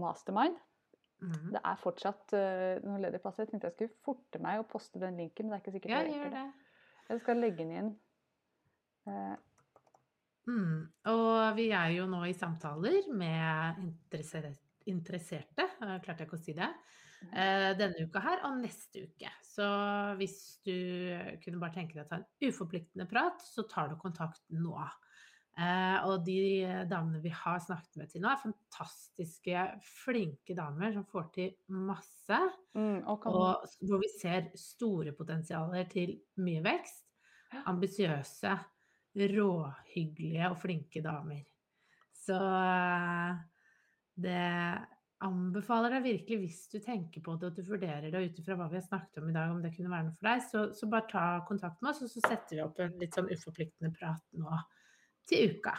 mastermind. 0.00 0.56
Mm. 1.20 1.50
Det 1.52 1.60
er 1.64 1.76
fortsatt 1.76 2.32
uh, 2.32 2.80
noen 2.80 3.02
ledige 3.04 3.20
plasser. 3.20 3.44
Jeg 3.44 3.50
tenkte 3.52 3.68
jeg 3.68 3.74
skulle 3.76 4.04
forte 4.06 4.40
meg 4.40 4.62
å 4.62 4.68
poste 4.68 5.00
den 5.02 5.18
linken, 5.20 5.50
men 5.50 5.52
det 5.52 5.58
er 5.58 5.64
ikke 5.66 5.74
sikkert 5.76 5.92
Ja, 5.92 5.98
jeg 6.00 6.14
rekker 6.14 6.30
det. 6.30 6.44
det. 6.46 7.08
Jeg 7.10 7.20
skal 7.20 7.42
legge 7.42 7.56
den 7.58 7.72
inn. 7.76 7.90
Uh. 9.10 9.36
Mm. 10.48 10.78
Og 11.12 11.56
vi 11.58 11.66
er 11.76 11.92
jo 11.98 12.06
nå 12.08 12.22
i 12.26 12.32
samtaler 12.32 13.10
med 13.12 13.82
interesserte, 13.84 14.56
interesserte 14.88 15.66
eh, 15.68 15.98
klarte 16.00 16.24
jeg 16.24 16.30
ikke 16.30 16.38
å 16.38 16.42
si 16.42 16.54
det, 16.56 16.70
denne 17.30 18.06
uka 18.08 18.22
her 18.24 18.40
og 18.48 18.56
neste 18.62 19.04
uke. 19.04 19.28
Så 19.44 19.66
hvis 20.16 20.38
du 20.66 20.72
kunne 21.44 21.60
bare 21.60 21.74
tenke 21.74 21.94
deg 21.94 22.06
å 22.06 22.08
ta 22.08 22.18
en 22.20 22.48
uforpliktende 22.48 23.06
prat, 23.10 23.42
så 23.44 23.66
tar 23.68 23.92
du 23.92 23.98
kontakt 24.00 24.42
nå. 24.54 24.74
Eh, 25.58 26.06
og 26.08 26.22
de 26.24 26.64
damene 26.88 27.20
vi 27.20 27.32
har 27.34 27.58
snakket 27.60 27.98
med 28.00 28.10
til 28.12 28.22
nå, 28.22 28.30
er 28.30 28.40
fantastiske, 28.40 29.64
flinke 30.04 30.54
damer 30.56 30.94
som 30.94 31.04
får 31.10 31.26
til 31.34 31.54
masse. 31.76 32.40
mm, 32.74 33.02
okay. 33.10 33.34
Og 33.34 33.66
hvor 33.88 34.00
vi 34.00 34.10
ser 34.14 34.48
store 34.56 35.12
potensialer 35.16 35.88
til 35.90 36.16
mye 36.40 36.64
vekst. 36.64 37.06
Ambisiøse, 37.66 38.54
råhyggelige 39.18 40.50
og 40.52 40.58
flinke 40.62 41.02
damer. 41.02 41.42
Så 42.14 42.38
eh, 42.38 43.40
det 44.22 44.44
anbefaler 45.26 45.92
deg 45.96 46.04
virkelig, 46.06 46.38
hvis 46.40 46.60
du 46.72 46.78
tenker 46.80 47.22
på 47.24 47.34
det 47.40 47.50
og 47.50 47.56
du 47.58 47.62
vurderer 47.66 48.08
det 48.12 48.22
ut 48.24 48.38
ifra 48.40 48.56
hva 48.56 48.68
vi 48.70 48.78
har 48.78 48.86
snakket 48.86 49.20
om 49.20 49.28
i 49.28 49.34
dag, 49.36 49.50
om 49.52 49.62
det 49.62 49.72
kunne 49.74 49.92
være 49.92 50.06
noe 50.08 50.16
for 50.16 50.28
deg, 50.30 50.44
så, 50.48 50.62
så 50.76 50.88
bare 50.92 51.08
ta 51.10 51.24
kontakt 51.48 51.82
med 51.82 51.92
oss, 51.92 52.02
og 52.06 52.12
så 52.12 52.22
setter 52.24 52.56
vi 52.56 52.62
opp 52.64 52.80
en 52.80 52.96
litt 53.02 53.16
sånn 53.18 53.28
uforpliktende 53.30 53.92
prat 53.98 54.22
nå 54.40 54.60
til 55.30 55.56
uka. 55.56 55.76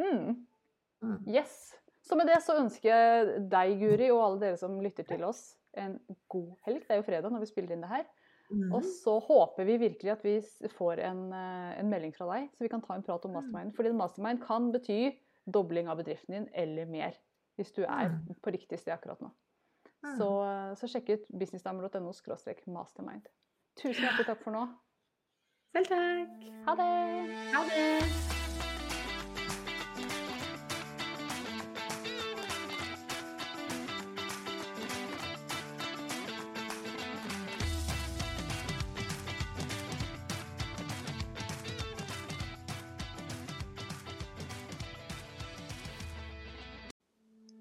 mm, 0.00 0.46
Mm. 1.00 1.22
yes. 1.32 1.72
Så 2.04 2.16
med 2.16 2.28
det 2.28 2.42
så 2.44 2.58
ønsker 2.60 2.90
jeg 2.90 3.44
deg, 3.48 3.70
Guri, 3.80 4.10
og 4.12 4.18
alle 4.20 4.40
dere 4.42 4.58
som 4.60 4.74
lytter 4.84 5.06
til 5.08 5.22
oss, 5.24 5.54
en 5.72 5.94
god 6.28 6.50
helg. 6.66 6.82
Det 6.84 6.92
er 6.92 7.00
jo 7.00 7.06
fredag 7.06 7.32
når 7.32 7.40
vi 7.40 7.48
spiller 7.48 7.72
inn 7.72 7.84
det 7.86 7.88
her. 7.88 8.04
Mm. 8.50 8.66
Og 8.74 8.84
så 8.84 9.14
håper 9.22 9.64
vi 9.64 9.78
virkelig 9.80 10.12
at 10.12 10.24
vi 10.26 10.34
får 10.74 11.00
en, 11.06 11.22
eh, 11.32 11.78
en 11.80 11.88
melding 11.88 12.12
fra 12.12 12.26
deg, 12.34 12.50
så 12.52 12.66
vi 12.66 12.68
kan 12.68 12.82
ta 12.82 12.98
en 12.98 13.06
prat 13.06 13.24
om 13.24 13.32
mastermind. 13.38 13.72
Fordi 13.76 13.92
mastermind 13.96 14.42
kan 14.44 14.68
bety 14.74 14.98
dobling 15.46 15.88
av 15.88 16.02
bedriften 16.02 16.34
din 16.34 16.48
eller 16.52 16.90
mer. 16.90 17.16
Hvis 17.60 17.72
du 17.76 17.82
er 17.84 18.08
Mm. 18.08 18.34
på 18.42 18.50
riktig 18.56 18.78
sted 18.80 18.92
akkurat 18.94 19.20
nå. 19.20 19.28
Mm. 20.02 20.16
Så, 20.16 20.28
så 20.80 20.88
sjekk 20.88 21.10
ut 21.12 21.26
businessdamer.no 21.38 22.12
mastermind. 22.72 23.28
Tusen 23.76 24.00
hjertelig 24.04 24.26
takk 24.32 24.42
for 24.42 24.56
nå. 24.56 24.66
Selv 25.76 25.86
takk. 25.92 26.52
Ha 26.66 26.74
det! 26.80 26.92
Ha 27.54 27.64
det. 27.68 28.39